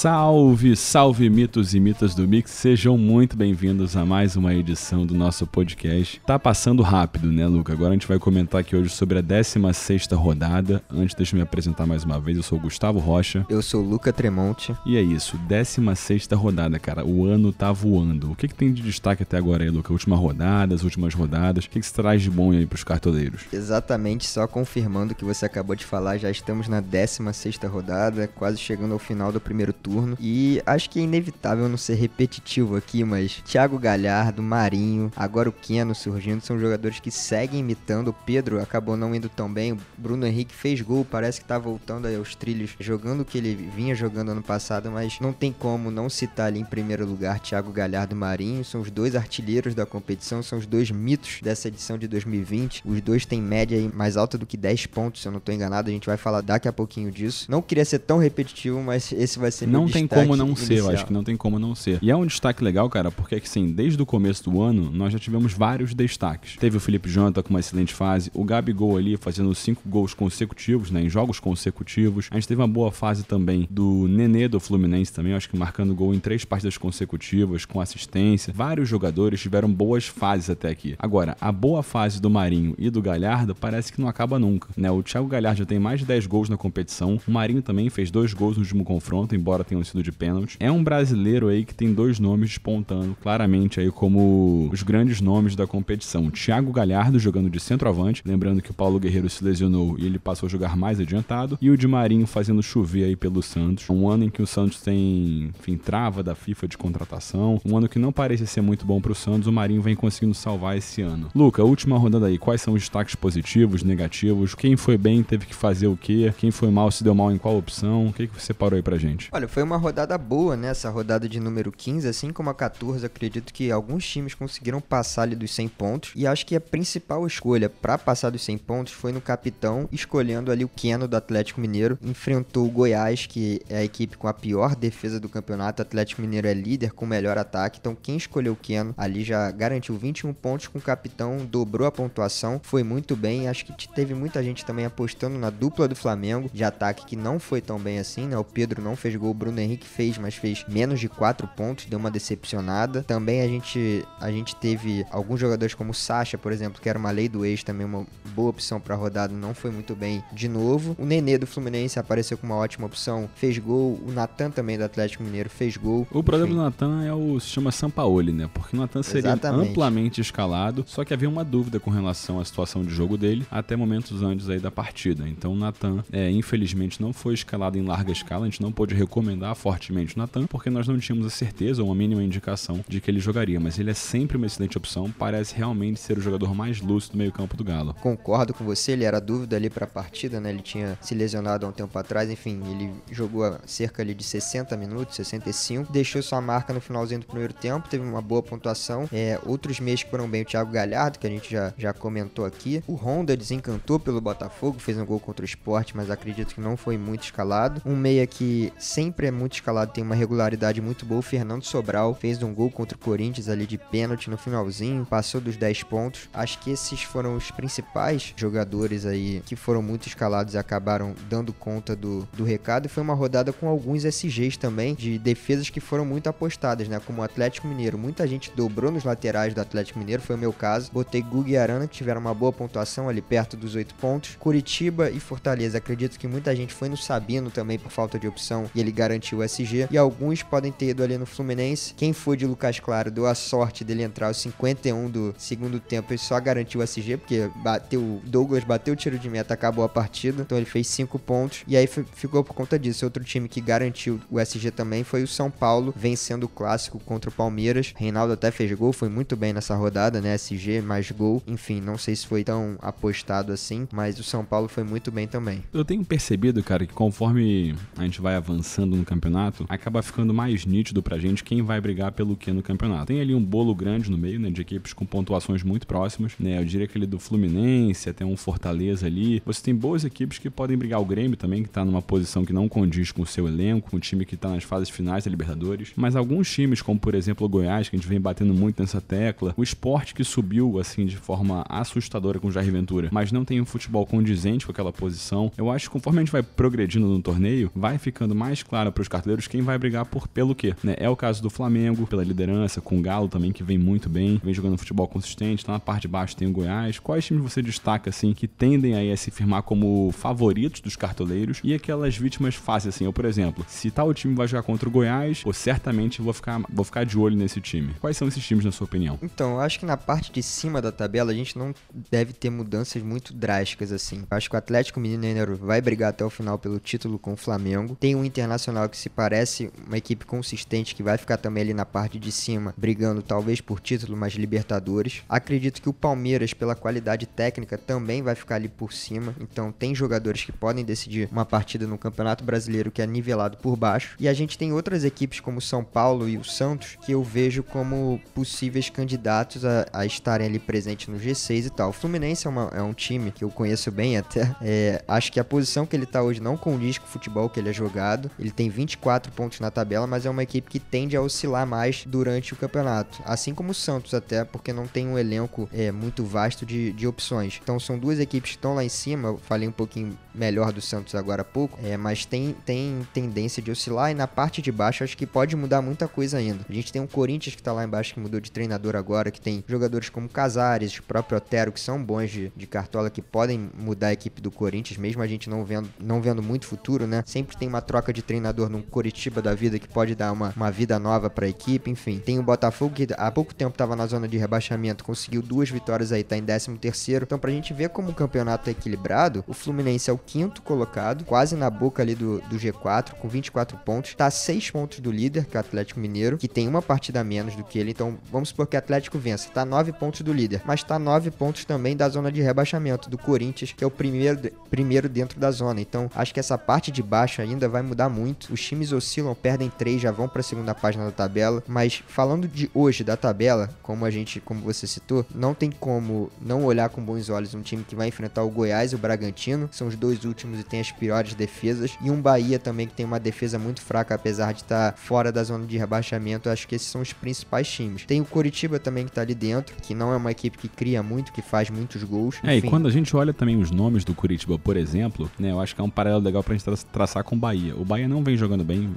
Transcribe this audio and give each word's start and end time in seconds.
Salve, 0.00 0.74
salve 0.76 1.28
mitos 1.28 1.74
e 1.74 1.78
mitas 1.78 2.14
do 2.14 2.26
Mix, 2.26 2.52
sejam 2.52 2.96
muito 2.96 3.36
bem-vindos 3.36 3.98
a 3.98 4.06
mais 4.06 4.34
uma 4.34 4.54
edição 4.54 5.04
do 5.04 5.14
nosso 5.14 5.46
podcast. 5.46 6.22
Tá 6.24 6.38
passando 6.38 6.82
rápido, 6.82 7.30
né, 7.30 7.46
Luca? 7.46 7.74
Agora 7.74 7.90
a 7.90 7.92
gente 7.92 8.08
vai 8.08 8.18
comentar 8.18 8.62
aqui 8.62 8.74
hoje 8.74 8.88
sobre 8.88 9.18
a 9.18 9.22
16ª 9.22 10.16
rodada. 10.16 10.82
Antes, 10.90 11.14
deixa 11.14 11.34
eu 11.34 11.36
me 11.36 11.42
apresentar 11.42 11.84
mais 11.84 12.02
uma 12.02 12.18
vez, 12.18 12.38
eu 12.38 12.42
sou 12.42 12.56
o 12.56 12.62
Gustavo 12.62 12.98
Rocha. 12.98 13.44
Eu 13.50 13.60
sou 13.60 13.82
o 13.82 13.86
Luca 13.86 14.10
Tremonte. 14.10 14.74
E 14.86 14.96
é 14.96 15.02
isso, 15.02 15.38
16ª 15.46 16.34
rodada, 16.34 16.78
cara, 16.78 17.04
o 17.04 17.26
ano 17.26 17.52
tá 17.52 17.70
voando. 17.70 18.32
O 18.32 18.34
que, 18.34 18.48
que 18.48 18.54
tem 18.54 18.72
de 18.72 18.80
destaque 18.80 19.22
até 19.22 19.36
agora 19.36 19.64
aí, 19.64 19.68
Luca? 19.68 19.92
Última 19.92 20.16
rodada, 20.16 20.74
as 20.74 20.82
últimas 20.82 21.12
rodadas, 21.12 21.66
o 21.66 21.68
que, 21.68 21.78
que 21.78 21.84
se 21.84 21.92
traz 21.92 22.22
de 22.22 22.30
bom 22.30 22.52
aí 22.52 22.64
pros 22.64 22.84
cartoleiros? 22.84 23.42
Exatamente, 23.52 24.26
só 24.26 24.46
confirmando 24.46 25.12
o 25.12 25.14
que 25.14 25.26
você 25.26 25.44
acabou 25.44 25.76
de 25.76 25.84
falar, 25.84 26.16
já 26.16 26.30
estamos 26.30 26.68
na 26.68 26.80
16ª 26.80 27.68
rodada, 27.68 28.26
quase 28.26 28.56
chegando 28.56 28.94
ao 28.94 28.98
final 28.98 29.30
do 29.30 29.38
primeiro 29.38 29.74
turno. 29.74 29.89
E 30.20 30.62
acho 30.66 30.88
que 30.90 31.00
é 31.00 31.02
inevitável 31.02 31.68
não 31.68 31.76
ser 31.76 31.94
repetitivo 31.94 32.76
aqui, 32.76 33.04
mas 33.04 33.42
Thiago 33.44 33.78
Galhardo, 33.78 34.42
Marinho, 34.42 35.10
agora 35.16 35.48
o 35.48 35.52
Keno 35.52 35.94
surgindo, 35.94 36.44
são 36.44 36.58
jogadores 36.58 37.00
que 37.00 37.10
seguem 37.10 37.60
imitando. 37.60 38.08
O 38.08 38.12
Pedro 38.12 38.60
acabou 38.60 38.96
não 38.96 39.14
indo 39.14 39.28
tão 39.28 39.52
bem. 39.52 39.72
O 39.72 39.78
Bruno 39.96 40.26
Henrique 40.26 40.54
fez 40.54 40.80
gol, 40.80 41.04
parece 41.04 41.40
que 41.40 41.46
tá 41.46 41.58
voltando 41.58 42.06
aí 42.06 42.16
aos 42.16 42.34
trilhos, 42.34 42.74
jogando 42.78 43.20
o 43.20 43.24
que 43.24 43.38
ele 43.38 43.54
vinha 43.54 43.94
jogando 43.94 44.30
ano 44.30 44.42
passado, 44.42 44.90
mas 44.90 45.18
não 45.20 45.32
tem 45.32 45.52
como 45.52 45.90
não 45.90 46.08
citar 46.08 46.46
ali 46.46 46.60
em 46.60 46.64
primeiro 46.64 47.06
lugar 47.06 47.40
Thiago 47.40 47.72
Galhardo 47.72 48.14
e 48.14 48.18
Marinho. 48.18 48.64
São 48.64 48.80
os 48.80 48.90
dois 48.90 49.16
artilheiros 49.16 49.74
da 49.74 49.86
competição, 49.86 50.42
são 50.42 50.58
os 50.58 50.66
dois 50.66 50.90
mitos 50.90 51.40
dessa 51.42 51.68
edição 51.68 51.98
de 51.98 52.06
2020. 52.06 52.82
Os 52.84 53.00
dois 53.00 53.26
têm 53.26 53.40
média 53.40 53.78
mais 53.94 54.16
alta 54.16 54.38
do 54.38 54.46
que 54.46 54.56
10 54.56 54.86
pontos, 54.86 55.22
se 55.22 55.28
eu 55.28 55.32
não 55.32 55.40
tô 55.40 55.52
enganado. 55.52 55.88
A 55.88 55.92
gente 55.92 56.06
vai 56.06 56.16
falar 56.16 56.40
daqui 56.40 56.68
a 56.68 56.72
pouquinho 56.72 57.10
disso. 57.10 57.46
Não 57.50 57.62
queria 57.62 57.84
ser 57.84 58.00
tão 58.00 58.18
repetitivo, 58.18 58.82
mas 58.82 59.12
esse 59.12 59.38
vai 59.38 59.50
ser 59.50 59.66
Não 59.66 59.79
meu 59.84 59.92
tem 59.92 60.06
como 60.06 60.36
não 60.36 60.54
ser, 60.56 60.64
eu 60.64 60.76
inicial. 60.76 60.94
acho 60.94 61.06
que 61.06 61.12
não 61.12 61.24
tem 61.24 61.36
como 61.36 61.58
não 61.58 61.74
ser. 61.74 61.98
E 62.02 62.10
é 62.10 62.16
um 62.16 62.26
destaque 62.26 62.62
legal, 62.62 62.88
cara, 62.88 63.10
porque 63.10 63.34
assim, 63.34 63.68
desde 63.68 64.00
o 64.00 64.06
começo 64.06 64.48
do 64.48 64.60
ano, 64.60 64.90
nós 64.90 65.12
já 65.12 65.18
tivemos 65.18 65.52
vários 65.52 65.94
destaques. 65.94 66.56
Teve 66.56 66.76
o 66.76 66.80
Felipe 66.80 67.08
Jonathan 67.08 67.42
com 67.42 67.50
uma 67.50 67.60
excelente 67.60 67.94
fase, 67.94 68.30
o 68.34 68.44
Gabigol 68.44 68.96
ali 68.96 69.16
fazendo 69.16 69.54
cinco 69.54 69.82
gols 69.86 70.14
consecutivos, 70.14 70.90
né, 70.90 71.02
em 71.02 71.08
jogos 71.08 71.40
consecutivos. 71.40 72.28
A 72.30 72.34
gente 72.34 72.48
teve 72.48 72.60
uma 72.60 72.68
boa 72.68 72.90
fase 72.90 73.24
também 73.24 73.66
do 73.70 74.06
Nenê 74.08 74.48
do 74.48 74.60
Fluminense 74.60 75.12
também, 75.12 75.34
acho 75.34 75.48
que 75.48 75.56
marcando 75.56 75.94
gol 75.94 76.14
em 76.14 76.18
três 76.18 76.44
partidas 76.44 76.76
consecutivas, 76.78 77.64
com 77.64 77.80
assistência. 77.80 78.52
Vários 78.56 78.88
jogadores 78.88 79.40
tiveram 79.40 79.70
boas 79.70 80.06
fases 80.06 80.50
até 80.50 80.68
aqui. 80.68 80.94
Agora, 80.98 81.36
a 81.40 81.52
boa 81.52 81.82
fase 81.82 82.20
do 82.20 82.30
Marinho 82.30 82.74
e 82.78 82.90
do 82.90 83.02
Galhardo 83.02 83.54
parece 83.54 83.92
que 83.92 84.00
não 84.00 84.08
acaba 84.08 84.38
nunca, 84.38 84.68
né? 84.76 84.90
O 84.90 85.02
Thiago 85.02 85.28
Galhardo 85.28 85.60
já 85.60 85.64
tem 85.66 85.78
mais 85.78 86.00
de 86.00 86.06
10 86.06 86.26
gols 86.26 86.48
na 86.48 86.56
competição, 86.56 87.20
o 87.26 87.30
Marinho 87.30 87.62
também 87.62 87.88
fez 87.90 88.10
dois 88.10 88.32
gols 88.32 88.56
no 88.56 88.62
último 88.62 88.84
confronto, 88.84 89.34
embora 89.34 89.64
tenham 89.70 89.84
sido 89.84 90.02
de 90.02 90.12
pênalti. 90.12 90.56
É 90.60 90.70
um 90.70 90.82
brasileiro 90.82 91.48
aí 91.48 91.64
que 91.64 91.74
tem 91.74 91.92
dois 91.92 92.18
nomes 92.18 92.50
despontando 92.50 93.16
claramente 93.22 93.80
aí 93.80 93.90
como 93.90 94.68
os 94.72 94.82
grandes 94.82 95.20
nomes 95.20 95.54
da 95.54 95.66
competição. 95.66 96.30
Thiago 96.30 96.72
Galhardo 96.72 97.18
jogando 97.18 97.48
de 97.48 97.60
centroavante, 97.60 98.22
lembrando 98.24 98.60
que 98.60 98.70
o 98.70 98.74
Paulo 98.74 98.98
Guerreiro 98.98 99.30
se 99.30 99.44
lesionou 99.44 99.96
e 99.98 100.04
ele 100.04 100.18
passou 100.18 100.46
a 100.46 100.50
jogar 100.50 100.76
mais 100.76 101.00
adiantado, 101.00 101.58
e 101.60 101.70
o 101.70 101.76
de 101.76 101.86
Marinho 101.86 102.26
fazendo 102.26 102.62
chover 102.62 103.04
aí 103.04 103.16
pelo 103.16 103.42
Santos. 103.42 103.88
Um 103.88 104.08
ano 104.08 104.24
em 104.24 104.30
que 104.30 104.42
o 104.42 104.46
Santos 104.46 104.80
tem, 104.80 105.50
enfim, 105.58 105.76
trava 105.76 106.22
da 106.22 106.34
FIFA 106.34 106.68
de 106.68 106.76
contratação, 106.76 107.60
um 107.64 107.76
ano 107.76 107.88
que 107.88 107.98
não 107.98 108.12
parece 108.12 108.46
ser 108.46 108.60
muito 108.60 108.84
bom 108.84 109.00
pro 109.00 109.14
Santos, 109.14 109.46
o 109.46 109.52
Marinho 109.52 109.82
vem 109.82 109.94
conseguindo 109.94 110.34
salvar 110.34 110.76
esse 110.76 111.00
ano. 111.00 111.28
Luca, 111.34 111.62
última 111.62 111.96
rodada 111.96 112.26
aí, 112.26 112.38
quais 112.38 112.60
são 112.60 112.74
os 112.74 112.80
destaques 112.80 113.14
positivos, 113.14 113.82
negativos? 113.82 114.54
Quem 114.54 114.76
foi 114.76 114.98
bem 114.98 115.22
teve 115.22 115.46
que 115.46 115.54
fazer 115.54 115.86
o 115.86 115.96
quê? 115.96 116.32
Quem 116.38 116.50
foi 116.50 116.70
mal 116.70 116.90
se 116.90 117.04
deu 117.04 117.14
mal 117.14 117.30
em 117.32 117.38
qual 117.38 117.56
opção? 117.56 118.08
O 118.08 118.12
que, 118.12 118.26
que 118.26 118.40
você 118.40 118.52
parou 118.52 118.76
aí 118.76 118.82
pra 118.82 118.98
gente? 118.98 119.28
Olha, 119.30 119.46
foi 119.46 119.59
uma 119.62 119.76
rodada 119.76 120.16
boa, 120.16 120.56
né? 120.56 120.68
Essa 120.68 120.90
rodada 120.90 121.28
de 121.28 121.40
número 121.40 121.72
15, 121.72 122.08
assim 122.08 122.32
como 122.32 122.50
a 122.50 122.54
14, 122.54 123.04
acredito 123.04 123.52
que 123.52 123.70
alguns 123.70 124.06
times 124.06 124.34
conseguiram 124.34 124.80
passar 124.80 125.22
ali 125.22 125.36
dos 125.36 125.54
100 125.54 125.68
pontos. 125.68 126.12
E 126.14 126.26
acho 126.26 126.46
que 126.46 126.56
a 126.56 126.60
principal 126.60 127.26
escolha 127.26 127.68
para 127.68 127.98
passar 127.98 128.30
dos 128.30 128.44
100 128.44 128.58
pontos 128.58 128.92
foi 128.92 129.12
no 129.12 129.20
capitão, 129.20 129.88
escolhendo 129.90 130.50
ali 130.50 130.64
o 130.64 130.68
Keno 130.68 131.08
do 131.08 131.16
Atlético 131.16 131.60
Mineiro. 131.60 131.98
Enfrentou 132.02 132.66
o 132.66 132.70
Goiás, 132.70 133.26
que 133.26 133.60
é 133.68 133.78
a 133.78 133.84
equipe 133.84 134.16
com 134.16 134.28
a 134.28 134.34
pior 134.34 134.74
defesa 134.74 135.18
do 135.18 135.28
campeonato. 135.28 135.82
O 135.82 135.86
Atlético 135.86 136.22
Mineiro 136.22 136.46
é 136.46 136.54
líder 136.54 136.92
com 136.92 137.04
o 137.04 137.08
melhor 137.08 137.38
ataque. 137.38 137.78
Então 137.80 137.94
quem 137.94 138.16
escolheu 138.16 138.52
o 138.52 138.56
Keno 138.56 138.94
ali 138.96 139.24
já 139.24 139.50
garantiu 139.50 139.96
21 139.96 140.32
pontos 140.32 140.68
com 140.68 140.78
o 140.78 140.82
capitão, 140.82 141.38
dobrou 141.44 141.86
a 141.86 141.92
pontuação, 141.92 142.60
foi 142.62 142.82
muito 142.82 143.16
bem. 143.16 143.48
Acho 143.48 143.64
que 143.64 143.88
teve 143.88 144.14
muita 144.14 144.42
gente 144.42 144.64
também 144.64 144.84
apostando 144.84 145.38
na 145.38 145.50
dupla 145.50 145.88
do 145.88 145.96
Flamengo 145.96 146.50
de 146.52 146.64
ataque 146.64 147.06
que 147.06 147.16
não 147.16 147.38
foi 147.38 147.60
tão 147.60 147.78
bem 147.78 147.98
assim, 147.98 148.26
né? 148.26 148.36
O 148.36 148.44
Pedro 148.44 148.82
não 148.82 148.96
fez 148.96 149.14
gol, 149.16 149.30
o 149.30 149.34
Bruno 149.34 149.49
Henrique 149.58 149.86
fez, 149.86 150.18
mas 150.18 150.34
fez 150.34 150.64
menos 150.68 151.00
de 151.00 151.08
4 151.08 151.48
pontos, 151.48 151.86
deu 151.86 151.98
uma 151.98 152.10
decepcionada. 152.10 153.02
Também 153.02 153.40
a 153.40 153.48
gente, 153.48 154.04
a 154.20 154.30
gente 154.30 154.54
teve 154.56 155.04
alguns 155.10 155.40
jogadores 155.40 155.74
como 155.74 155.90
o 155.90 155.94
Sacha, 155.94 156.38
por 156.38 156.52
exemplo, 156.52 156.80
que 156.80 156.88
era 156.88 156.98
uma 156.98 157.10
lei 157.10 157.28
do 157.28 157.44
ex, 157.44 157.62
também 157.62 157.86
uma 157.86 158.06
boa 158.34 158.50
opção 158.50 158.80
para 158.80 158.94
rodada, 158.94 159.32
não 159.32 159.54
foi 159.54 159.70
muito 159.70 159.94
bem 159.96 160.22
de 160.32 160.48
novo. 160.48 160.94
O 160.98 161.04
Nenê 161.04 161.38
do 161.38 161.46
Fluminense 161.46 161.98
apareceu 161.98 162.36
com 162.38 162.46
uma 162.46 162.56
ótima 162.56 162.86
opção, 162.86 163.28
fez 163.34 163.58
gol. 163.58 164.00
O 164.06 164.12
Natan 164.12 164.50
também 164.50 164.78
do 164.78 164.84
Atlético 164.84 165.22
Mineiro 165.22 165.48
fez 165.48 165.76
gol. 165.76 166.06
O 166.10 166.22
problema 166.22 166.54
do 166.54 166.60
Natan 166.60 167.04
é 167.04 167.12
o 167.12 167.38
se 167.40 167.48
chama 167.48 167.72
Sampaoli, 167.72 168.32
né? 168.32 168.48
Porque 168.52 168.76
o 168.76 168.80
Natan 168.80 169.02
seria 169.02 169.30
Exatamente. 169.30 169.70
amplamente 169.70 170.20
escalado, 170.20 170.84
só 170.86 171.04
que 171.04 171.14
havia 171.14 171.28
uma 171.28 171.44
dúvida 171.44 171.80
com 171.80 171.90
relação 171.90 172.38
à 172.38 172.44
situação 172.44 172.84
de 172.84 172.94
jogo 172.94 173.16
dele 173.16 173.46
até 173.50 173.74
momentos 173.76 174.22
antes 174.22 174.48
aí 174.48 174.58
da 174.58 174.70
partida. 174.70 175.28
Então 175.28 175.52
o 175.52 175.56
Natan, 175.56 176.04
é, 176.12 176.30
infelizmente, 176.30 177.00
não 177.00 177.12
foi 177.12 177.34
escalado 177.34 177.78
em 177.78 177.82
larga 177.82 178.12
escala. 178.12 178.42
A 178.42 178.48
gente 178.48 178.62
não 178.62 178.70
pôde 178.70 178.94
recomendar 178.94 179.39
fortemente 179.54 180.16
o 180.16 180.18
Natan, 180.18 180.46
porque 180.46 180.70
nós 180.70 180.86
não 180.86 180.98
tínhamos 180.98 181.26
a 181.26 181.30
certeza 181.30 181.82
ou 181.82 181.88
uma 181.88 181.94
mínima 181.94 182.22
indicação 182.22 182.84
de 182.88 183.00
que 183.00 183.10
ele 183.10 183.20
jogaria. 183.20 183.60
Mas 183.60 183.78
ele 183.78 183.90
é 183.90 183.94
sempre 183.94 184.36
uma 184.36 184.46
excelente 184.46 184.76
opção, 184.76 185.10
parece 185.10 185.54
realmente 185.54 186.00
ser 186.00 186.18
o 186.18 186.20
jogador 186.20 186.54
mais 186.54 186.80
lúcido 186.80 187.12
do 187.12 187.18
meio-campo 187.18 187.56
do 187.56 187.64
Galo. 187.64 187.94
Concordo 187.94 188.54
com 188.54 188.64
você, 188.64 188.92
ele 188.92 189.04
era 189.04 189.20
dúvida 189.20 189.56
ali 189.56 189.70
pra 189.70 189.86
partida, 189.86 190.40
né? 190.40 190.50
Ele 190.50 190.62
tinha 190.62 190.98
se 191.00 191.14
lesionado 191.14 191.66
há 191.66 191.68
um 191.68 191.72
tempo 191.72 191.98
atrás, 191.98 192.30
enfim, 192.30 192.60
ele 192.70 192.92
jogou 193.10 193.44
a 193.44 193.60
cerca 193.66 194.02
ali 194.02 194.14
de 194.14 194.24
60 194.24 194.76
minutos, 194.76 195.16
65, 195.16 195.92
deixou 195.92 196.22
sua 196.22 196.40
marca 196.40 196.72
no 196.72 196.80
finalzinho 196.80 197.20
do 197.20 197.26
primeiro 197.26 197.52
tempo, 197.52 197.88
teve 197.88 198.04
uma 198.04 198.22
boa 198.22 198.42
pontuação. 198.42 199.08
É, 199.12 199.38
outros 199.44 199.80
meios 199.80 200.02
que 200.02 200.10
foram 200.10 200.28
bem, 200.28 200.42
o 200.42 200.44
Thiago 200.44 200.70
Galhardo, 200.70 201.18
que 201.18 201.26
a 201.26 201.30
gente 201.30 201.50
já, 201.50 201.72
já 201.76 201.92
comentou 201.92 202.44
aqui. 202.44 202.82
O 202.86 202.94
Honda 202.94 203.36
desencantou 203.36 203.98
pelo 203.98 204.20
Botafogo, 204.20 204.78
fez 204.78 204.98
um 204.98 205.04
gol 205.04 205.20
contra 205.20 205.42
o 205.42 205.46
esporte, 205.46 205.96
mas 205.96 206.10
acredito 206.10 206.54
que 206.54 206.60
não 206.60 206.76
foi 206.76 206.96
muito 206.96 207.24
escalado. 207.24 207.82
Um 207.84 207.96
meia 207.96 208.26
que 208.26 208.72
sempre 208.78 209.19
é 209.24 209.30
muito 209.30 209.54
escalado, 209.54 209.92
tem 209.92 210.04
uma 210.04 210.14
regularidade 210.14 210.80
muito 210.80 211.04
boa, 211.04 211.20
o 211.20 211.22
Fernando 211.22 211.64
Sobral 211.64 212.14
fez 212.14 212.42
um 212.42 212.54
gol 212.54 212.70
contra 212.70 212.96
o 212.96 213.00
Corinthians 213.00 213.48
ali 213.48 213.66
de 213.66 213.78
pênalti 213.78 214.30
no 214.30 214.36
finalzinho, 214.36 215.06
passou 215.06 215.40
dos 215.40 215.56
10 215.56 215.82
pontos. 215.84 216.28
Acho 216.32 216.58
que 216.60 216.70
esses 216.70 217.02
foram 217.02 217.36
os 217.36 217.50
principais 217.50 218.32
jogadores 218.36 219.06
aí 219.06 219.42
que 219.44 219.56
foram 219.56 219.82
muito 219.82 220.06
escalados 220.06 220.54
e 220.54 220.58
acabaram 220.58 221.14
dando 221.28 221.52
conta 221.52 221.94
do, 221.94 222.28
do 222.32 222.44
recado. 222.44 222.88
Foi 222.88 223.02
uma 223.02 223.14
rodada 223.14 223.52
com 223.52 223.68
alguns 223.68 224.04
SGs 224.04 224.58
também, 224.58 224.94
de 224.94 225.18
defesas 225.18 225.70
que 225.70 225.80
foram 225.80 226.04
muito 226.04 226.28
apostadas, 226.28 226.88
né? 226.88 227.00
Como 227.04 227.20
o 227.20 227.24
Atlético 227.24 227.66
Mineiro. 227.66 227.98
Muita 227.98 228.26
gente 228.26 228.52
dobrou 228.54 228.90
nos 228.90 229.04
laterais 229.04 229.54
do 229.54 229.60
Atlético 229.60 229.98
Mineiro, 229.98 230.22
foi 230.22 230.36
o 230.36 230.38
meu 230.38 230.52
caso. 230.52 230.90
Botei 230.92 231.22
Guga 231.22 231.50
e 231.50 231.56
Arana, 231.56 231.86
que 231.86 231.96
tiveram 231.96 232.20
uma 232.20 232.34
boa 232.34 232.52
pontuação 232.52 233.08
ali 233.08 233.20
perto 233.20 233.56
dos 233.56 233.74
8 233.74 233.94
pontos. 233.94 234.36
Curitiba 234.38 235.10
e 235.10 235.20
Fortaleza. 235.20 235.78
Acredito 235.78 236.18
que 236.18 236.26
muita 236.26 236.54
gente 236.54 236.72
foi 236.72 236.88
no 236.88 236.96
Sabino 236.96 237.50
também 237.50 237.78
por 237.78 237.90
falta 237.90 238.18
de 238.18 238.26
opção 238.26 238.70
e 238.74 238.80
ele 238.80 238.92
garantiu 238.92 239.09
o 239.38 239.42
SG. 239.42 239.88
E 239.90 239.98
alguns 239.98 240.42
podem 240.42 240.70
ter 240.72 240.90
ido 240.90 241.02
ali 241.02 241.16
no 241.18 241.26
Fluminense. 241.26 241.94
Quem 241.94 242.12
foi 242.12 242.36
de 242.36 242.46
Lucas 242.46 242.78
Claro 242.80 243.10
deu 243.10 243.26
a 243.26 243.34
sorte 243.34 243.84
dele 243.84 244.02
entrar 244.02 244.28
aos 244.28 244.36
51 244.38 245.10
do 245.10 245.34
segundo 245.38 245.80
tempo 245.80 246.12
e 246.14 246.18
só 246.18 246.38
garantiu 246.40 246.80
o 246.80 246.82
SG, 246.84 247.16
porque 247.16 247.50
bateu 247.56 248.20
Douglas 248.24 248.64
bateu 248.64 248.94
o 248.94 248.96
tiro 248.96 249.18
de 249.18 249.28
meta, 249.28 249.54
acabou 249.54 249.84
a 249.84 249.88
partida. 249.88 250.42
Então 250.42 250.56
ele 250.56 250.66
fez 250.66 250.86
5 250.88 251.18
pontos. 251.18 251.62
E 251.66 251.76
aí 251.76 251.86
fi- 251.86 252.04
ficou 252.14 252.42
por 252.44 252.54
conta 252.54 252.78
disso. 252.78 253.04
Outro 253.04 253.24
time 253.24 253.48
que 253.48 253.60
garantiu 253.60 254.20
o 254.30 254.38
SG 254.38 254.70
também 254.70 255.04
foi 255.04 255.22
o 255.22 255.26
São 255.28 255.50
Paulo, 255.50 255.92
vencendo 255.96 256.44
o 256.44 256.48
clássico 256.48 256.98
contra 257.00 257.30
o 257.30 257.32
Palmeiras. 257.32 257.92
Reinaldo 257.96 258.32
até 258.32 258.50
fez 258.50 258.70
gol, 258.72 258.92
foi 258.92 259.08
muito 259.08 259.36
bem 259.36 259.52
nessa 259.52 259.74
rodada, 259.74 260.20
né? 260.20 260.34
SG 260.34 260.80
mais 260.82 261.10
gol. 261.10 261.42
Enfim, 261.46 261.80
não 261.80 261.96
sei 261.98 262.14
se 262.16 262.26
foi 262.26 262.44
tão 262.44 262.76
apostado 262.80 263.52
assim, 263.52 263.86
mas 263.92 264.18
o 264.18 264.22
São 264.24 264.44
Paulo 264.44 264.68
foi 264.68 264.84
muito 264.84 265.10
bem 265.10 265.26
também. 265.26 265.62
Eu 265.72 265.84
tenho 265.84 266.04
percebido, 266.04 266.62
cara, 266.62 266.86
que 266.86 266.92
conforme 266.92 267.74
a 267.96 268.02
gente 268.04 268.20
vai 268.20 268.34
avançando 268.34 268.99
no 269.00 269.06
campeonato, 269.06 269.66
acaba 269.68 270.02
ficando 270.02 270.32
mais 270.32 270.64
nítido 270.64 271.02
pra 271.02 271.18
gente 271.18 271.42
quem 271.42 271.62
vai 271.62 271.80
brigar 271.80 272.12
pelo 272.12 272.36
que 272.36 272.52
no 272.52 272.62
campeonato. 272.62 273.06
Tem 273.06 273.20
ali 273.20 273.34
um 273.34 273.44
bolo 273.44 273.74
grande 273.74 274.10
no 274.10 274.18
meio, 274.18 274.38
né, 274.38 274.50
de 274.50 274.60
equipes 274.60 274.92
com 274.92 275.04
pontuações 275.04 275.62
muito 275.62 275.86
próximas, 275.86 276.32
né? 276.38 276.58
Eu 276.58 276.64
diria 276.64 276.84
aquele 276.84 277.06
do 277.06 277.18
Fluminense, 277.18 278.08
até 278.08 278.24
um 278.24 278.36
Fortaleza 278.36 279.06
ali. 279.06 279.42
Você 279.44 279.62
tem 279.62 279.74
boas 279.74 280.04
equipes 280.04 280.38
que 280.38 280.48
podem 280.50 280.76
brigar 280.76 281.00
o 281.00 281.04
Grêmio 281.04 281.36
também, 281.36 281.62
que 281.62 281.68
tá 281.68 281.84
numa 281.84 282.02
posição 282.02 282.44
que 282.44 282.52
não 282.52 282.68
condiz 282.68 283.10
com 283.12 283.22
o 283.22 283.26
seu 283.26 283.48
elenco, 283.48 283.90
com 283.90 283.96
o 283.96 284.00
time 284.00 284.24
que 284.24 284.36
tá 284.36 284.48
nas 284.48 284.64
fases 284.64 284.88
finais 284.88 285.24
da 285.24 285.30
Libertadores. 285.30 285.92
Mas 285.96 286.16
alguns 286.16 286.50
times, 286.50 286.82
como 286.82 286.98
por 286.98 287.14
exemplo 287.14 287.46
o 287.46 287.48
Goiás, 287.48 287.88
que 287.88 287.96
a 287.96 287.98
gente 287.98 288.08
vem 288.08 288.20
batendo 288.20 288.54
muito 288.54 288.80
nessa 288.80 289.00
tecla, 289.00 289.54
o 289.56 289.62
esporte 289.62 290.14
que 290.14 290.24
subiu 290.24 290.78
assim 290.78 291.06
de 291.06 291.16
forma 291.16 291.64
assustadora 291.68 292.38
com 292.38 292.48
o 292.48 292.52
Jair 292.52 292.70
Ventura, 292.70 293.08
mas 293.10 293.32
não 293.32 293.44
tem 293.44 293.60
um 293.60 293.66
futebol 293.66 294.06
condizente 294.06 294.66
com 294.66 294.72
aquela 294.72 294.92
posição. 294.92 295.50
Eu 295.56 295.70
acho 295.70 295.86
que 295.86 295.92
conforme 295.92 296.20
a 296.20 296.22
gente 296.22 296.32
vai 296.32 296.42
progredindo 296.42 297.06
no 297.06 297.22
torneio, 297.22 297.70
vai 297.74 297.98
ficando 297.98 298.34
mais 298.34 298.62
claro 298.62 298.89
para 298.90 299.02
os 299.02 299.08
cartoleiros, 299.08 299.46
quem 299.46 299.62
vai 299.62 299.78
brigar 299.78 300.04
por 300.04 300.28
pelo 300.28 300.54
quê? 300.54 300.74
Né? 300.82 300.94
É 300.98 301.08
o 301.08 301.16
caso 301.16 301.42
do 301.42 301.50
Flamengo, 301.50 302.06
pela 302.06 302.24
liderança, 302.24 302.80
com 302.80 302.98
o 302.98 303.02
Galo 303.02 303.28
também, 303.28 303.52
que 303.52 303.62
vem 303.62 303.78
muito 303.78 304.08
bem, 304.08 304.40
vem 304.42 304.54
jogando 304.54 304.78
futebol 304.78 305.06
consistente, 305.08 305.64
tá 305.64 305.72
na 305.72 305.80
parte 305.80 306.02
de 306.02 306.08
baixo 306.08 306.36
tem 306.36 306.48
o 306.48 306.52
Goiás. 306.52 306.98
Quais 306.98 307.24
times 307.24 307.42
você 307.42 307.62
destaca, 307.62 308.10
assim, 308.10 308.32
que 308.32 308.48
tendem 308.48 308.94
aí 308.94 309.12
a 309.12 309.16
se 309.16 309.30
firmar 309.30 309.62
como 309.62 310.10
favoritos 310.12 310.80
dos 310.80 310.96
cartoleiros 310.96 311.60
e 311.62 311.74
aquelas 311.74 312.16
vítimas 312.16 312.54
fáceis, 312.54 312.94
assim? 312.94 313.04
Eu, 313.04 313.12
por 313.12 313.24
exemplo, 313.24 313.64
se 313.68 313.90
tal 313.90 314.12
time 314.14 314.34
vai 314.34 314.46
jogar 314.46 314.62
contra 314.62 314.88
o 314.88 314.92
Goiás, 314.92 315.42
eu 315.44 315.52
certamente 315.52 316.22
vou 316.22 316.32
ficar, 316.32 316.60
vou 316.70 316.84
ficar 316.84 317.04
de 317.04 317.18
olho 317.18 317.36
nesse 317.36 317.60
time. 317.60 317.94
Quais 318.00 318.16
são 318.16 318.28
esses 318.28 318.44
times, 318.44 318.64
na 318.64 318.72
sua 318.72 318.84
opinião? 318.84 319.18
Então, 319.22 319.52
eu 319.52 319.60
acho 319.60 319.78
que 319.78 319.86
na 319.86 319.96
parte 319.96 320.32
de 320.32 320.42
cima 320.42 320.80
da 320.80 320.92
tabela 320.92 321.32
a 321.32 321.34
gente 321.34 321.58
não 321.58 321.74
deve 322.10 322.32
ter 322.32 322.50
mudanças 322.50 323.02
muito 323.02 323.32
drásticas, 323.32 323.92
assim. 323.92 324.24
Eu 324.30 324.36
acho 324.36 324.48
que 324.48 324.54
o 324.54 324.58
Atlético 324.58 325.00
Mineiro 325.00 325.56
vai 325.56 325.80
brigar 325.80 326.10
até 326.10 326.24
o 326.24 326.30
final 326.30 326.58
pelo 326.58 326.78
título 326.78 327.18
com 327.18 327.32
o 327.32 327.36
Flamengo. 327.36 327.96
Tem 327.98 328.14
um 328.14 328.24
Internacional 328.24 328.79
que 328.88 328.96
se 328.96 329.08
parece 329.08 329.70
uma 329.86 329.98
equipe 329.98 330.24
consistente 330.24 330.94
que 330.94 331.02
vai 331.02 331.16
ficar 331.18 331.36
também 331.36 331.62
ali 331.62 331.74
na 331.74 331.84
parte 331.84 332.18
de 332.18 332.32
cima, 332.32 332.74
brigando 332.76 333.22
talvez 333.22 333.60
por 333.60 333.80
título, 333.80 334.16
mas 334.16 334.34
Libertadores. 334.34 335.22
Acredito 335.28 335.82
que 335.82 335.88
o 335.88 335.92
Palmeiras, 335.92 336.52
pela 336.52 336.74
qualidade 336.74 337.26
técnica, 337.26 337.76
também 337.76 338.22
vai 338.22 338.34
ficar 338.34 338.56
ali 338.56 338.68
por 338.68 338.92
cima. 338.92 339.34
Então 339.40 339.72
tem 339.72 339.94
jogadores 339.94 340.44
que 340.44 340.52
podem 340.52 340.84
decidir 340.84 341.28
uma 341.30 341.44
partida 341.44 341.86
no 341.86 341.98
Campeonato 341.98 342.44
Brasileiro 342.44 342.90
que 342.90 343.02
é 343.02 343.06
nivelado 343.06 343.56
por 343.58 343.76
baixo. 343.76 344.16
E 344.18 344.28
a 344.28 344.32
gente 344.32 344.56
tem 344.56 344.72
outras 344.72 345.04
equipes 345.04 345.40
como 345.40 345.60
São 345.60 345.84
Paulo 345.84 346.28
e 346.28 346.36
o 346.36 346.44
Santos 346.44 346.96
que 347.04 347.12
eu 347.12 347.22
vejo 347.22 347.62
como 347.62 348.20
possíveis 348.34 348.88
candidatos 348.88 349.64
a, 349.64 349.86
a 349.92 350.06
estarem 350.06 350.46
ali 350.46 350.58
presentes 350.58 351.08
no 351.08 351.18
G6 351.18 351.66
e 351.66 351.70
tal. 351.70 351.90
O 351.90 351.92
Fluminense 351.92 352.46
é, 352.46 352.50
uma, 352.50 352.70
é 352.74 352.82
um 352.82 352.92
time 352.92 353.30
que 353.30 353.44
eu 353.44 353.50
conheço 353.50 353.90
bem 353.90 354.16
até. 354.16 354.54
É, 354.62 355.02
acho 355.06 355.32
que 355.32 355.40
a 355.40 355.44
posição 355.44 355.86
que 355.86 355.96
ele 355.96 356.06
tá 356.06 356.22
hoje 356.22 356.40
não 356.40 356.56
condiz 356.56 356.98
com 356.98 357.06
o 357.06 357.08
futebol 357.08 357.48
que 357.48 357.60
ele 357.60 357.68
é 357.68 357.72
jogado. 357.72 358.30
Ele 358.38 358.50
tem 358.50 358.69
24 358.70 359.32
pontos 359.32 359.60
na 359.60 359.70
tabela, 359.70 360.06
mas 360.06 360.26
é 360.26 360.30
uma 360.30 360.42
equipe 360.42 360.70
que 360.70 360.80
tende 360.80 361.16
a 361.16 361.22
oscilar 361.22 361.66
mais 361.66 362.04
durante 362.06 362.52
o 362.52 362.56
campeonato. 362.56 363.22
Assim 363.24 363.54
como 363.54 363.70
o 363.70 363.74
Santos 363.74 364.14
até, 364.14 364.44
porque 364.44 364.72
não 364.72 364.86
tem 364.86 365.06
um 365.06 365.18
elenco 365.18 365.68
é, 365.72 365.90
muito 365.90 366.24
vasto 366.24 366.64
de, 366.64 366.92
de 366.92 367.06
opções. 367.06 367.60
Então 367.62 367.78
são 367.78 367.98
duas 367.98 368.18
equipes 368.18 368.52
que 368.52 368.56
estão 368.56 368.74
lá 368.74 368.84
em 368.84 368.88
cima. 368.88 369.28
Eu 369.28 369.38
falei 369.38 369.68
um 369.68 369.72
pouquinho 369.72 370.16
melhor 370.34 370.72
do 370.72 370.80
Santos 370.80 371.14
agora 371.14 371.42
há 371.42 371.44
pouco, 371.44 371.78
é, 371.82 371.96
mas 371.96 372.24
tem, 372.24 372.54
tem 372.64 373.06
tendência 373.12 373.62
de 373.62 373.70
oscilar 373.70 374.10
e 374.10 374.14
na 374.14 374.26
parte 374.26 374.62
de 374.62 374.70
baixo 374.70 375.02
acho 375.04 375.16
que 375.16 375.26
pode 375.26 375.56
mudar 375.56 375.82
muita 375.82 376.06
coisa 376.06 376.38
ainda. 376.38 376.64
A 376.68 376.72
gente 376.72 376.92
tem 376.92 377.02
um 377.02 377.06
Corinthians 377.06 377.54
que 377.54 377.62
tá 377.62 377.72
lá 377.72 377.84
embaixo 377.84 378.14
que 378.14 378.20
mudou 378.20 378.40
de 378.40 378.50
treinador 378.50 378.96
agora, 378.96 379.30
que 379.30 379.40
tem 379.40 379.64
jogadores 379.66 380.08
como 380.08 380.28
Casares, 380.28 380.96
o 380.98 381.02
próprio 381.02 381.38
Otero, 381.38 381.72
que 381.72 381.80
são 381.80 382.02
bons 382.02 382.30
de, 382.30 382.52
de 382.56 382.66
cartola, 382.66 383.10
que 383.10 383.22
podem 383.22 383.70
mudar 383.78 384.08
a 384.08 384.12
equipe 384.12 384.40
do 384.40 384.50
Corinthians, 384.50 384.98
mesmo 384.98 385.22
a 385.22 385.26
gente 385.26 385.48
não 385.48 385.64
vendo, 385.64 385.88
não 385.98 386.20
vendo 386.20 386.42
muito 386.42 386.66
futuro, 386.66 387.06
né? 387.06 387.22
Sempre 387.26 387.56
tem 387.56 387.68
uma 387.68 387.80
troca 387.80 388.12
de 388.12 388.22
treinador 388.22 388.59
num 388.68 388.82
Coritiba 388.82 389.40
da 389.40 389.54
vida 389.54 389.78
que 389.78 389.88
pode 389.88 390.14
dar 390.14 390.32
uma, 390.32 390.52
uma 390.56 390.70
vida 390.70 390.98
nova 390.98 391.30
para 391.30 391.46
a 391.46 391.48
equipe, 391.48 391.90
enfim. 391.90 392.18
Tem 392.18 392.38
o 392.38 392.42
Botafogo 392.42 392.94
que 392.94 393.06
há 393.16 393.30
pouco 393.30 393.54
tempo 393.54 393.76
tava 393.76 393.94
na 393.96 394.06
zona 394.06 394.26
de 394.26 394.36
rebaixamento, 394.36 395.04
conseguiu 395.04 395.42
duas 395.42 395.70
vitórias 395.70 396.12
aí, 396.12 396.22
tá 396.22 396.36
em 396.36 396.42
13 396.42 396.78
terceiro. 396.78 397.24
Então 397.24 397.38
pra 397.38 397.50
gente 397.50 397.72
ver 397.72 397.90
como 397.90 398.10
o 398.10 398.14
campeonato 398.14 398.68
é 398.68 398.72
equilibrado, 398.72 399.44
o 399.46 399.54
Fluminense 399.54 400.10
é 400.10 400.12
o 400.12 400.18
quinto 400.18 400.62
colocado, 400.62 401.24
quase 401.24 401.56
na 401.56 401.70
boca 401.70 402.02
ali 402.02 402.14
do, 402.14 402.40
do 402.42 402.56
G4, 402.56 403.14
com 403.14 403.28
24 403.28 403.76
pontos. 403.78 404.14
Tá 404.14 404.26
a 404.26 404.30
6 404.30 404.70
pontos 404.70 405.00
do 405.00 405.10
líder, 405.10 405.46
que 405.46 405.56
é 405.56 405.58
o 405.58 405.60
Atlético 405.60 406.00
Mineiro, 406.00 406.38
que 406.38 406.48
tem 406.48 406.68
uma 406.68 406.82
partida 406.82 407.20
a 407.20 407.24
menos 407.24 407.54
do 407.56 407.64
que 407.64 407.78
ele. 407.78 407.90
Então 407.90 408.18
vamos 408.30 408.50
supor 408.50 408.66
que 408.66 408.76
o 408.76 408.78
Atlético 408.78 409.18
vença. 409.18 409.48
Tá 409.50 409.64
9 409.64 409.92
pontos 409.92 410.20
do 410.22 410.32
líder, 410.32 410.62
mas 410.64 410.82
tá 410.82 410.98
9 410.98 411.30
pontos 411.30 411.64
também 411.64 411.96
da 411.96 412.08
zona 412.08 412.30
de 412.30 412.40
rebaixamento, 412.40 413.08
do 413.08 413.18
Corinthians, 413.18 413.72
que 413.72 413.84
é 413.84 413.86
o 413.86 413.90
primeiro, 413.90 414.50
primeiro 414.70 415.08
dentro 415.08 415.38
da 415.38 415.50
zona. 415.50 415.80
Então 415.80 416.10
acho 416.14 416.34
que 416.34 416.40
essa 416.40 416.58
parte 416.58 416.90
de 416.90 417.02
baixo 417.02 417.40
ainda 417.40 417.68
vai 417.68 417.82
mudar 417.82 418.08
muito. 418.08 418.49
Os 418.50 418.60
times 418.60 418.92
oscilam, 418.92 419.34
perdem 419.34 419.70
3, 419.70 420.00
já 420.00 420.10
vão 420.10 420.28
pra 420.28 420.42
segunda 420.42 420.74
página 420.74 421.04
da 421.04 421.10
tabela. 421.10 421.62
Mas 421.66 422.02
falando 422.08 422.48
de 422.48 422.70
hoje 422.74 423.04
da 423.04 423.16
tabela, 423.16 423.70
como 423.82 424.04
a 424.04 424.10
gente, 424.10 424.40
como 424.40 424.60
você 424.60 424.86
citou, 424.86 425.24
não 425.34 425.54
tem 425.54 425.70
como 425.70 426.30
não 426.40 426.64
olhar 426.64 426.88
com 426.88 427.02
bons 427.02 427.28
olhos 427.28 427.54
um 427.54 427.62
time 427.62 427.84
que 427.84 427.94
vai 427.94 428.08
enfrentar 428.08 428.42
o 428.42 428.50
Goiás 428.50 428.92
e 428.92 428.94
o 428.94 428.98
Bragantino, 428.98 429.68
são 429.72 429.88
os 429.88 429.96
dois 429.96 430.24
últimos 430.24 430.60
e 430.60 430.64
tem 430.64 430.80
as 430.80 430.90
piores 430.90 431.34
defesas, 431.34 431.96
e 432.02 432.10
um 432.10 432.20
Bahia 432.20 432.58
também 432.58 432.86
que 432.86 432.94
tem 432.94 433.06
uma 433.06 433.20
defesa 433.20 433.58
muito 433.58 433.80
fraca, 433.82 434.14
apesar 434.14 434.52
de 434.52 434.62
estar 434.62 434.92
tá 434.92 434.96
fora 434.96 435.32
da 435.32 435.42
zona 435.42 435.66
de 435.66 435.76
rebaixamento. 435.76 436.48
Acho 436.48 436.66
que 436.66 436.74
esses 436.74 436.88
são 436.88 437.00
os 437.00 437.12
principais 437.12 437.68
times. 437.68 438.04
Tem 438.04 438.20
o 438.20 438.24
Coritiba 438.24 438.78
também 438.78 439.06
que 439.06 439.12
tá 439.12 439.20
ali 439.20 439.34
dentro, 439.34 439.74
que 439.82 439.94
não 439.94 440.12
é 440.12 440.16
uma 440.16 440.30
equipe 440.30 440.58
que 440.58 440.68
cria 440.68 441.02
muito, 441.02 441.32
que 441.32 441.42
faz 441.42 441.70
muitos 441.70 442.02
gols. 442.04 442.36
É, 442.42 442.56
Enfim. 442.56 442.66
e 442.66 442.70
quando 442.70 442.88
a 442.88 442.90
gente 442.90 443.14
olha 443.16 443.32
também 443.32 443.56
os 443.56 443.70
nomes 443.70 444.04
do 444.04 444.14
Curitiba, 444.14 444.58
por 444.58 444.76
exemplo, 444.76 445.30
né, 445.38 445.50
eu 445.50 445.60
acho 445.60 445.74
que 445.74 445.80
é 445.80 445.84
um 445.84 445.90
paralelo 445.90 446.22
legal 446.22 446.42
pra 446.42 446.54
gente 446.54 446.64
tra 446.64 446.76
traçar 446.76 447.24
com 447.24 447.34
o 447.34 447.38
Bahia. 447.38 447.74
O 447.76 447.84
Bahia 447.84 448.08
não 448.08 448.22
vem 448.22 448.29
jogando 448.36 448.64
bem, 448.64 448.96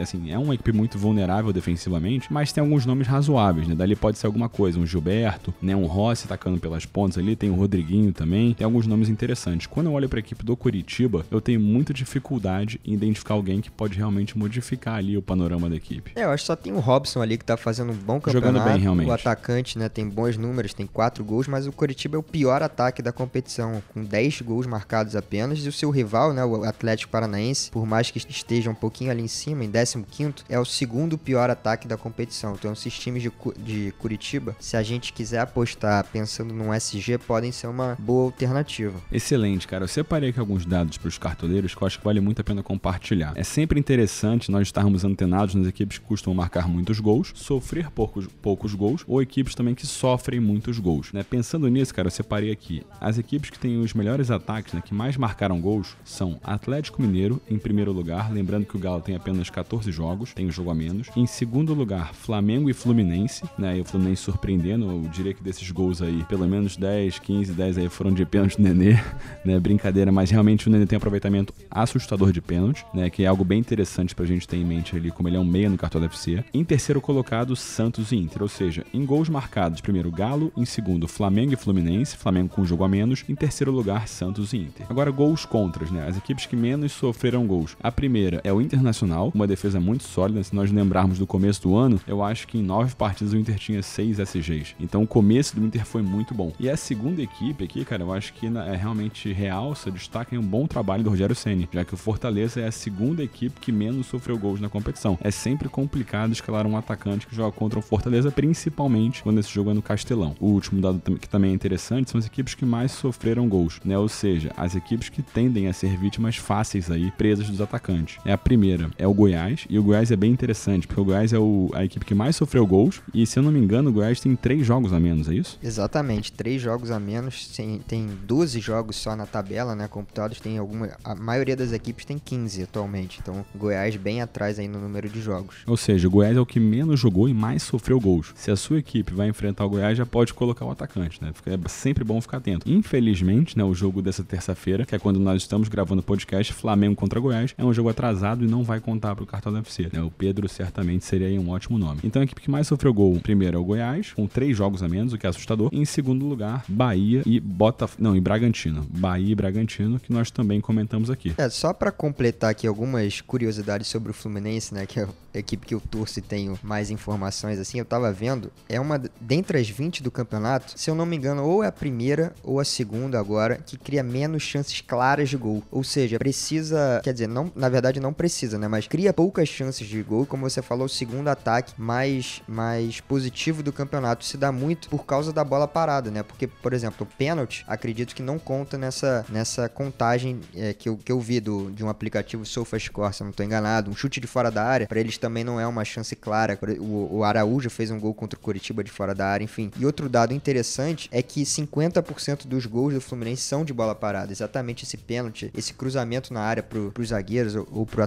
assim, 0.00 0.30
é 0.30 0.38
uma 0.38 0.54
equipe 0.54 0.72
muito 0.72 0.98
vulnerável 0.98 1.52
defensivamente, 1.52 2.32
mas 2.32 2.52
tem 2.52 2.62
alguns 2.62 2.86
nomes 2.86 3.06
razoáveis, 3.06 3.68
né? 3.68 3.74
Dali 3.74 3.96
pode 3.96 4.18
ser 4.18 4.26
alguma 4.26 4.48
coisa, 4.48 4.78
um 4.78 4.86
Gilberto, 4.86 5.54
né, 5.60 5.74
um 5.74 5.86
Rossi 5.86 6.24
atacando 6.26 6.58
pelas 6.58 6.86
pontas 6.86 7.18
ali, 7.18 7.36
tem 7.36 7.50
o 7.50 7.54
Rodriguinho 7.54 8.12
também, 8.12 8.54
tem 8.54 8.64
alguns 8.64 8.86
nomes 8.86 9.08
interessantes. 9.08 9.66
Quando 9.66 9.86
eu 9.86 9.92
olho 9.92 10.08
para 10.08 10.18
a 10.18 10.20
equipe 10.20 10.44
do 10.44 10.56
Curitiba, 10.56 11.24
eu 11.30 11.40
tenho 11.40 11.60
muita 11.60 11.92
dificuldade 11.92 12.80
em 12.84 12.94
identificar 12.94 13.34
alguém 13.34 13.60
que 13.60 13.70
pode 13.70 13.96
realmente 13.96 14.36
modificar 14.36 14.96
ali 14.96 15.16
o 15.16 15.22
panorama 15.22 15.68
da 15.68 15.76
equipe. 15.76 16.12
É, 16.14 16.24
eu 16.24 16.30
acho 16.30 16.42
que 16.42 16.46
só 16.46 16.56
tem 16.56 16.72
o 16.72 16.80
Robson 16.80 17.22
ali 17.22 17.38
que 17.38 17.44
tá 17.44 17.56
fazendo 17.56 17.92
um 17.92 17.96
bom 17.96 18.20
campeonato. 18.20 18.54
Jogando 18.54 18.64
bem, 18.64 18.80
realmente. 18.80 19.08
O 19.08 19.12
atacante, 19.12 19.78
né, 19.78 19.88
tem 19.88 20.08
bons 20.08 20.36
números, 20.36 20.74
tem 20.74 20.86
quatro 20.86 21.24
gols, 21.24 21.48
mas 21.48 21.66
o 21.66 21.72
Curitiba 21.72 22.16
é 22.16 22.18
o 22.18 22.22
pior 22.22 22.62
ataque 22.62 23.02
da 23.02 23.12
competição, 23.12 23.82
com 23.92 24.02
10 24.02 24.42
gols 24.42 24.66
marcados 24.66 25.16
apenas, 25.16 25.64
e 25.64 25.68
o 25.68 25.72
seu 25.72 25.90
rival, 25.90 26.32
né, 26.32 26.44
o 26.44 26.64
Atlético 26.64 27.10
Paranaense, 27.10 27.70
por 27.70 27.86
mais 27.86 28.10
que 28.10 28.18
esteja 28.18 28.70
um 28.74 28.76
pouquinho 28.76 29.10
ali 29.10 29.22
em 29.22 29.28
cima, 29.28 29.64
em 29.64 29.70
15º, 29.70 30.42
é 30.48 30.58
o 30.58 30.64
segundo 30.64 31.16
pior 31.16 31.48
ataque 31.48 31.88
da 31.88 31.96
competição. 31.96 32.54
Então, 32.54 32.72
esses 32.72 32.98
times 32.98 33.22
de, 33.22 33.32
de 33.58 33.92
Curitiba, 33.98 34.54
se 34.60 34.76
a 34.76 34.82
gente 34.82 35.12
quiser 35.12 35.40
apostar 35.40 36.04
pensando 36.12 36.52
num 36.52 36.74
SG, 36.74 37.18
podem 37.18 37.52
ser 37.52 37.68
uma 37.68 37.96
boa 37.98 38.24
alternativa. 38.24 39.00
Excelente, 39.10 39.66
cara. 39.66 39.84
Eu 39.84 39.88
separei 39.88 40.30
aqui 40.30 40.40
alguns 40.40 40.66
dados 40.66 40.98
para 40.98 41.08
os 41.08 41.16
cartoleiros 41.18 41.74
que 41.74 41.82
eu 41.82 41.86
acho 41.86 41.98
que 41.98 42.04
vale 42.04 42.20
muito 42.20 42.40
a 42.40 42.44
pena 42.44 42.62
compartilhar. 42.62 43.32
É 43.36 43.44
sempre 43.44 43.78
interessante 43.78 44.50
nós 44.50 44.68
estarmos 44.68 45.04
antenados 45.04 45.54
nas 45.54 45.66
equipes 45.66 45.98
que 45.98 46.04
costumam 46.04 46.36
marcar 46.36 46.68
muitos 46.68 46.98
gols, 47.00 47.32
sofrer 47.34 47.90
poucos, 47.90 48.26
poucos 48.42 48.74
gols, 48.74 49.04
ou 49.06 49.22
equipes 49.22 49.54
também 49.54 49.74
que 49.74 49.86
sofrem 49.86 50.40
muitos 50.40 50.78
gols. 50.78 51.12
Né? 51.12 51.22
Pensando 51.22 51.68
nisso, 51.68 51.94
cara, 51.94 52.08
eu 52.08 52.12
separei 52.12 52.50
aqui. 52.50 52.82
As 53.00 53.18
equipes 53.18 53.50
que 53.50 53.58
têm 53.58 53.78
os 53.78 53.94
melhores 53.94 54.30
ataques, 54.30 54.72
né, 54.72 54.82
que 54.84 54.94
mais 54.94 55.16
marcaram 55.16 55.60
gols, 55.60 55.96
são 56.04 56.40
Atlético 56.42 57.00
Mineiro, 57.00 57.40
em 57.48 57.58
primeiro 57.58 57.92
lugar, 57.92 58.32
lembrando 58.32 58.63
que 58.64 58.76
o 58.76 58.80
Galo 58.80 59.00
tem 59.00 59.14
apenas 59.14 59.50
14 59.50 59.90
jogos, 59.92 60.32
tem 60.32 60.46
um 60.46 60.50
jogo 60.50 60.70
a 60.70 60.74
menos. 60.74 61.08
Em 61.16 61.26
segundo 61.26 61.74
lugar, 61.74 62.14
Flamengo 62.14 62.68
e 62.70 62.72
Fluminense, 62.72 63.44
né? 63.58 63.78
E 63.78 63.80
o 63.80 63.84
Fluminense 63.84 64.22
surpreendendo, 64.22 64.90
eu 64.90 65.00
diria 65.10 65.34
que 65.34 65.42
desses 65.42 65.70
gols 65.70 66.02
aí, 66.02 66.24
pelo 66.24 66.46
menos 66.46 66.76
10, 66.76 67.18
15, 67.18 67.52
10 67.52 67.78
aí 67.78 67.88
foram 67.88 68.12
de 68.12 68.24
pênalti 68.24 68.56
do 68.56 68.62
Nenê, 68.62 68.98
né? 69.44 69.58
Brincadeira, 69.58 70.10
mas 70.10 70.30
realmente 70.30 70.68
o 70.68 70.70
Nenê 70.70 70.86
tem 70.86 70.96
aproveitamento 70.96 71.52
assustador 71.70 72.32
de 72.32 72.40
pênalti, 72.40 72.84
né? 72.92 73.10
Que 73.10 73.24
é 73.24 73.26
algo 73.26 73.44
bem 73.44 73.58
interessante 73.58 74.14
pra 74.14 74.24
gente 74.26 74.46
ter 74.46 74.56
em 74.56 74.64
mente 74.64 74.96
ali, 74.96 75.10
como 75.10 75.28
ele 75.28 75.36
é 75.36 75.40
um 75.40 75.44
meia 75.44 75.68
no 75.68 75.76
Cartola 75.76 76.06
FC. 76.06 76.44
Em 76.52 76.64
terceiro 76.64 77.00
colocado, 77.00 77.54
Santos 77.56 78.12
e 78.12 78.16
Inter, 78.16 78.42
ou 78.42 78.48
seja, 78.48 78.84
em 78.92 79.04
gols 79.04 79.28
marcados, 79.28 79.80
primeiro 79.80 80.10
Galo, 80.10 80.52
em 80.56 80.64
segundo 80.64 81.08
Flamengo 81.08 81.52
e 81.52 81.56
Fluminense, 81.56 82.16
Flamengo 82.16 82.48
com 82.48 82.62
um 82.62 82.66
jogo 82.66 82.84
a 82.84 82.88
menos, 82.88 83.24
em 83.28 83.34
terceiro 83.34 83.72
lugar 83.72 84.08
Santos 84.08 84.52
e 84.52 84.58
Inter. 84.58 84.86
Agora 84.88 85.10
gols 85.10 85.44
contras, 85.44 85.90
né? 85.90 86.06
As 86.08 86.16
equipes 86.16 86.46
que 86.46 86.56
menos 86.56 86.92
sofreram 86.92 87.46
gols. 87.46 87.76
A 87.82 87.90
primeira 87.90 88.40
é 88.44 88.52
o 88.54 88.62
Internacional, 88.62 89.30
uma 89.34 89.46
defesa 89.46 89.80
muito 89.80 90.04
sólida, 90.04 90.42
se 90.42 90.54
nós 90.54 90.70
lembrarmos 90.70 91.18
do 91.18 91.26
começo 91.26 91.62
do 91.62 91.76
ano, 91.76 92.00
eu 92.06 92.22
acho 92.22 92.46
que 92.46 92.58
em 92.58 92.62
nove 92.62 92.94
partidas 92.94 93.32
o 93.32 93.36
Inter 93.36 93.56
tinha 93.56 93.82
seis 93.82 94.18
SGs. 94.18 94.74
Então 94.78 95.02
o 95.02 95.06
começo 95.06 95.56
do 95.56 95.64
Inter 95.64 95.84
foi 95.84 96.02
muito 96.02 96.34
bom. 96.34 96.52
E 96.58 96.68
a 96.68 96.76
segunda 96.76 97.22
equipe 97.22 97.64
aqui, 97.64 97.84
cara, 97.84 98.02
eu 98.02 98.12
acho 98.12 98.32
que 98.32 98.46
é 98.46 98.76
realmente 98.76 99.32
realça, 99.32 99.90
destaca 99.90 100.34
um 100.36 100.42
bom 100.42 100.66
trabalho 100.66 101.02
do 101.02 101.10
Rogério 101.10 101.34
Ceni, 101.34 101.68
já 101.72 101.84
que 101.84 101.94
o 101.94 101.96
Fortaleza 101.96 102.60
é 102.60 102.66
a 102.66 102.72
segunda 102.72 103.22
equipe 103.22 103.60
que 103.60 103.72
menos 103.72 104.06
sofreu 104.06 104.38
gols 104.38 104.60
na 104.60 104.68
competição. 104.68 105.18
É 105.20 105.30
sempre 105.30 105.68
complicado 105.68 106.32
escalar 106.32 106.66
um 106.66 106.76
atacante 106.76 107.26
que 107.26 107.34
joga 107.34 107.52
contra 107.52 107.78
o 107.78 107.82
Fortaleza, 107.82 108.30
principalmente 108.30 109.22
quando 109.22 109.38
esse 109.38 109.52
jogo 109.52 109.70
é 109.70 109.74
no 109.74 109.82
Castelão. 109.82 110.34
O 110.40 110.48
último 110.48 110.80
dado 110.80 111.00
que 111.18 111.28
também 111.28 111.50
é 111.50 111.54
interessante 111.54 112.10
são 112.10 112.18
as 112.18 112.26
equipes 112.26 112.54
que 112.54 112.64
mais 112.64 112.92
sofreram 112.92 113.48
gols, 113.48 113.80
né? 113.84 113.98
Ou 113.98 114.08
seja, 114.08 114.52
as 114.56 114.74
equipes 114.74 115.08
que 115.08 115.22
tendem 115.22 115.68
a 115.68 115.72
ser 115.72 115.96
vítimas 115.96 116.36
fáceis 116.36 116.90
aí, 116.90 117.10
presas 117.12 117.48
dos 117.48 117.60
atacantes. 117.60 118.18
É 118.24 118.32
a 118.32 118.38
primeira, 118.44 118.90
é 118.98 119.06
o 119.08 119.14
Goiás, 119.14 119.64
e 119.70 119.78
o 119.78 119.82
Goiás 119.82 120.10
é 120.10 120.16
bem 120.16 120.30
interessante, 120.30 120.86
porque 120.86 121.00
o 121.00 121.04
Goiás 121.04 121.32
é 121.32 121.38
o, 121.38 121.70
a 121.72 121.82
equipe 121.82 122.04
que 122.04 122.14
mais 122.14 122.36
sofreu 122.36 122.66
gols, 122.66 123.00
e 123.12 123.26
se 123.26 123.38
eu 123.38 123.42
não 123.42 123.50
me 123.50 123.58
engano, 123.58 123.88
o 123.88 123.92
Goiás 123.92 124.20
tem 124.20 124.36
três 124.36 124.66
jogos 124.66 124.92
a 124.92 125.00
menos, 125.00 125.28
é 125.28 125.34
isso? 125.34 125.58
Exatamente, 125.62 126.30
três 126.30 126.60
jogos 126.60 126.90
a 126.90 127.00
menos, 127.00 127.48
tem, 127.48 127.78
tem 127.78 128.06
12 128.06 128.60
jogos 128.60 128.96
só 128.96 129.16
na 129.16 129.24
tabela, 129.24 129.74
né, 129.74 129.88
computados, 129.88 130.38
tem 130.38 130.58
alguma, 130.58 130.90
a 131.02 131.14
maioria 131.14 131.56
das 131.56 131.72
equipes 131.72 132.04
tem 132.04 132.18
15 132.18 132.64
atualmente, 132.64 133.18
então 133.22 133.44
Goiás 133.56 133.96
bem 133.96 134.20
atrás 134.20 134.58
aí 134.58 134.68
no 134.68 134.78
número 134.78 135.08
de 135.08 135.20
jogos. 135.22 135.56
Ou 135.66 135.76
seja, 135.76 136.06
o 136.06 136.10
Goiás 136.10 136.36
é 136.36 136.40
o 136.40 136.46
que 136.46 136.60
menos 136.60 137.00
jogou 137.00 137.28
e 137.28 137.34
mais 137.34 137.62
sofreu 137.62 137.98
gols. 137.98 138.32
Se 138.36 138.50
a 138.50 138.56
sua 138.56 138.78
equipe 138.78 139.14
vai 139.14 139.28
enfrentar 139.28 139.64
o 139.64 139.70
Goiás, 139.70 139.96
já 139.96 140.04
pode 140.04 140.34
colocar 140.34 140.66
o 140.66 140.70
atacante, 140.70 141.18
né, 141.22 141.32
é 141.46 141.68
sempre 141.68 142.04
bom 142.04 142.20
ficar 142.20 142.36
atento. 142.36 142.70
Infelizmente, 142.70 143.56
né, 143.56 143.64
o 143.64 143.74
jogo 143.74 144.02
dessa 144.02 144.22
terça-feira, 144.22 144.84
que 144.84 144.94
é 144.94 144.98
quando 144.98 145.18
nós 145.18 145.40
estamos 145.40 145.68
gravando 145.68 146.00
o 146.00 146.04
podcast, 146.04 146.52
Flamengo 146.52 146.94
contra 146.94 147.18
Goiás, 147.18 147.54
é 147.56 147.64
um 147.64 147.72
jogo 147.72 147.88
atrasado 147.88 148.33
e 148.42 148.46
não 148.46 148.64
vai 148.64 148.80
contar 148.80 149.14
pro 149.14 149.26
cartão 149.26 149.52
do 149.52 149.58
UFC. 149.58 149.90
Né? 149.92 150.02
O 150.02 150.10
Pedro 150.10 150.48
certamente 150.48 151.04
seria 151.04 151.40
um 151.40 151.50
ótimo 151.50 151.78
nome. 151.78 152.00
Então 152.02 152.22
a 152.22 152.24
equipe 152.24 152.40
que 152.40 152.50
mais 152.50 152.66
sofreu 152.66 152.92
gol 152.94 153.18
primeiro 153.20 153.56
é 153.56 153.60
o 153.60 153.64
Goiás, 153.64 154.12
com 154.12 154.26
três 154.26 154.56
jogos 154.56 154.82
a 154.82 154.88
menos, 154.88 155.12
o 155.12 155.18
que 155.18 155.26
é 155.26 155.28
assustador. 155.28 155.68
Em 155.72 155.84
segundo 155.84 156.26
lugar, 156.26 156.64
Bahia 156.68 157.22
e 157.26 157.38
Botafogo. 157.38 158.02
Não, 158.02 158.16
e 158.16 158.20
Bragantino. 158.20 158.86
Bahia 158.90 159.32
e 159.32 159.34
Bragantino, 159.34 160.00
que 160.00 160.12
nós 160.12 160.30
também 160.30 160.60
comentamos 160.60 161.10
aqui. 161.10 161.34
É, 161.36 161.48
só 161.48 161.72
para 161.72 161.92
completar 161.92 162.50
aqui 162.50 162.66
algumas 162.66 163.20
curiosidades 163.20 163.88
sobre 163.88 164.10
o 164.10 164.14
Fluminense, 164.14 164.72
né? 164.72 164.86
Que 164.86 165.00
é 165.00 165.08
a 165.34 165.38
equipe 165.38 165.66
que 165.66 165.74
eu 165.74 165.80
torço 165.80 166.18
e 166.18 166.22
tenho 166.22 166.58
mais 166.62 166.90
informações, 166.90 167.58
assim, 167.58 167.78
eu 167.78 167.84
tava 167.84 168.12
vendo. 168.12 168.52
É 168.68 168.80
uma. 168.80 169.00
Dentre 169.20 169.58
as 169.58 169.68
20 169.68 170.02
do 170.02 170.10
campeonato, 170.10 170.72
se 170.76 170.90
eu 170.90 170.94
não 170.94 171.04
me 171.04 171.16
engano, 171.16 171.44
ou 171.44 171.62
é 171.62 171.66
a 171.66 171.72
primeira 171.72 172.32
ou 172.42 172.60
a 172.60 172.64
segunda 172.64 173.18
agora, 173.18 173.56
que 173.56 173.76
cria 173.76 174.02
menos 174.02 174.42
chances 174.42 174.80
claras 174.80 175.28
de 175.28 175.36
gol. 175.36 175.62
Ou 175.70 175.82
seja, 175.82 176.18
precisa. 176.18 177.00
Quer 177.02 177.12
dizer, 177.12 177.28
não, 177.28 177.50
na 177.54 177.68
verdade 177.68 178.00
não 178.00 178.12
precisa, 178.12 178.23
né? 178.58 178.68
Mas 178.68 178.86
cria 178.86 179.12
poucas 179.12 179.48
chances 179.48 179.86
de 179.86 180.02
gol. 180.02 180.26
Como 180.26 180.48
você 180.48 180.62
falou, 180.62 180.86
o 180.86 180.88
segundo 180.88 181.28
ataque 181.28 181.72
mais, 181.76 182.42
mais 182.46 183.00
positivo 183.00 183.62
do 183.62 183.72
campeonato 183.72 184.24
se 184.24 184.36
dá 184.36 184.50
muito 184.50 184.88
por 184.88 185.04
causa 185.04 185.32
da 185.32 185.44
bola 185.44 185.68
parada, 185.68 186.10
né? 186.10 186.22
Porque, 186.22 186.46
por 186.46 186.72
exemplo, 186.72 187.06
o 187.06 187.16
pênalti, 187.16 187.64
acredito 187.66 188.14
que 188.14 188.22
não 188.22 188.38
conta 188.38 188.78
nessa, 188.78 189.24
nessa 189.28 189.68
contagem 189.68 190.40
é, 190.54 190.72
que, 190.72 190.88
eu, 190.88 190.96
que 190.96 191.12
eu 191.12 191.20
vi 191.20 191.40
do, 191.40 191.70
de 191.70 191.84
um 191.84 191.88
aplicativo 191.88 192.44
SofaScore, 192.44 193.14
se 193.14 193.22
eu 193.22 193.26
não 193.26 193.32
tô 193.32 193.42
enganado. 193.42 193.90
Um 193.90 193.94
chute 193.94 194.20
de 194.20 194.26
fora 194.26 194.50
da 194.50 194.64
área, 194.64 194.86
para 194.86 195.00
eles 195.00 195.18
também 195.18 195.44
não 195.44 195.60
é 195.60 195.66
uma 195.66 195.84
chance 195.84 196.14
clara. 196.16 196.58
O, 196.78 197.18
o 197.18 197.24
Araújo 197.24 197.70
fez 197.70 197.90
um 197.90 197.98
gol 197.98 198.14
contra 198.14 198.38
o 198.38 198.42
Curitiba 198.42 198.82
de 198.82 198.90
fora 198.90 199.14
da 199.14 199.26
área, 199.26 199.44
enfim. 199.44 199.70
E 199.78 199.84
outro 199.84 200.08
dado 200.08 200.32
interessante 200.32 201.08
é 201.12 201.22
que 201.22 201.42
50% 201.42 202.46
dos 202.46 202.66
gols 202.66 202.94
do 202.94 203.00
Fluminense 203.00 203.42
são 203.42 203.64
de 203.64 203.72
bola 203.72 203.94
parada. 203.94 204.32
Exatamente 204.32 204.84
esse 204.84 204.96
pênalti, 204.96 205.50
esse 205.56 205.74
cruzamento 205.74 206.32
na 206.32 206.40
área 206.40 206.62
pro, 206.62 206.90
pros 206.92 207.08
zagueiros 207.08 207.54
ou, 207.54 207.68
ou 207.70 207.86
pro 207.86 208.02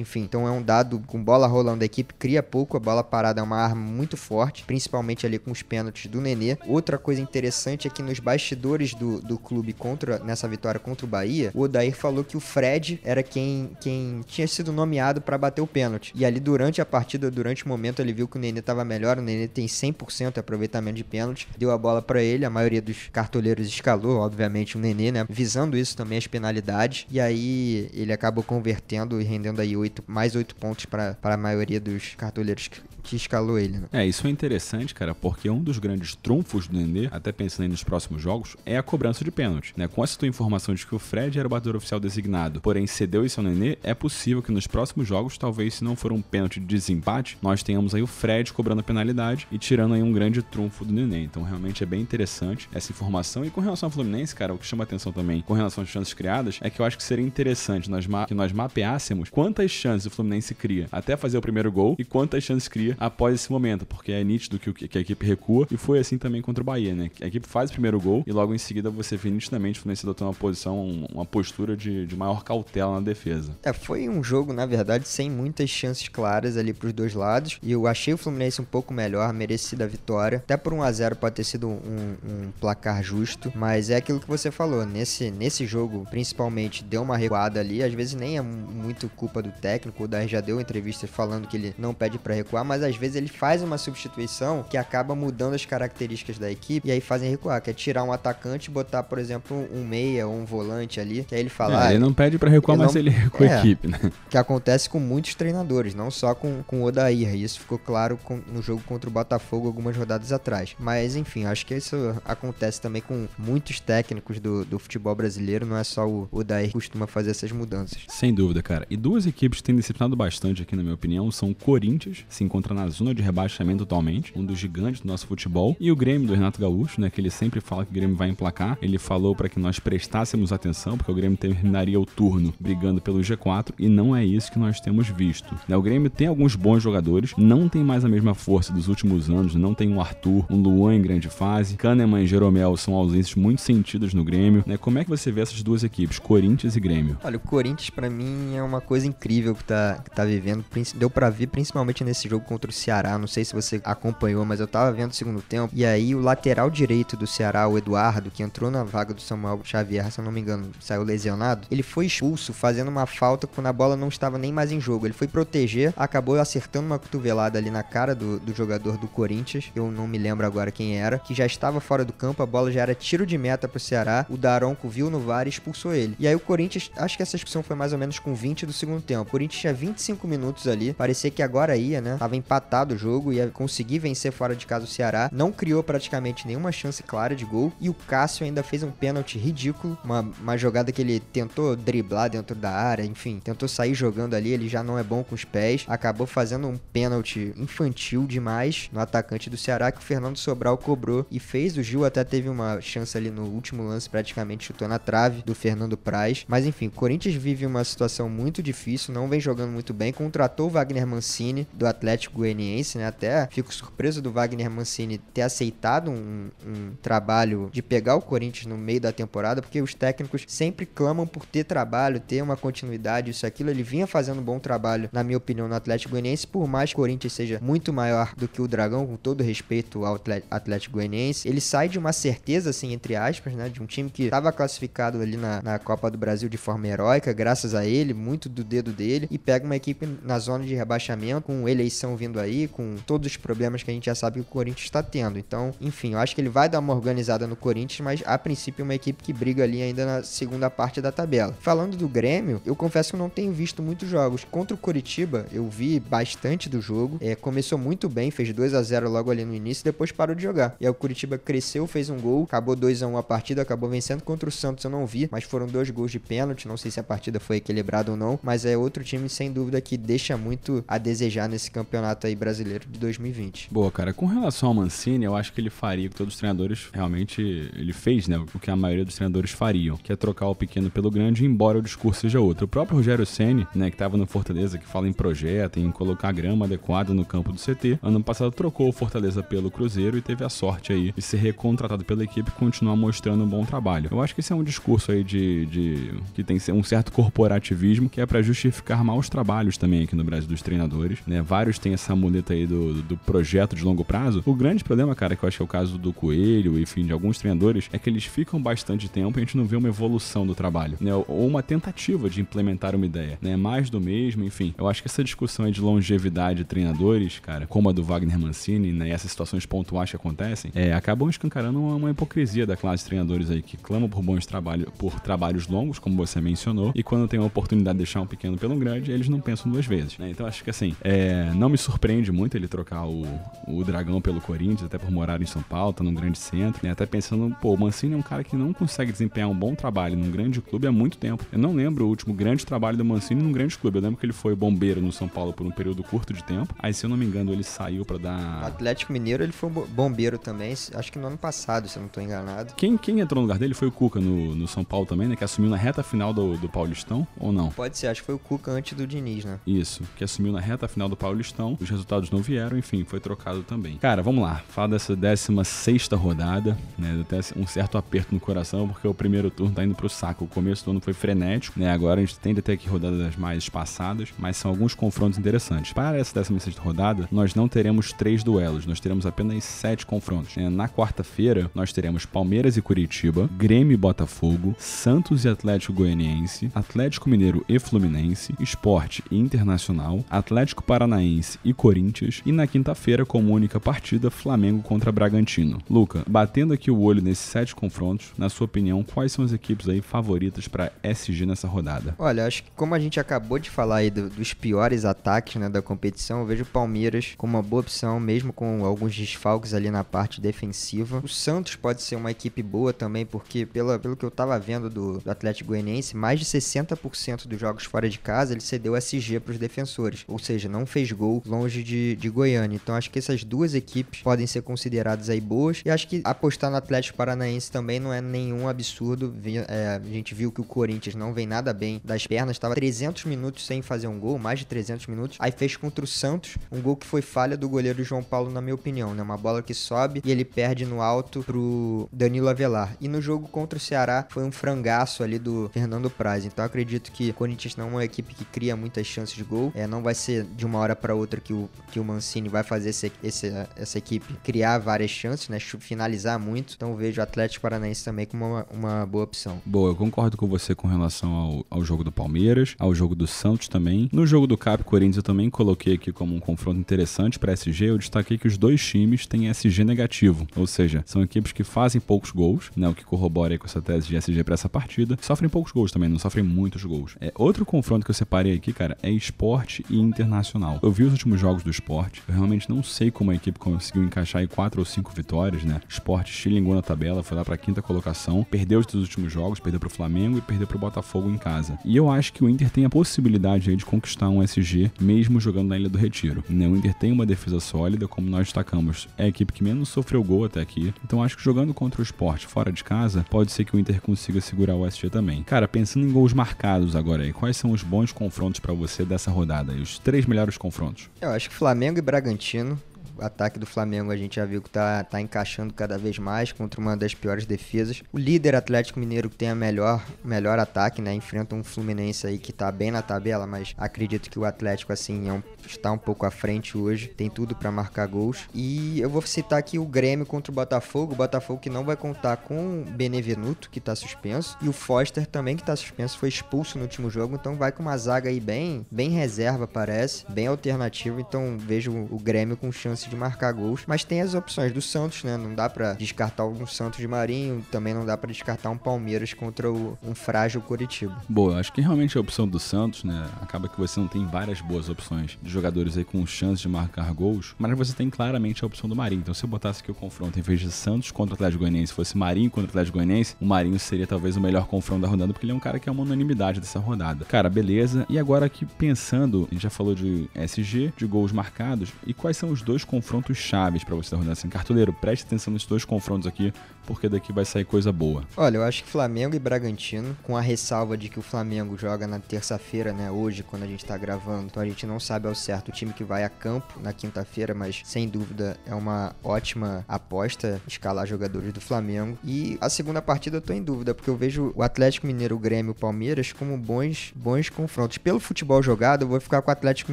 enfim. 0.00 0.20
Então 0.20 0.46
é 0.46 0.50
um 0.50 0.62
dado 0.62 1.00
com 1.06 1.22
bola 1.22 1.46
rolando, 1.46 1.82
a 1.82 1.86
equipe 1.86 2.14
cria 2.14 2.42
pouco, 2.42 2.76
a 2.76 2.80
bola 2.80 3.02
parada 3.02 3.40
é 3.40 3.44
uma 3.44 3.58
arma 3.58 3.80
muito 3.80 4.16
forte, 4.16 4.64
principalmente 4.64 5.26
ali 5.26 5.38
com 5.38 5.50
os 5.50 5.62
pênaltis 5.62 6.06
do 6.06 6.20
Nenê. 6.20 6.56
Outra 6.66 6.98
coisa 6.98 7.20
interessante 7.20 7.86
é 7.86 7.90
que 7.90 8.02
nos 8.02 8.18
bastidores 8.18 8.94
do, 8.94 9.20
do 9.20 9.38
clube 9.38 9.72
contra 9.72 10.18
nessa 10.18 10.48
vitória 10.48 10.80
contra 10.80 11.06
o 11.06 11.08
Bahia, 11.08 11.50
o 11.54 11.62
Odair 11.62 11.94
falou 11.94 12.24
que 12.24 12.36
o 12.36 12.40
Fred 12.40 13.00
era 13.04 13.22
quem, 13.22 13.70
quem 13.80 14.20
tinha 14.26 14.46
sido 14.46 14.72
nomeado 14.72 15.20
para 15.20 15.36
bater 15.38 15.60
o 15.60 15.66
pênalti. 15.66 16.12
E 16.14 16.24
ali 16.24 16.40
durante 16.40 16.80
a 16.80 16.86
partida, 16.86 17.30
durante 17.30 17.64
o 17.64 17.68
momento, 17.68 18.00
ele 18.00 18.12
viu 18.12 18.28
que 18.28 18.36
o 18.36 18.40
Nenê 18.40 18.60
estava 18.60 18.84
melhor, 18.84 19.18
o 19.18 19.22
Nenê 19.22 19.48
tem 19.48 19.66
100% 19.66 20.34
de 20.34 20.40
aproveitamento 20.40 20.96
de 20.96 21.04
pênalti, 21.04 21.48
deu 21.58 21.70
a 21.70 21.78
bola 21.78 22.02
para 22.02 22.22
ele, 22.22 22.44
a 22.44 22.50
maioria 22.50 22.82
dos 22.82 23.08
cartoleiros 23.12 23.66
escalou, 23.66 24.18
obviamente, 24.18 24.76
o 24.76 24.80
Nenê, 24.80 25.12
né? 25.12 25.26
Visando 25.28 25.76
isso 25.76 25.96
também 25.96 26.18
as 26.18 26.26
penalidades. 26.26 27.06
E 27.10 27.20
aí 27.20 27.90
ele 27.92 28.12
acabou 28.12 28.44
convertendo 28.44 29.20
e 29.20 29.24
rendendo 29.40 29.60
aí 29.60 29.76
oito, 29.76 30.04
mais 30.06 30.36
8 30.36 30.54
pontos 30.54 30.84
para 30.84 31.16
a 31.22 31.36
maioria 31.36 31.80
dos 31.80 32.14
cartoleiros 32.14 32.68
que, 32.68 32.80
que 33.02 33.16
escalou 33.16 33.58
ele. 33.58 33.78
Né? 33.78 33.88
É, 33.92 34.06
isso 34.06 34.26
é 34.26 34.30
interessante, 34.30 34.94
cara, 34.94 35.14
porque 35.14 35.48
um 35.48 35.62
dos 35.62 35.78
grandes 35.78 36.14
trunfos 36.14 36.68
do 36.68 36.76
Nenê, 36.76 37.08
até 37.10 37.32
pensando 37.32 37.70
nos 37.70 37.82
próximos 37.82 38.20
jogos, 38.20 38.56
é 38.66 38.76
a 38.76 38.82
cobrança 38.82 39.24
de 39.24 39.30
pênalti. 39.30 39.72
Né? 39.76 39.88
Com 39.88 40.04
essa 40.04 40.18
tua 40.18 40.28
informação 40.28 40.74
de 40.74 40.86
que 40.86 40.94
o 40.94 40.98
Fred 40.98 41.38
era 41.38 41.48
o 41.48 41.50
batedor 41.50 41.76
oficial 41.76 41.98
designado, 41.98 42.60
porém 42.60 42.86
cedeu 42.86 43.24
isso 43.24 43.40
ao 43.40 43.46
Nenê, 43.46 43.78
é 43.82 43.94
possível 43.94 44.42
que 44.42 44.52
nos 44.52 44.66
próximos 44.66 45.08
jogos, 45.08 45.38
talvez 45.38 45.74
se 45.74 45.84
não 45.84 45.96
for 45.96 46.12
um 46.12 46.20
pênalti 46.20 46.60
de 46.60 46.66
desempate, 46.66 47.38
nós 47.40 47.62
tenhamos 47.62 47.94
aí 47.94 48.02
o 48.02 48.06
Fred 48.06 48.52
cobrando 48.52 48.80
a 48.80 48.84
penalidade 48.84 49.46
e 49.50 49.58
tirando 49.58 49.94
aí 49.94 50.02
um 50.02 50.12
grande 50.12 50.42
trunfo 50.42 50.84
do 50.84 50.92
Nenê. 50.92 51.22
Então 51.22 51.42
realmente 51.42 51.82
é 51.82 51.86
bem 51.86 52.00
interessante 52.00 52.68
essa 52.72 52.92
informação. 52.92 53.44
E 53.44 53.50
com 53.50 53.60
relação 53.60 53.86
ao 53.86 53.90
Fluminense, 53.90 54.34
cara, 54.34 54.52
o 54.52 54.58
que 54.58 54.66
chama 54.66 54.84
atenção 54.84 55.12
também 55.12 55.42
com 55.42 55.54
relação 55.54 55.82
às 55.82 55.88
chances 55.90 56.12
criadas 56.12 56.58
é 56.60 56.68
que 56.68 56.80
eu 56.80 56.86
acho 56.86 56.96
que 56.96 57.02
seria 57.02 57.24
interessante 57.24 57.90
nós 57.90 58.06
que 58.26 58.34
nós 58.34 58.52
mapeássemos 58.52 59.29
quantas 59.30 59.70
chances 59.70 60.06
o 60.06 60.10
Fluminense 60.10 60.54
cria 60.54 60.86
até 60.90 61.16
fazer 61.16 61.38
o 61.38 61.40
primeiro 61.40 61.70
gol 61.70 61.96
e 61.98 62.04
quantas 62.04 62.44
chances 62.44 62.68
cria 62.68 62.96
após 62.98 63.34
esse 63.34 63.50
momento, 63.50 63.86
porque 63.86 64.12
é 64.12 64.22
nítido 64.22 64.58
que, 64.58 64.72
que 64.88 64.98
a 64.98 65.00
equipe 65.00 65.26
recua 65.26 65.66
e 65.70 65.76
foi 65.76 65.98
assim 65.98 66.18
também 66.18 66.42
contra 66.42 66.62
o 66.62 66.64
Bahia, 66.64 66.94
né? 66.94 67.10
A 67.20 67.26
equipe 67.26 67.46
faz 67.46 67.70
o 67.70 67.72
primeiro 67.72 68.00
gol 68.00 68.24
e 68.26 68.32
logo 68.32 68.54
em 68.54 68.58
seguida 68.58 68.90
você 68.90 69.16
vê 69.16 69.30
nitidamente 69.30 69.78
o 69.78 69.82
Fluminense 69.82 70.04
adotando 70.04 70.30
uma 70.30 70.36
posição, 70.36 71.06
uma 71.12 71.24
postura 71.24 71.76
de, 71.76 72.06
de 72.06 72.16
maior 72.16 72.42
cautela 72.44 72.94
na 72.94 73.00
defesa. 73.00 73.56
É, 73.62 73.72
foi 73.72 74.08
um 74.08 74.22
jogo, 74.22 74.52
na 74.52 74.66
verdade, 74.66 75.06
sem 75.08 75.30
muitas 75.30 75.70
chances 75.70 76.08
claras 76.08 76.56
ali 76.56 76.72
pros 76.72 76.92
dois 76.92 77.14
lados 77.14 77.58
e 77.62 77.72
eu 77.72 77.86
achei 77.86 78.12
o 78.14 78.18
Fluminense 78.18 78.60
um 78.60 78.64
pouco 78.64 78.92
melhor, 78.92 79.32
merecida 79.32 79.84
a 79.84 79.88
vitória. 79.88 80.38
Até 80.38 80.56
por 80.56 80.72
1 80.72 80.82
a 80.82 80.92
0 80.92 81.16
pode 81.16 81.36
ter 81.36 81.44
sido 81.44 81.68
um, 81.68 82.16
um 82.24 82.50
placar 82.60 83.02
justo, 83.02 83.52
mas 83.54 83.90
é 83.90 83.96
aquilo 83.96 84.20
que 84.20 84.28
você 84.28 84.50
falou, 84.50 84.84
nesse, 84.84 85.30
nesse 85.30 85.66
jogo, 85.66 86.06
principalmente, 86.10 86.84
deu 86.84 87.02
uma 87.02 87.16
recuada 87.16 87.60
ali, 87.60 87.82
às 87.82 87.92
vezes 87.92 88.14
nem 88.14 88.36
é 88.36 88.42
muito 88.42 89.08
culpa 89.20 89.42
do 89.42 89.50
técnico, 89.50 90.02
o 90.02 90.08
Dair 90.08 90.26
já 90.26 90.40
deu 90.40 90.58
entrevista 90.58 91.06
falando 91.06 91.46
que 91.46 91.54
ele 91.54 91.74
não 91.78 91.92
pede 91.92 92.18
para 92.18 92.32
recuar, 92.32 92.64
mas 92.64 92.82
às 92.82 92.96
vezes 92.96 93.16
ele 93.16 93.28
faz 93.28 93.62
uma 93.62 93.76
substituição 93.76 94.64
que 94.68 94.78
acaba 94.78 95.14
mudando 95.14 95.52
as 95.52 95.66
características 95.66 96.38
da 96.38 96.50
equipe 96.50 96.88
e 96.88 96.90
aí 96.90 97.02
fazem 97.02 97.30
recuar, 97.30 97.60
que 97.60 97.68
é 97.68 97.74
tirar 97.74 98.02
um 98.02 98.12
atacante 98.12 98.70
e 98.70 98.72
botar, 98.72 99.02
por 99.02 99.18
exemplo, 99.18 99.68
um 99.74 99.84
meia 99.84 100.26
ou 100.26 100.34
um 100.34 100.46
volante 100.46 100.98
ali, 100.98 101.22
que 101.22 101.34
aí 101.34 101.40
ele 101.42 101.50
fala... 101.50 101.88
É, 101.88 101.90
ele 101.90 101.98
não 101.98 102.14
pede 102.14 102.38
para 102.38 102.48
recuar, 102.48 102.78
ele 102.78 102.84
mas 102.84 102.94
não... 102.94 103.00
ele 103.00 103.10
recua 103.10 103.46
é, 103.46 103.54
a 103.54 103.58
equipe, 103.58 103.88
né? 103.88 104.00
Que 104.30 104.38
acontece 104.38 104.88
com 104.88 104.98
muitos 104.98 105.34
treinadores, 105.34 105.94
não 105.94 106.10
só 106.10 106.34
com, 106.34 106.62
com 106.62 106.80
o 106.80 106.84
Odair, 106.84 107.34
e 107.34 107.42
isso 107.42 107.60
ficou 107.60 107.78
claro 107.78 108.18
com, 108.24 108.40
no 108.50 108.62
jogo 108.62 108.82
contra 108.86 109.10
o 109.10 109.12
Botafogo 109.12 109.66
algumas 109.66 109.94
rodadas 109.94 110.32
atrás. 110.32 110.74
Mas, 110.78 111.14
enfim, 111.14 111.44
acho 111.44 111.66
que 111.66 111.74
isso 111.74 112.16
acontece 112.24 112.80
também 112.80 113.02
com 113.02 113.26
muitos 113.36 113.80
técnicos 113.80 114.40
do, 114.40 114.64
do 114.64 114.78
futebol 114.78 115.14
brasileiro, 115.14 115.66
não 115.66 115.76
é 115.76 115.84
só 115.84 116.08
o, 116.08 116.26
Odair 116.30 116.68
que 116.68 116.72
costuma 116.72 117.06
fazer 117.06 117.32
essas 117.32 117.52
mudanças. 117.52 117.98
Sem 118.08 118.32
dúvida, 118.32 118.62
cara. 118.62 118.86
E 118.88 118.96
duas 119.10 119.26
equipes 119.26 119.58
que 119.58 119.64
têm 119.64 119.74
decepcionado 119.74 120.14
bastante 120.14 120.62
aqui, 120.62 120.76
na 120.76 120.84
minha 120.84 120.94
opinião, 120.94 121.32
são 121.32 121.50
o 121.50 121.54
Corinthians, 121.54 122.24
se 122.28 122.44
encontra 122.44 122.72
na 122.72 122.86
zona 122.86 123.12
de 123.12 123.20
rebaixamento 123.20 123.84
totalmente, 123.84 124.32
um 124.36 124.44
dos 124.44 124.56
gigantes 124.56 125.00
do 125.00 125.08
nosso 125.08 125.26
futebol, 125.26 125.76
e 125.80 125.90
o 125.90 125.96
Grêmio 125.96 126.28
do 126.28 126.34
Renato 126.34 126.60
Gaúcho, 126.60 127.00
né, 127.00 127.10
que 127.10 127.20
ele 127.20 127.28
sempre 127.28 127.60
fala 127.60 127.84
que 127.84 127.90
o 127.90 127.94
Grêmio 127.94 128.14
vai 128.14 128.28
emplacar. 128.28 128.78
Ele 128.80 128.98
falou 128.98 129.34
para 129.34 129.48
que 129.48 129.58
nós 129.58 129.80
prestássemos 129.80 130.52
atenção, 130.52 130.96
porque 130.96 131.10
o 131.10 131.14
Grêmio 131.14 131.36
terminaria 131.36 131.98
o 131.98 132.06
turno 132.06 132.54
brigando 132.60 133.00
pelo 133.00 133.18
G4, 133.18 133.72
e 133.80 133.88
não 133.88 134.14
é 134.14 134.24
isso 134.24 134.52
que 134.52 134.60
nós 134.60 134.80
temos 134.80 135.08
visto. 135.08 135.58
Né, 135.66 135.76
o 135.76 135.82
Grêmio 135.82 136.08
tem 136.08 136.28
alguns 136.28 136.54
bons 136.54 136.80
jogadores, 136.80 137.32
não 137.36 137.68
tem 137.68 137.82
mais 137.82 138.04
a 138.04 138.08
mesma 138.08 138.32
força 138.32 138.72
dos 138.72 138.86
últimos 138.86 139.28
anos, 139.28 139.56
não 139.56 139.74
tem 139.74 139.92
um 139.92 140.00
Arthur, 140.00 140.46
um 140.48 140.62
Luan 140.62 140.94
em 140.94 141.02
grande 141.02 141.28
fase, 141.28 141.76
Kahneman 141.76 142.22
e 142.22 142.28
Jeromel 142.28 142.76
são 142.76 142.94
ausências 142.94 143.34
muito 143.34 143.60
sentidas 143.60 144.14
no 144.14 144.22
Grêmio. 144.22 144.62
Né, 144.64 144.76
como 144.76 145.00
é 145.00 145.02
que 145.02 145.10
você 145.10 145.32
vê 145.32 145.40
essas 145.40 145.64
duas 145.64 145.82
equipes, 145.82 146.20
Corinthians 146.20 146.76
e 146.76 146.80
Grêmio? 146.80 147.18
Olha, 147.24 147.38
o 147.38 147.40
Corinthians 147.40 147.90
para 147.90 148.08
mim 148.08 148.54
é 148.54 148.62
uma 148.62 148.80
coisa 148.80 148.99
incrível 149.04 149.54
que 149.54 149.64
tá, 149.64 150.00
que 150.04 150.10
tá 150.10 150.24
vivendo, 150.24 150.64
deu 150.94 151.10
para 151.10 151.30
ver 151.30 151.48
principalmente 151.48 152.04
nesse 152.04 152.28
jogo 152.28 152.44
contra 152.44 152.70
o 152.70 152.74
Ceará, 152.74 153.18
não 153.18 153.26
sei 153.26 153.44
se 153.44 153.54
você 153.54 153.80
acompanhou, 153.84 154.44
mas 154.44 154.60
eu 154.60 154.66
tava 154.66 154.92
vendo 154.92 155.10
o 155.10 155.14
segundo 155.14 155.42
tempo, 155.42 155.72
e 155.74 155.84
aí 155.84 156.14
o 156.14 156.20
lateral 156.20 156.70
direito 156.70 157.16
do 157.16 157.26
Ceará, 157.26 157.66
o 157.68 157.76
Eduardo, 157.78 158.30
que 158.30 158.42
entrou 158.42 158.70
na 158.70 158.84
vaga 158.84 159.14
do 159.14 159.20
Samuel 159.20 159.60
Xavier, 159.64 160.10
se 160.10 160.18
eu 160.18 160.24
não 160.24 160.32
me 160.32 160.40
engano, 160.40 160.70
saiu 160.80 161.02
lesionado, 161.02 161.66
ele 161.70 161.82
foi 161.82 162.06
expulso 162.06 162.52
fazendo 162.52 162.88
uma 162.88 163.06
falta 163.06 163.46
quando 163.46 163.66
a 163.66 163.72
bola 163.72 163.96
não 163.96 164.08
estava 164.08 164.38
nem 164.38 164.52
mais 164.52 164.72
em 164.72 164.80
jogo. 164.80 165.06
Ele 165.06 165.14
foi 165.14 165.28
proteger, 165.28 165.92
acabou 165.96 166.38
acertando 166.38 166.86
uma 166.86 166.98
cotovelada 166.98 167.58
ali 167.58 167.70
na 167.70 167.82
cara 167.82 168.14
do, 168.14 168.38
do 168.38 168.54
jogador 168.54 168.96
do 168.96 169.08
Corinthians, 169.08 169.70
eu 169.74 169.90
não 169.90 170.06
me 170.06 170.18
lembro 170.18 170.46
agora 170.46 170.70
quem 170.70 170.98
era, 170.98 171.18
que 171.18 171.34
já 171.34 171.46
estava 171.46 171.80
fora 171.80 172.04
do 172.04 172.12
campo, 172.12 172.42
a 172.42 172.46
bola 172.46 172.70
já 172.70 172.82
era 172.82 172.94
tiro 172.94 173.26
de 173.26 173.36
meta 173.38 173.68
pro 173.68 173.80
Ceará, 173.80 174.26
o 174.28 174.36
Daronco 174.36 174.88
viu 174.88 175.10
no 175.10 175.20
VAR 175.20 175.46
e 175.46 175.50
expulsou 175.50 175.94
ele. 175.94 176.16
E 176.18 176.26
aí 176.26 176.34
o 176.34 176.40
Corinthians, 176.40 176.90
acho 176.96 177.16
que 177.16 177.22
essa 177.22 177.36
expulsão 177.36 177.62
foi 177.62 177.76
mais 177.76 177.92
ou 177.92 177.98
menos 177.98 178.18
com 178.18 178.34
20 178.34 178.66
do 178.66 178.72
segundo 178.72 178.89
tempo. 178.98 179.20
O 179.20 179.26
Corinthians 179.26 179.60
tinha 179.60 179.74
25 179.74 180.26
minutos 180.26 180.66
ali, 180.66 180.94
parecia 180.94 181.30
que 181.30 181.42
agora 181.42 181.76
ia, 181.76 182.00
né? 182.00 182.16
Tava 182.18 182.34
empatado 182.34 182.94
o 182.94 182.98
jogo, 182.98 183.30
ia 183.30 183.48
conseguir 183.48 183.98
vencer 183.98 184.32
fora 184.32 184.56
de 184.56 184.64
casa 184.64 184.86
o 184.86 184.88
Ceará, 184.88 185.28
não 185.30 185.52
criou 185.52 185.82
praticamente 185.82 186.46
nenhuma 186.46 186.72
chance 186.72 187.02
clara 187.02 187.36
de 187.36 187.44
gol, 187.44 187.70
e 187.78 187.90
o 187.90 187.94
Cássio 187.94 188.46
ainda 188.46 188.62
fez 188.62 188.82
um 188.82 188.90
pênalti 188.90 189.38
ridículo, 189.38 189.98
uma, 190.02 190.26
uma 190.40 190.56
jogada 190.56 190.90
que 190.90 191.02
ele 191.02 191.20
tentou 191.20 191.76
driblar 191.76 192.30
dentro 192.30 192.56
da 192.56 192.70
área, 192.70 193.04
enfim, 193.04 193.38
tentou 193.38 193.68
sair 193.68 193.92
jogando 193.92 194.34
ali, 194.34 194.50
ele 194.50 194.68
já 194.68 194.82
não 194.82 194.98
é 194.98 195.02
bom 195.02 195.22
com 195.22 195.34
os 195.34 195.44
pés, 195.44 195.84
acabou 195.86 196.26
fazendo 196.26 196.66
um 196.66 196.76
pênalti 196.76 197.52
infantil 197.56 198.26
demais 198.26 198.88
no 198.92 199.00
atacante 199.00 199.50
do 199.50 199.56
Ceará 199.56 199.92
que 199.92 199.98
o 199.98 200.02
Fernando 200.02 200.36
Sobral 200.38 200.78
cobrou 200.78 201.26
e 201.30 201.38
fez. 201.38 201.76
O 201.76 201.82
Gil 201.82 202.04
até 202.04 202.24
teve 202.24 202.48
uma 202.48 202.80
chance 202.80 203.16
ali 203.16 203.30
no 203.30 203.42
último 203.42 203.82
lance, 203.82 204.08
praticamente 204.08 204.66
chutou 204.66 204.88
na 204.88 204.98
trave 204.98 205.42
do 205.42 205.54
Fernando 205.54 205.96
Praz. 205.96 206.44
Mas 206.48 206.66
enfim, 206.66 206.86
o 206.86 206.92
Corinthians 206.92 207.34
vive 207.34 207.66
uma 207.66 207.84
situação 207.84 208.28
muito 208.28 208.62
difícil, 208.62 208.79
não 209.12 209.28
vem 209.28 209.40
jogando 209.40 209.70
muito 209.70 209.92
bem. 209.92 210.12
Contratou 210.12 210.66
o 210.66 210.70
Wagner 210.70 211.06
Mancini 211.06 211.66
do 211.72 211.86
Atlético 211.86 212.38
Goianiense, 212.38 212.98
né? 212.98 213.06
Até 213.06 213.48
fico 213.50 213.72
surpreso 213.72 214.22
do 214.22 214.30
Wagner 214.30 214.70
Mancini 214.70 215.18
ter 215.18 215.42
aceitado 215.42 216.10
um, 216.10 216.48
um 216.66 216.92
trabalho 217.02 217.70
de 217.72 217.82
pegar 217.82 218.16
o 218.16 218.22
Corinthians 218.22 218.66
no 218.66 218.76
meio 218.76 219.00
da 219.00 219.12
temporada, 219.12 219.62
porque 219.62 219.80
os 219.82 219.94
técnicos 219.94 220.44
sempre 220.46 220.86
clamam 220.86 221.26
por 221.26 221.44
ter 221.44 221.64
trabalho, 221.64 222.20
ter 222.20 222.42
uma 222.42 222.56
continuidade, 222.56 223.30
isso 223.30 223.46
aquilo. 223.46 223.70
Ele 223.70 223.82
vinha 223.82 224.06
fazendo 224.06 224.40
um 224.40 224.44
bom 224.44 224.58
trabalho, 224.58 225.08
na 225.12 225.22
minha 225.22 225.38
opinião, 225.38 225.68
no 225.68 225.74
Atlético 225.74 226.12
Goianiense, 226.12 226.46
por 226.46 226.66
mais 226.66 226.90
que 226.90 226.96
o 226.96 227.02
Corinthians 227.02 227.32
seja 227.32 227.58
muito 227.62 227.92
maior 227.92 228.34
do 228.36 228.48
que 228.48 228.62
o 228.62 228.68
Dragão, 228.68 229.06
com 229.06 229.16
todo 229.16 229.42
respeito 229.42 230.04
ao 230.04 230.20
Atlético 230.50 230.94
Goianiense, 230.94 231.48
ele 231.48 231.60
sai 231.60 231.88
de 231.88 231.98
uma 231.98 232.12
certeza, 232.12 232.70
assim, 232.70 232.92
entre 232.92 233.16
aspas, 233.16 233.54
né, 233.54 233.68
de 233.68 233.82
um 233.82 233.86
time 233.86 234.10
que 234.10 234.24
estava 234.24 234.52
classificado 234.52 235.20
ali 235.20 235.36
na, 235.36 235.62
na 235.62 235.78
Copa 235.78 236.10
do 236.10 236.18
Brasil 236.18 236.48
de 236.48 236.56
forma 236.56 236.86
heróica, 236.86 237.32
graças 237.32 237.74
a 237.74 237.84
ele, 237.84 238.12
muito 238.12 238.48
do 238.48 238.64
dedo 238.70 238.92
dele, 238.92 239.26
e 239.30 239.36
pega 239.36 239.64
uma 239.64 239.76
equipe 239.76 240.08
na 240.22 240.38
zona 240.38 240.64
de 240.64 240.74
rebaixamento, 240.74 241.42
com 241.42 241.68
eleição 241.68 242.16
vindo 242.16 242.38
aí, 242.38 242.68
com 242.68 242.96
todos 243.06 243.32
os 243.32 243.36
problemas 243.36 243.82
que 243.82 243.90
a 243.90 243.94
gente 243.94 244.06
já 244.06 244.14
sabe 244.14 244.36
que 244.36 244.40
o 244.40 244.44
Corinthians 244.44 244.84
está 244.84 245.02
tendo. 245.02 245.38
Então, 245.38 245.74
enfim, 245.80 246.12
eu 246.12 246.18
acho 246.18 246.34
que 246.34 246.40
ele 246.40 246.48
vai 246.48 246.68
dar 246.68 246.78
uma 246.78 246.94
organizada 246.94 247.46
no 247.46 247.56
Corinthians, 247.56 248.00
mas 248.00 248.22
a 248.24 248.38
princípio 248.38 248.82
é 248.82 248.84
uma 248.84 248.94
equipe 248.94 249.22
que 249.22 249.32
briga 249.32 249.64
ali 249.64 249.82
ainda 249.82 250.06
na 250.06 250.22
segunda 250.22 250.70
parte 250.70 251.00
da 251.00 251.10
tabela. 251.10 251.56
Falando 251.60 251.96
do 251.96 252.08
Grêmio, 252.08 252.62
eu 252.64 252.76
confesso 252.76 253.12
que 253.12 253.18
não 253.18 253.28
tenho 253.28 253.52
visto 253.52 253.82
muitos 253.82 254.08
jogos. 254.08 254.46
Contra 254.50 254.74
o 254.74 254.78
Coritiba, 254.78 255.46
eu 255.52 255.68
vi 255.68 255.98
bastante 255.98 256.68
do 256.68 256.80
jogo. 256.80 257.18
É, 257.20 257.34
começou 257.34 257.76
muito 257.76 258.08
bem, 258.08 258.30
fez 258.30 258.52
2 258.52 258.74
a 258.74 258.82
0 258.82 259.10
logo 259.10 259.30
ali 259.30 259.44
no 259.44 259.54
início, 259.54 259.84
depois 259.84 260.12
parou 260.12 260.34
de 260.34 260.42
jogar. 260.42 260.76
E 260.80 260.86
aí 260.86 260.90
o 260.90 260.94
Curitiba 260.94 261.36
cresceu, 261.38 261.86
fez 261.86 262.08
um 262.10 262.18
gol, 262.18 262.44
acabou 262.44 262.76
2 262.76 263.02
a 263.02 263.06
1 263.06 263.16
a 263.16 263.22
partida, 263.22 263.62
acabou 263.62 263.90
vencendo 263.90 264.22
contra 264.22 264.48
o 264.48 264.52
Santos, 264.52 264.84
eu 264.84 264.90
não 264.90 265.06
vi, 265.06 265.28
mas 265.30 265.44
foram 265.44 265.66
dois 265.66 265.90
gols 265.90 266.10
de 266.10 266.18
pênalti, 266.18 266.68
não 266.68 266.76
sei 266.76 266.90
se 266.90 267.00
a 267.00 267.02
partida 267.02 267.40
foi 267.40 267.56
equilibrada 267.56 268.10
ou 268.10 268.16
não, 268.16 268.38
mas 268.42 268.59
é 268.64 268.76
outro 268.76 269.02
time 269.04 269.28
sem 269.28 269.52
dúvida 269.52 269.80
que 269.80 269.96
deixa 269.96 270.36
muito 270.36 270.84
a 270.86 270.98
desejar 270.98 271.48
nesse 271.48 271.70
campeonato 271.70 272.26
aí 272.26 272.34
brasileiro 272.34 272.86
de 272.88 272.98
2020. 272.98 273.68
Boa, 273.70 273.90
cara, 273.90 274.12
com 274.12 274.26
relação 274.26 274.68
ao 274.70 274.74
Mancini, 274.74 275.24
eu 275.24 275.36
acho 275.36 275.52
que 275.52 275.60
ele 275.60 275.70
faria 275.70 276.06
o 276.06 276.10
que 276.10 276.16
todos 276.16 276.34
os 276.34 276.38
treinadores 276.38 276.88
realmente 276.92 277.40
ele 277.40 277.92
fez, 277.92 278.28
né, 278.28 278.38
o 278.38 278.58
que 278.58 278.70
a 278.70 278.76
maioria 278.76 279.04
dos 279.04 279.14
treinadores 279.14 279.50
fariam, 279.50 279.96
que 279.96 280.12
é 280.12 280.16
trocar 280.16 280.48
o 280.48 280.54
pequeno 280.54 280.90
pelo 280.90 281.10
grande, 281.10 281.44
embora 281.44 281.78
o 281.78 281.82
discurso 281.82 282.20
seja 282.20 282.40
outro. 282.40 282.64
O 282.64 282.68
próprio 282.68 282.96
Rogério 282.96 283.26
Ceni, 283.26 283.66
né, 283.74 283.90
que 283.90 283.94
estava 283.94 284.16
no 284.16 284.26
Fortaleza, 284.26 284.78
que 284.78 284.86
fala 284.86 285.08
em 285.08 285.12
projeto, 285.12 285.78
em 285.78 285.90
colocar 285.90 286.32
grama 286.32 286.64
adequada 286.64 287.12
no 287.14 287.24
campo 287.24 287.52
do 287.52 287.58
CT, 287.58 287.98
ano 288.02 288.22
passado 288.22 288.50
trocou 288.50 288.88
o 288.88 288.92
Fortaleza 288.92 289.42
pelo 289.42 289.70
Cruzeiro 289.70 290.16
e 290.16 290.22
teve 290.22 290.44
a 290.44 290.48
sorte 290.48 290.92
aí 290.92 291.12
de 291.12 291.22
ser 291.22 291.38
recontratado 291.38 292.04
pela 292.04 292.24
equipe 292.24 292.50
e 292.50 292.52
continuar 292.52 292.96
mostrando 292.96 293.44
um 293.44 293.48
bom 293.48 293.64
trabalho. 293.64 294.08
Eu 294.10 294.20
acho 294.20 294.34
que 294.34 294.40
esse 294.40 294.52
é 294.52 294.56
um 294.56 294.64
discurso 294.64 295.12
aí 295.12 295.24
de, 295.24 295.66
de 295.66 296.14
que 296.34 296.44
tem 296.44 296.58
um 296.72 296.82
certo 296.82 297.12
corporativismo 297.12 298.08
que 298.08 298.20
é 298.20 298.26
para 298.40 298.42
justificar 298.42 299.04
maus 299.04 299.28
trabalhos 299.28 299.76
também 299.76 300.02
aqui 300.02 300.16
no 300.16 300.24
Brasil 300.24 300.48
dos 300.48 300.62
treinadores, 300.62 301.18
né? 301.26 301.42
Vários 301.42 301.78
têm 301.78 301.92
essa 301.92 302.16
muleta 302.16 302.54
aí 302.54 302.66
do, 302.66 302.94
do 303.02 303.16
projeto 303.18 303.76
de 303.76 303.84
longo 303.84 304.02
prazo. 304.02 304.42
O 304.46 304.54
grande 304.54 304.82
problema, 304.82 305.14
cara, 305.14 305.36
que 305.36 305.44
eu 305.44 305.48
acho 305.48 305.58
que 305.58 305.62
é 305.62 305.64
o 305.64 305.68
caso 305.68 305.98
do 305.98 306.12
Coelho, 306.12 306.78
enfim, 306.78 307.04
de 307.04 307.12
alguns 307.12 307.38
treinadores, 307.38 307.88
é 307.92 307.98
que 307.98 308.08
eles 308.08 308.24
ficam 308.24 308.60
bastante 308.60 309.10
tempo 309.10 309.38
e 309.38 309.42
a 309.42 309.44
gente 309.44 309.58
não 309.58 309.66
vê 309.66 309.76
uma 309.76 309.88
evolução 309.88 310.46
do 310.46 310.54
trabalho, 310.54 310.96
né? 311.00 311.14
Ou 311.14 311.46
uma 311.46 311.62
tentativa 311.62 312.30
de 312.30 312.40
implementar 312.40 312.94
uma 312.94 313.04
ideia, 313.04 313.38
né? 313.42 313.56
Mais 313.56 313.90
do 313.90 314.00
mesmo, 314.00 314.42
enfim. 314.42 314.74
Eu 314.78 314.88
acho 314.88 315.02
que 315.02 315.08
essa 315.08 315.22
discussão 315.22 315.66
aí 315.66 315.72
de 315.72 315.80
longevidade 315.80 316.60
de 316.60 316.64
treinadores, 316.64 317.38
cara, 317.40 317.66
como 317.66 317.90
a 317.90 317.92
do 317.92 318.02
Wagner 318.02 318.38
Mancini, 318.38 318.90
né? 318.90 319.08
E 319.08 319.10
essas 319.10 319.30
situações 319.30 319.66
pontuais 319.66 320.08
que 320.08 320.16
acontecem, 320.16 320.70
é, 320.74 320.94
acabam 320.94 321.28
escancarando 321.28 321.78
uma, 321.78 321.96
uma 321.96 322.10
hipocrisia 322.10 322.66
da 322.66 322.76
classe 322.76 323.02
de 323.04 323.08
treinadores 323.08 323.50
aí 323.50 323.60
que 323.60 323.76
clamam 323.76 324.08
por 324.08 324.22
bons 324.22 324.46
trabalhos, 324.46 324.88
por 324.96 325.20
trabalhos 325.20 325.68
longos, 325.68 325.98
como 325.98 326.16
você 326.16 326.40
mencionou, 326.40 326.90
e 326.94 327.02
quando 327.02 327.28
tem 327.28 327.38
a 327.38 327.44
oportunidade 327.44 327.98
de 327.98 328.04
deixar 328.04 328.20
um 328.20 328.29
pequeno 328.30 328.56
pelo 328.56 328.76
grande, 328.76 329.10
eles 329.10 329.28
não 329.28 329.40
pensam 329.40 329.70
duas 329.70 329.84
vezes, 329.84 330.16
né? 330.16 330.30
Então 330.30 330.46
acho 330.46 330.62
que 330.64 330.70
assim, 330.70 330.94
é, 331.02 331.50
não 331.54 331.68
me 331.68 331.76
surpreende 331.76 332.30
muito 332.32 332.56
ele 332.56 332.68
trocar 332.68 333.06
o, 333.06 333.26
o 333.66 333.84
Dragão 333.84 334.20
pelo 334.20 334.40
Corinthians, 334.40 334.84
até 334.84 334.98
por 334.98 335.10
morar 335.10 335.42
em 335.42 335.46
São 335.46 335.62
Paulo, 335.62 335.92
tá 335.92 336.04
num 336.04 336.14
grande 336.14 336.38
centro, 336.38 336.80
né? 336.84 336.92
Até 336.92 337.04
pensando, 337.04 337.54
pô, 337.60 337.74
o 337.74 337.78
Mancini 337.78 338.14
é 338.14 338.16
um 338.16 338.22
cara 338.22 338.44
que 338.44 338.56
não 338.56 338.72
consegue 338.72 339.12
desempenhar 339.12 339.48
um 339.48 339.54
bom 339.54 339.74
trabalho 339.74 340.16
num 340.16 340.30
grande 340.30 340.60
clube 340.60 340.86
há 340.86 340.92
muito 340.92 341.18
tempo. 341.18 341.44
Eu 341.52 341.58
não 341.58 341.74
lembro 341.74 342.06
o 342.06 342.08
último 342.08 342.32
grande 342.32 342.64
trabalho 342.64 342.96
do 342.96 343.04
Mancini 343.04 343.42
num 343.42 343.52
grande 343.52 343.76
clube. 343.76 343.98
Eu 343.98 344.02
lembro 344.02 344.18
que 344.18 344.26
ele 344.26 344.32
foi 344.32 344.54
bombeiro 344.54 345.00
no 345.00 345.12
São 345.12 345.28
Paulo 345.28 345.52
por 345.52 345.66
um 345.66 345.70
período 345.70 346.02
curto 346.02 346.32
de 346.32 346.42
tempo. 346.44 346.74
Aí, 346.78 346.94
se 346.94 347.04
eu 347.04 347.10
não 347.10 347.16
me 347.16 347.26
engano, 347.26 347.52
ele 347.52 347.64
saiu 347.64 348.04
para 348.04 348.18
dar. 348.18 348.60
No 348.60 348.66
Atlético 348.66 349.12
Mineiro 349.12 349.42
ele 349.42 349.52
foi 349.52 349.70
bombeiro 349.70 350.38
também, 350.38 350.72
acho 350.72 351.12
que 351.12 351.18
no 351.18 351.26
ano 351.26 351.38
passado, 351.38 351.88
se 351.88 351.96
eu 351.96 352.02
não 352.02 352.08
tô 352.08 352.20
enganado. 352.20 352.74
Quem, 352.74 352.96
quem 352.96 353.20
entrou 353.20 353.42
no 353.42 353.46
lugar 353.46 353.58
dele 353.58 353.74
foi 353.74 353.88
o 353.88 353.92
Cuca 353.92 354.20
no, 354.20 354.54
no 354.54 354.68
São 354.68 354.84
Paulo 354.84 355.06
também, 355.06 355.28
né? 355.28 355.36
Que 355.36 355.44
assumiu 355.44 355.70
na 355.70 355.76
reta 355.76 356.02
final 356.02 356.32
do, 356.32 356.56
do 356.56 356.68
Paulistão, 356.68 357.26
ou 357.38 357.52
não? 357.52 357.70
Pode 357.70 357.98
ser, 357.98 358.08
acho 358.08 358.19
que 358.20 358.26
foi 358.26 358.34
o 358.34 358.38
Cuca 358.38 358.70
antes 358.70 358.96
do 358.96 359.06
Diniz, 359.06 359.44
né? 359.44 359.58
Isso, 359.66 360.02
que 360.16 360.24
assumiu 360.24 360.52
na 360.52 360.60
reta 360.60 360.86
final 360.86 361.08
do 361.08 361.16
Paulistão. 361.16 361.76
Os 361.80 361.90
resultados 361.90 362.30
não 362.30 362.40
vieram, 362.40 362.78
enfim, 362.78 363.04
foi 363.04 363.20
trocado 363.20 363.62
também. 363.62 363.96
Cara, 363.96 364.22
vamos 364.22 364.42
lá. 364.42 364.62
Fala 364.68 364.88
dessa 364.88 365.16
16 365.16 366.08
rodada, 366.12 366.76
né? 366.98 367.20
Até 367.20 367.40
um 367.56 367.66
certo 367.66 367.98
aperto 367.98 368.34
no 368.34 368.40
coração, 368.40 368.88
porque 368.88 369.06
o 369.06 369.14
primeiro 369.14 369.50
turno 369.50 369.74
tá 369.74 369.84
indo 369.84 369.94
pro 369.94 370.08
saco. 370.08 370.44
O 370.44 370.48
começo 370.48 370.84
do 370.84 370.92
ano 370.92 371.00
foi 371.00 371.12
frenético, 371.12 371.78
né? 371.78 371.90
Agora 371.90 372.20
a 372.20 372.24
gente 372.24 372.38
tende 372.38 372.60
a 372.60 372.62
ter 372.62 372.72
aqui 372.72 372.88
rodadas 372.88 373.36
mais 373.36 373.62
espaçadas, 373.62 374.30
mas 374.38 374.56
são 374.56 374.70
alguns 374.70 374.94
confrontos 374.94 375.38
interessantes. 375.38 375.92
Para 375.92 376.18
essa 376.18 376.34
16 376.34 376.76
rodada, 376.76 377.28
nós 377.30 377.54
não 377.54 377.68
teremos 377.68 378.12
três 378.12 378.42
duelos, 378.42 378.86
nós 378.86 379.00
teremos 379.00 379.26
apenas 379.26 379.64
sete 379.64 380.06
confrontos. 380.06 380.56
Né? 380.56 380.68
Na 380.68 380.88
quarta-feira, 380.88 381.70
nós 381.74 381.92
teremos 381.92 382.24
Palmeiras 382.26 382.76
e 382.76 382.82
Curitiba, 382.82 383.48
Grêmio 383.56 383.94
e 383.94 383.96
Botafogo, 383.96 384.74
Santos 384.78 385.44
e 385.44 385.48
Atlético 385.48 385.92
Goianiense, 385.92 386.70
Atlético 386.74 387.28
Mineiro 387.28 387.64
e 387.68 387.78
Fluminense, 387.78 388.09
Esporte 388.58 389.22
e 389.30 389.38
Internacional, 389.38 390.24
Atlético 390.28 390.82
Paranaense 390.82 391.58
e 391.64 391.72
Corinthians, 391.72 392.42
e 392.44 392.52
na 392.52 392.66
quinta-feira, 392.66 393.24
como 393.24 393.52
única 393.52 393.78
partida, 393.78 394.30
Flamengo 394.30 394.82
contra 394.82 395.12
Bragantino. 395.12 395.78
Luca, 395.88 396.24
batendo 396.26 396.72
aqui 396.72 396.90
o 396.90 397.00
olho 397.00 397.22
nesses 397.22 397.44
sete 397.44 397.74
confrontos, 397.74 398.32
na 398.36 398.48
sua 398.48 398.64
opinião, 398.64 399.02
quais 399.02 399.32
são 399.32 399.44
as 399.44 399.52
equipes 399.52 399.88
aí 399.88 400.00
favoritas 400.00 400.66
para 400.66 400.92
SG 401.02 401.46
nessa 401.46 401.68
rodada? 401.68 402.14
Olha, 402.18 402.46
acho 402.46 402.64
que 402.64 402.70
como 402.74 402.94
a 402.94 402.98
gente 402.98 403.20
acabou 403.20 403.58
de 403.58 403.70
falar 403.70 403.96
aí 403.96 404.10
do, 404.10 404.28
dos 404.28 404.54
piores 404.54 405.04
ataques 405.04 405.56
né, 405.56 405.68
da 405.68 405.82
competição, 405.82 406.40
eu 406.40 406.46
vejo 406.46 406.62
o 406.62 406.66
Palmeiras 406.66 407.34
como 407.36 407.56
uma 407.56 407.62
boa 407.62 407.80
opção, 407.80 408.18
mesmo 408.18 408.52
com 408.52 408.84
alguns 408.84 409.14
desfalques 409.14 409.74
ali 409.74 409.90
na 409.90 410.04
parte 410.04 410.40
defensiva. 410.40 411.20
O 411.22 411.28
Santos 411.28 411.76
pode 411.76 412.02
ser 412.02 412.16
uma 412.16 412.30
equipe 412.30 412.62
boa 412.62 412.92
também, 412.92 413.26
porque 413.26 413.66
pela, 413.66 413.98
pelo 413.98 414.16
que 414.16 414.24
eu 414.24 414.30
tava 414.30 414.58
vendo 414.58 414.88
do, 414.88 415.18
do 415.18 415.30
Atlético 415.30 415.68
Goianiense, 415.68 416.16
mais 416.16 416.38
de 416.38 416.46
60% 416.46 417.46
dos 417.46 417.60
jogos 417.60 417.84
fora 417.84 417.99
de 418.08 418.18
casa 418.18 418.52
ele 418.52 418.60
cedeu 418.60 418.96
SG 418.96 419.40
para 419.40 419.52
os 419.52 419.58
defensores, 419.58 420.24
ou 420.26 420.38
seja, 420.38 420.68
não 420.68 420.86
fez 420.86 421.10
gol 421.12 421.42
longe 421.46 421.82
de, 421.82 422.16
de 422.16 422.28
Goiânia. 422.28 422.76
Então 422.76 422.94
acho 422.94 423.10
que 423.10 423.18
essas 423.18 423.44
duas 423.44 423.74
equipes 423.74 424.22
podem 424.22 424.46
ser 424.46 424.62
consideradas 424.62 425.28
aí 425.28 425.40
boas. 425.40 425.82
E 425.84 425.90
acho 425.90 426.08
que 426.08 426.20
apostar 426.24 426.70
no 426.70 426.76
Atlético 426.76 427.16
Paranaense 427.16 427.70
também 427.70 428.00
não 428.00 428.12
é 428.12 428.20
nenhum 428.20 428.68
absurdo. 428.68 429.34
É, 429.68 430.00
a 430.02 430.08
gente 430.08 430.34
viu 430.34 430.52
que 430.52 430.60
o 430.60 430.64
Corinthians 430.64 431.14
não 431.14 431.32
vem 431.32 431.46
nada 431.46 431.72
bem 431.72 432.00
das 432.04 432.26
pernas, 432.26 432.56
estava 432.56 432.74
300 432.74 433.24
minutos 433.24 433.66
sem 433.66 433.82
fazer 433.82 434.06
um 434.06 434.18
gol, 434.18 434.38
mais 434.38 434.58
de 434.58 434.66
300 434.66 435.06
minutos. 435.06 435.36
Aí 435.40 435.50
fez 435.50 435.76
contra 435.76 436.04
o 436.04 436.08
Santos 436.08 436.56
um 436.70 436.80
gol 436.80 436.96
que 436.96 437.06
foi 437.06 437.22
falha 437.22 437.56
do 437.56 437.68
goleiro 437.68 438.02
João 438.04 438.22
Paulo, 438.22 438.50
na 438.50 438.60
minha 438.60 438.74
opinião, 438.74 439.14
né? 439.14 439.22
Uma 439.22 439.36
bola 439.36 439.62
que 439.62 439.74
sobe 439.74 440.22
e 440.24 440.30
ele 440.30 440.44
perde 440.44 440.84
no 440.84 441.00
alto 441.00 441.42
pro 441.42 442.08
Danilo 442.12 442.48
Avelar. 442.48 442.96
E 443.00 443.08
no 443.08 443.20
jogo 443.20 443.48
contra 443.48 443.76
o 443.76 443.80
Ceará 443.80 444.26
foi 444.28 444.44
um 444.44 444.52
frangaço 444.52 445.22
ali 445.22 445.38
do 445.38 445.70
Fernando 445.72 446.10
Praz. 446.10 446.44
Então 446.44 446.64
acredito 446.64 447.10
que 447.12 447.30
o 447.30 447.34
Corinthians 447.34 447.76
não 447.76 447.89
uma 447.94 448.04
equipe 448.04 448.34
que 448.34 448.44
cria 448.44 448.76
muitas 448.76 449.06
chances 449.06 449.34
de 449.34 449.44
gol. 449.44 449.72
É, 449.74 449.86
não 449.86 450.02
vai 450.02 450.14
ser 450.14 450.44
de 450.44 450.64
uma 450.64 450.78
hora 450.78 450.96
para 450.96 451.14
outra 451.14 451.40
que 451.40 451.52
o, 451.52 451.68
que 451.92 452.00
o 452.00 452.04
Mancini 452.04 452.48
vai 452.48 452.62
fazer 452.62 452.90
esse, 452.90 453.12
esse, 453.22 453.52
essa 453.76 453.98
equipe 453.98 454.34
criar 454.42 454.78
várias 454.78 455.10
chances, 455.10 455.48
né? 455.48 455.58
Finalizar 455.60 456.38
muito. 456.38 456.74
Então 456.76 456.94
vejo 456.96 457.20
o 457.20 457.24
Atlético 457.24 457.62
Paranaense 457.62 458.04
também 458.04 458.26
como 458.26 458.44
uma, 458.44 458.66
uma 458.70 459.06
boa 459.06 459.24
opção. 459.24 459.60
Boa, 459.64 459.90
eu 459.90 459.96
concordo 459.96 460.36
com 460.36 460.46
você 460.46 460.74
com 460.74 460.88
relação 460.88 461.32
ao, 461.32 461.66
ao 461.70 461.84
jogo 461.84 462.04
do 462.04 462.12
Palmeiras, 462.12 462.74
ao 462.78 462.94
jogo 462.94 463.14
do 463.14 463.26
Santos 463.26 463.68
também. 463.68 464.08
No 464.12 464.26
jogo 464.26 464.46
do 464.46 464.56
Cap 464.56 464.82
Corinthians 464.84 465.16
eu 465.16 465.22
também 465.22 465.50
coloquei 465.50 465.94
aqui 465.94 466.12
como 466.12 466.34
um 466.34 466.40
confronto 466.40 466.78
interessante 466.78 467.38
para 467.38 467.52
SG. 467.52 467.86
Eu 467.86 467.98
destaquei 467.98 468.38
que 468.38 468.46
os 468.46 468.56
dois 468.56 468.84
times 468.84 469.26
têm 469.26 469.48
SG 469.48 469.84
negativo, 469.84 470.46
ou 470.56 470.66
seja, 470.66 471.02
são 471.06 471.22
equipes 471.22 471.52
que 471.52 471.64
fazem 471.64 472.00
poucos 472.00 472.30
gols, 472.30 472.70
né? 472.76 472.88
O 472.88 472.94
que 472.94 473.04
corrobora 473.04 473.58
com 473.58 473.66
essa 473.66 473.80
tese 473.80 474.06
de 474.06 474.16
SG 474.16 474.44
para 474.44 474.54
essa 474.54 474.68
partida. 474.68 475.18
Sofrem 475.20 475.48
poucos 475.48 475.72
gols 475.72 475.90
também, 475.90 476.08
não 476.08 476.18
sofrem 476.18 476.44
muitos 476.44 476.84
gols. 476.84 477.16
É, 477.20 477.32
outro 477.36 477.64
confronto 477.64 477.79
que 477.82 478.10
eu 478.10 478.14
separei 478.14 478.54
aqui, 478.54 478.72
cara, 478.72 478.96
é 479.02 479.10
esporte 479.10 479.84
e 479.90 479.98
internacional. 479.98 480.78
Eu 480.82 480.90
vi 480.90 481.04
os 481.04 481.12
últimos 481.12 481.40
jogos 481.40 481.62
do 481.62 481.70
esporte, 481.70 482.22
eu 482.28 482.34
realmente 482.34 482.68
não 482.70 482.82
sei 482.82 483.10
como 483.10 483.30
a 483.30 483.34
equipe 483.34 483.58
conseguiu 483.58 484.04
encaixar 484.04 484.40
aí 484.40 484.46
quatro 484.46 484.80
ou 484.80 484.84
cinco 484.84 485.12
vitórias, 485.14 485.64
né? 485.64 485.80
Esporte 485.88 486.32
xilingou 486.32 486.74
na 486.74 486.82
tabela, 486.82 487.22
foi 487.22 487.36
lá 487.36 487.44
pra 487.44 487.56
quinta 487.56 487.82
colocação, 487.82 488.44
perdeu 488.50 488.80
os 488.80 488.86
dois 488.86 489.04
últimos 489.04 489.32
jogos, 489.32 489.60
perdeu 489.60 489.80
pro 489.80 489.90
Flamengo 489.90 490.38
e 490.38 490.40
perdeu 490.40 490.66
pro 490.66 490.78
Botafogo 490.78 491.30
em 491.30 491.38
casa. 491.38 491.78
E 491.84 491.96
eu 491.96 492.10
acho 492.10 492.32
que 492.32 492.44
o 492.44 492.48
Inter 492.48 492.70
tem 492.70 492.84
a 492.84 492.90
possibilidade 492.90 493.70
aí 493.70 493.76
de 493.76 493.84
conquistar 493.84 494.28
um 494.28 494.42
SG, 494.42 494.90
mesmo 495.00 495.40
jogando 495.40 495.68
na 495.68 495.78
Ilha 495.78 495.88
do 495.88 495.98
Retiro. 495.98 496.44
Né? 496.48 496.66
O 496.66 496.76
Inter 496.76 496.94
tem 496.94 497.12
uma 497.12 497.26
defesa 497.26 497.60
sólida, 497.60 498.06
como 498.06 498.28
nós 498.28 498.46
destacamos, 498.46 499.08
é 499.16 499.24
a 499.24 499.28
equipe 499.28 499.52
que 499.52 499.64
menos 499.64 499.88
sofreu 499.88 500.22
gol 500.22 500.44
até 500.44 500.60
aqui. 500.60 500.92
Então 501.04 501.22
acho 501.22 501.36
que 501.36 501.44
jogando 501.44 501.74
contra 501.74 502.00
o 502.00 502.04
esporte 502.04 502.46
fora 502.46 502.72
de 502.72 502.84
casa, 502.84 503.24
pode 503.30 503.52
ser 503.52 503.64
que 503.64 503.74
o 503.74 503.78
Inter 503.78 504.00
consiga 504.00 504.40
segurar 504.40 504.74
o 504.74 504.86
SG 504.86 505.10
também. 505.10 505.42
Cara, 505.42 505.68
pensando 505.68 506.06
em 506.06 506.12
gols 506.12 506.32
marcados 506.32 506.96
agora 506.96 507.22
aí, 507.22 507.32
quais 507.32 507.56
são 507.56 507.69
os 507.70 507.82
bons 507.82 508.12
confrontos 508.12 508.60
para 508.60 508.72
você 508.72 509.04
dessa 509.04 509.30
rodada? 509.30 509.72
Os 509.72 509.98
três 509.98 510.26
melhores 510.26 510.56
confrontos? 510.56 511.08
Eu 511.20 511.30
acho 511.30 511.48
que 511.48 511.54
Flamengo 511.54 511.98
e 511.98 512.02
Bragantino 512.02 512.80
ataque 513.18 513.58
do 513.58 513.66
Flamengo 513.66 514.10
a 514.10 514.16
gente 514.16 514.36
já 514.36 514.44
viu 514.44 514.62
que 514.62 514.70
tá, 514.70 515.02
tá 515.04 515.20
encaixando 515.20 515.72
cada 515.74 515.98
vez 515.98 516.18
mais 516.18 516.52
contra 516.52 516.80
uma 516.80 516.96
das 516.96 517.14
piores 517.14 517.46
defesas. 517.46 518.02
O 518.12 518.18
líder 518.18 518.54
Atlético 518.54 519.00
Mineiro 519.00 519.30
que 519.30 519.36
tem 519.36 519.48
a 519.48 519.54
melhor, 519.54 520.04
melhor 520.24 520.58
ataque, 520.58 521.02
né? 521.02 521.12
Enfrenta 521.14 521.54
um 521.54 521.64
Fluminense 521.64 522.26
aí 522.26 522.38
que 522.38 522.52
tá 522.52 522.70
bem 522.70 522.90
na 522.90 523.02
tabela, 523.02 523.46
mas 523.46 523.74
acredito 523.76 524.30
que 524.30 524.38
o 524.38 524.44
Atlético, 524.44 524.92
assim, 524.92 525.28
é 525.28 525.32
um, 525.32 525.42
está 525.66 525.92
um 525.92 525.98
pouco 525.98 526.26
à 526.26 526.30
frente 526.30 526.76
hoje. 526.76 527.08
Tem 527.08 527.30
tudo 527.30 527.54
para 527.54 527.70
marcar 527.70 528.06
gols. 528.06 528.48
E 528.54 529.00
eu 529.00 529.08
vou 529.08 529.22
citar 529.22 529.58
aqui 529.58 529.78
o 529.78 529.84
Grêmio 529.84 530.26
contra 530.26 530.50
o 530.50 530.54
Botafogo. 530.54 531.12
O 531.12 531.16
Botafogo 531.16 531.60
que 531.60 531.70
não 531.70 531.84
vai 531.84 531.96
contar 531.96 532.36
com 532.38 532.82
o 532.82 532.84
Benevenuto, 532.84 533.70
que 533.70 533.80
tá 533.80 533.94
suspenso. 533.94 534.56
E 534.60 534.68
o 534.68 534.72
Foster 534.72 535.26
também, 535.26 535.56
que 535.56 535.64
tá 535.64 535.76
suspenso, 535.76 536.18
foi 536.18 536.28
expulso 536.28 536.78
no 536.78 536.84
último 536.84 537.10
jogo. 537.10 537.36
Então 537.36 537.56
vai 537.56 537.72
com 537.72 537.82
uma 537.82 537.96
zaga 537.96 538.28
aí 538.28 538.40
bem, 538.40 538.86
bem 538.90 539.10
reserva, 539.10 539.66
parece. 539.66 540.24
Bem 540.28 540.46
alternativa. 540.46 541.20
Então 541.20 541.56
vejo 541.58 541.92
o 542.10 542.18
Grêmio 542.18 542.56
com 542.56 542.72
chance 542.72 542.99
de 543.08 543.16
marcar 543.16 543.52
gols. 543.52 543.82
Mas 543.86 544.04
tem 544.04 544.20
as 544.20 544.34
opções 544.34 544.72
do 544.72 544.82
Santos, 544.82 545.24
né? 545.24 545.36
Não 545.36 545.54
dá 545.54 545.68
para 545.68 545.94
descartar 545.94 546.46
um 546.46 546.66
Santos 546.66 546.98
de 546.98 547.08
Marinho. 547.08 547.64
Também 547.70 547.94
não 547.94 548.04
dá 548.04 548.16
para 548.16 548.30
descartar 548.30 548.70
um 548.70 548.76
Palmeiras 548.76 549.32
contra 549.32 549.70
o, 549.70 549.96
um 550.02 550.14
frágil 550.14 550.60
Coritiba. 550.60 551.16
Boa, 551.28 551.58
acho 551.58 551.72
que 551.72 551.80
realmente 551.80 552.16
a 552.16 552.20
opção 552.20 552.46
do 552.46 552.58
Santos, 552.58 553.04
né? 553.04 553.28
Acaba 553.40 553.68
que 553.68 553.78
você 553.78 553.98
não 554.00 554.08
tem 554.08 554.26
várias 554.26 554.60
boas 554.60 554.88
opções 554.88 555.38
de 555.42 555.50
jogadores 555.50 555.96
aí 555.96 556.04
com 556.04 556.26
chance 556.26 556.60
de 556.60 556.68
marcar 556.68 557.12
gols. 557.12 557.54
Mas 557.58 557.76
você 557.76 557.92
tem 557.92 558.10
claramente 558.10 558.64
a 558.64 558.66
opção 558.66 558.88
do 558.88 558.96
Marinho. 558.96 559.20
Então 559.20 559.34
se 559.34 559.44
eu 559.44 559.48
botasse 559.48 559.80
aqui 559.80 559.90
o 559.90 559.94
confronto 559.94 560.38
em 560.38 560.42
vez 560.42 560.60
de 560.60 560.70
Santos 560.70 561.10
contra 561.10 561.32
o 561.32 561.34
Atlético 561.34 561.60
Goianiense, 561.60 561.92
fosse 561.92 562.16
Marinho 562.16 562.50
contra 562.50 562.66
o 562.66 562.70
Atlético 562.70 562.98
Goianiense, 562.98 563.36
o 563.40 563.44
Marinho 563.44 563.78
seria 563.78 564.06
talvez 564.06 564.36
o 564.36 564.40
melhor 564.40 564.66
confronto 564.66 565.02
da 565.02 565.08
rodada, 565.08 565.32
porque 565.32 565.44
ele 565.44 565.52
é 565.52 565.54
um 565.54 565.60
cara 565.60 565.78
que 565.78 565.88
é 565.88 565.92
uma 565.92 566.02
unanimidade 566.02 566.60
dessa 566.60 566.78
rodada. 566.78 567.24
Cara, 567.24 567.48
beleza. 567.48 568.06
E 568.08 568.18
agora 568.18 568.46
aqui 568.46 568.64
pensando, 568.64 569.46
a 569.50 569.54
gente 569.54 569.62
já 569.62 569.70
falou 569.70 569.94
de 569.94 570.28
SG, 570.34 570.92
de 570.96 571.06
gols 571.06 571.32
marcados, 571.32 571.92
e 572.06 572.12
quais 572.12 572.36
são 572.36 572.50
os 572.50 572.62
dois 572.62 572.84
confrontos 572.90 573.36
chaves 573.36 573.84
para 573.84 573.94
você 573.94 574.10
da 574.10 574.16
rodada? 574.16 574.32
Assim, 574.32 574.48
cartoleiro, 574.48 574.92
preste 574.92 575.24
atenção 575.24 575.52
nesses 575.52 575.68
dois 575.68 575.84
confrontos 575.84 576.26
aqui, 576.26 576.52
porque 576.90 577.08
daqui 577.08 577.32
vai 577.32 577.44
sair 577.44 577.64
coisa 577.64 577.92
boa. 577.92 578.24
Olha, 578.36 578.56
eu 578.56 578.64
acho 578.64 578.82
que 578.82 578.90
Flamengo 578.90 579.36
e 579.36 579.38
Bragantino, 579.38 580.16
com 580.24 580.36
a 580.36 580.40
ressalva 580.40 580.96
de 580.98 581.08
que 581.08 581.20
o 581.20 581.22
Flamengo 581.22 581.78
joga 581.78 582.04
na 582.04 582.18
terça-feira, 582.18 582.92
né? 582.92 583.08
Hoje, 583.12 583.44
quando 583.44 583.62
a 583.62 583.66
gente 583.66 583.84
tá 583.84 583.96
gravando, 583.96 584.46
então 584.46 584.60
a 584.60 584.66
gente 584.66 584.84
não 584.84 584.98
sabe 584.98 585.28
ao 585.28 585.34
certo 585.34 585.68
o 585.68 585.72
time 585.72 585.92
que 585.92 586.02
vai 586.02 586.24
a 586.24 586.28
campo 586.28 586.80
na 586.80 586.92
quinta-feira, 586.92 587.54
mas 587.54 587.82
sem 587.84 588.08
dúvida 588.08 588.56
é 588.66 588.74
uma 588.74 589.14
ótima 589.22 589.84
aposta 589.86 590.60
escalar 590.66 591.06
jogadores 591.06 591.52
do 591.52 591.60
Flamengo. 591.60 592.18
E 592.24 592.58
a 592.60 592.68
segunda 592.68 593.00
partida 593.00 593.36
eu 593.36 593.40
tô 593.40 593.52
em 593.52 593.62
dúvida, 593.62 593.94
porque 593.94 594.10
eu 594.10 594.16
vejo 594.16 594.52
o 594.56 594.62
Atlético 594.64 595.06
Mineiro, 595.06 595.36
o 595.36 595.38
Grêmio 595.38 595.70
e 595.70 595.72
o 595.72 595.74
Palmeiras 595.76 596.32
como 596.32 596.58
bons, 596.58 597.12
bons 597.14 597.48
confrontos. 597.48 597.98
Pelo 597.98 598.18
futebol 598.18 598.60
jogado, 598.60 599.02
eu 599.02 599.08
vou 599.08 599.20
ficar 599.20 599.40
com 599.42 599.50
o 599.50 599.52
Atlético 599.52 599.92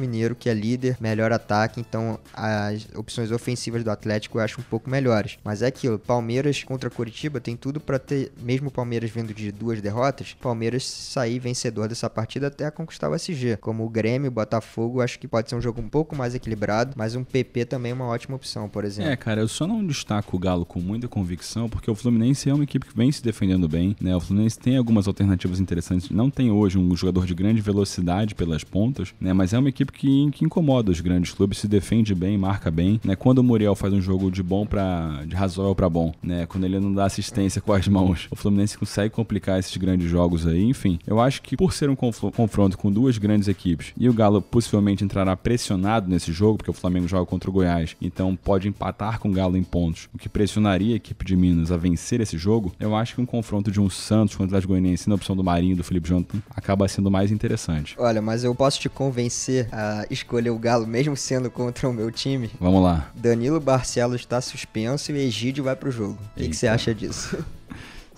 Mineiro, 0.00 0.34
que 0.34 0.50
é 0.50 0.54
líder, 0.54 0.96
melhor 1.00 1.30
ataque, 1.30 1.80
então 1.80 2.18
as 2.34 2.88
opções 2.96 3.30
ofensivas 3.30 3.84
do 3.84 3.90
Atlético 3.92 4.38
eu 4.38 4.42
acho 4.42 4.60
um 4.60 4.64
pouco 4.64 4.90
melhores. 4.90 5.38
Mas 5.44 5.62
é 5.62 5.68
aquilo, 5.68 5.96
Palmeiras 5.96 6.64
contra 6.64 6.87
Curitiba 6.90 7.40
tem 7.40 7.56
tudo 7.56 7.80
para 7.80 7.98
ter, 7.98 8.32
mesmo 8.40 8.68
o 8.68 8.70
Palmeiras 8.70 9.10
vindo 9.10 9.34
de 9.34 9.50
duas 9.52 9.80
derrotas, 9.80 10.34
Palmeiras 10.40 10.84
sair 10.84 11.38
vencedor 11.38 11.88
dessa 11.88 12.08
partida 12.08 12.48
até 12.48 12.70
conquistar 12.70 13.08
o 13.08 13.14
SG. 13.14 13.56
Como 13.60 13.84
o 13.84 13.88
Grêmio, 13.88 14.28
o 14.28 14.32
Botafogo, 14.32 15.00
acho 15.00 15.18
que 15.18 15.28
pode 15.28 15.48
ser 15.48 15.56
um 15.56 15.60
jogo 15.60 15.80
um 15.80 15.88
pouco 15.88 16.14
mais 16.16 16.34
equilibrado, 16.34 16.94
mas 16.96 17.14
um 17.14 17.24
PP 17.24 17.64
também 17.66 17.92
é 17.92 17.94
uma 17.94 18.06
ótima 18.06 18.36
opção, 18.36 18.68
por 18.68 18.84
exemplo. 18.84 19.10
É, 19.10 19.16
cara, 19.16 19.40
eu 19.40 19.48
só 19.48 19.66
não 19.66 19.84
destaco 19.84 20.36
o 20.36 20.38
Galo 20.38 20.64
com 20.64 20.80
muita 20.80 21.08
convicção, 21.08 21.68
porque 21.68 21.90
o 21.90 21.94
Fluminense 21.94 22.48
é 22.48 22.54
uma 22.54 22.64
equipe 22.64 22.86
que 22.86 22.96
vem 22.96 23.10
se 23.10 23.22
defendendo 23.22 23.68
bem, 23.68 23.96
né? 24.00 24.14
O 24.14 24.20
Fluminense 24.20 24.58
tem 24.58 24.76
algumas 24.76 25.06
alternativas 25.06 25.60
interessantes. 25.60 26.10
Não 26.10 26.30
tem 26.30 26.50
hoje 26.50 26.78
um 26.78 26.94
jogador 26.96 27.26
de 27.26 27.34
grande 27.34 27.60
velocidade 27.60 28.34
pelas 28.34 28.64
pontas, 28.64 29.14
né? 29.20 29.32
Mas 29.32 29.52
é 29.52 29.58
uma 29.58 29.68
equipe 29.68 29.92
que, 29.92 30.30
que 30.30 30.44
incomoda 30.44 30.90
os 30.90 31.00
grandes 31.00 31.32
clubes, 31.32 31.58
se 31.58 31.68
defende 31.68 32.14
bem, 32.14 32.38
marca 32.38 32.70
bem, 32.70 33.00
né? 33.04 33.16
Quando 33.16 33.38
o 33.38 33.44
Muriel 33.44 33.74
faz 33.74 33.92
um 33.92 34.00
jogo 34.00 34.30
de 34.30 34.42
bom 34.42 34.66
para 34.66 35.24
de 35.26 35.34
razoável 35.34 35.74
para 35.74 35.88
bom, 35.88 36.12
né? 36.22 36.46
Quando 36.46 36.64
ele 36.68 36.80
não 36.80 36.92
dá 36.92 37.04
assistência 37.04 37.60
com 37.60 37.72
as 37.72 37.88
mãos, 37.88 38.28
o 38.30 38.36
Fluminense 38.36 38.78
consegue 38.78 39.14
complicar 39.14 39.58
esses 39.58 39.76
grandes 39.76 40.08
jogos 40.08 40.46
aí. 40.46 40.64
Enfim, 40.64 40.98
eu 41.06 41.20
acho 41.20 41.42
que 41.42 41.56
por 41.56 41.72
ser 41.72 41.90
um 41.90 41.96
confronto 41.96 42.76
com 42.78 42.90
duas 42.90 43.18
grandes 43.18 43.48
equipes 43.48 43.92
e 43.96 44.08
o 44.08 44.14
Galo 44.14 44.40
possivelmente 44.40 45.04
entrará 45.04 45.36
pressionado 45.36 46.08
nesse 46.08 46.32
jogo, 46.32 46.58
porque 46.58 46.70
o 46.70 46.74
Flamengo 46.74 47.08
joga 47.08 47.26
contra 47.26 47.50
o 47.50 47.52
Goiás, 47.52 47.96
então 48.00 48.36
pode 48.36 48.68
empatar 48.68 49.18
com 49.18 49.28
o 49.28 49.32
Galo 49.32 49.56
em 49.56 49.62
pontos, 49.62 50.08
o 50.14 50.18
que 50.18 50.28
pressionaria 50.28 50.94
a 50.94 50.96
equipe 50.96 51.24
de 51.24 51.36
Minas 51.36 51.72
a 51.72 51.76
vencer 51.76 52.20
esse 52.20 52.36
jogo. 52.36 52.72
Eu 52.78 52.94
acho 52.94 53.14
que 53.14 53.20
um 53.20 53.26
confronto 53.26 53.70
de 53.70 53.80
um 53.80 53.88
Santos 53.88 54.36
contra 54.36 54.44
o 54.44 54.48
Atlético 54.48 54.72
Goianiense 54.72 55.08
na 55.08 55.14
opção 55.14 55.34
do 55.34 55.42
Marinho 55.42 55.76
do 55.76 55.84
Felipe 55.84 56.08
Jonathan 56.08 56.38
acaba 56.54 56.86
sendo 56.88 57.10
mais 57.10 57.30
interessante. 57.30 57.94
Olha, 57.98 58.20
mas 58.20 58.44
eu 58.44 58.54
posso 58.54 58.80
te 58.80 58.88
convencer 58.88 59.68
a 59.72 60.06
escolher 60.10 60.50
o 60.50 60.58
Galo 60.58 60.86
mesmo 60.86 61.16
sendo 61.16 61.50
contra 61.50 61.88
o 61.88 61.92
meu 61.92 62.10
time? 62.10 62.50
Vamos 62.60 62.82
lá. 62.82 63.10
Danilo 63.14 63.60
Barcelos 63.60 64.20
está 64.20 64.40
suspenso 64.40 65.10
e 65.10 65.14
o 65.14 65.18
Egídio 65.18 65.64
vai 65.64 65.76
pro 65.76 65.90
jogo. 65.90 66.18
O 66.36 66.38
que, 66.38 66.48
que 66.48 66.56
você 66.58 66.66
acha 66.66 66.94
disso? 66.94 67.38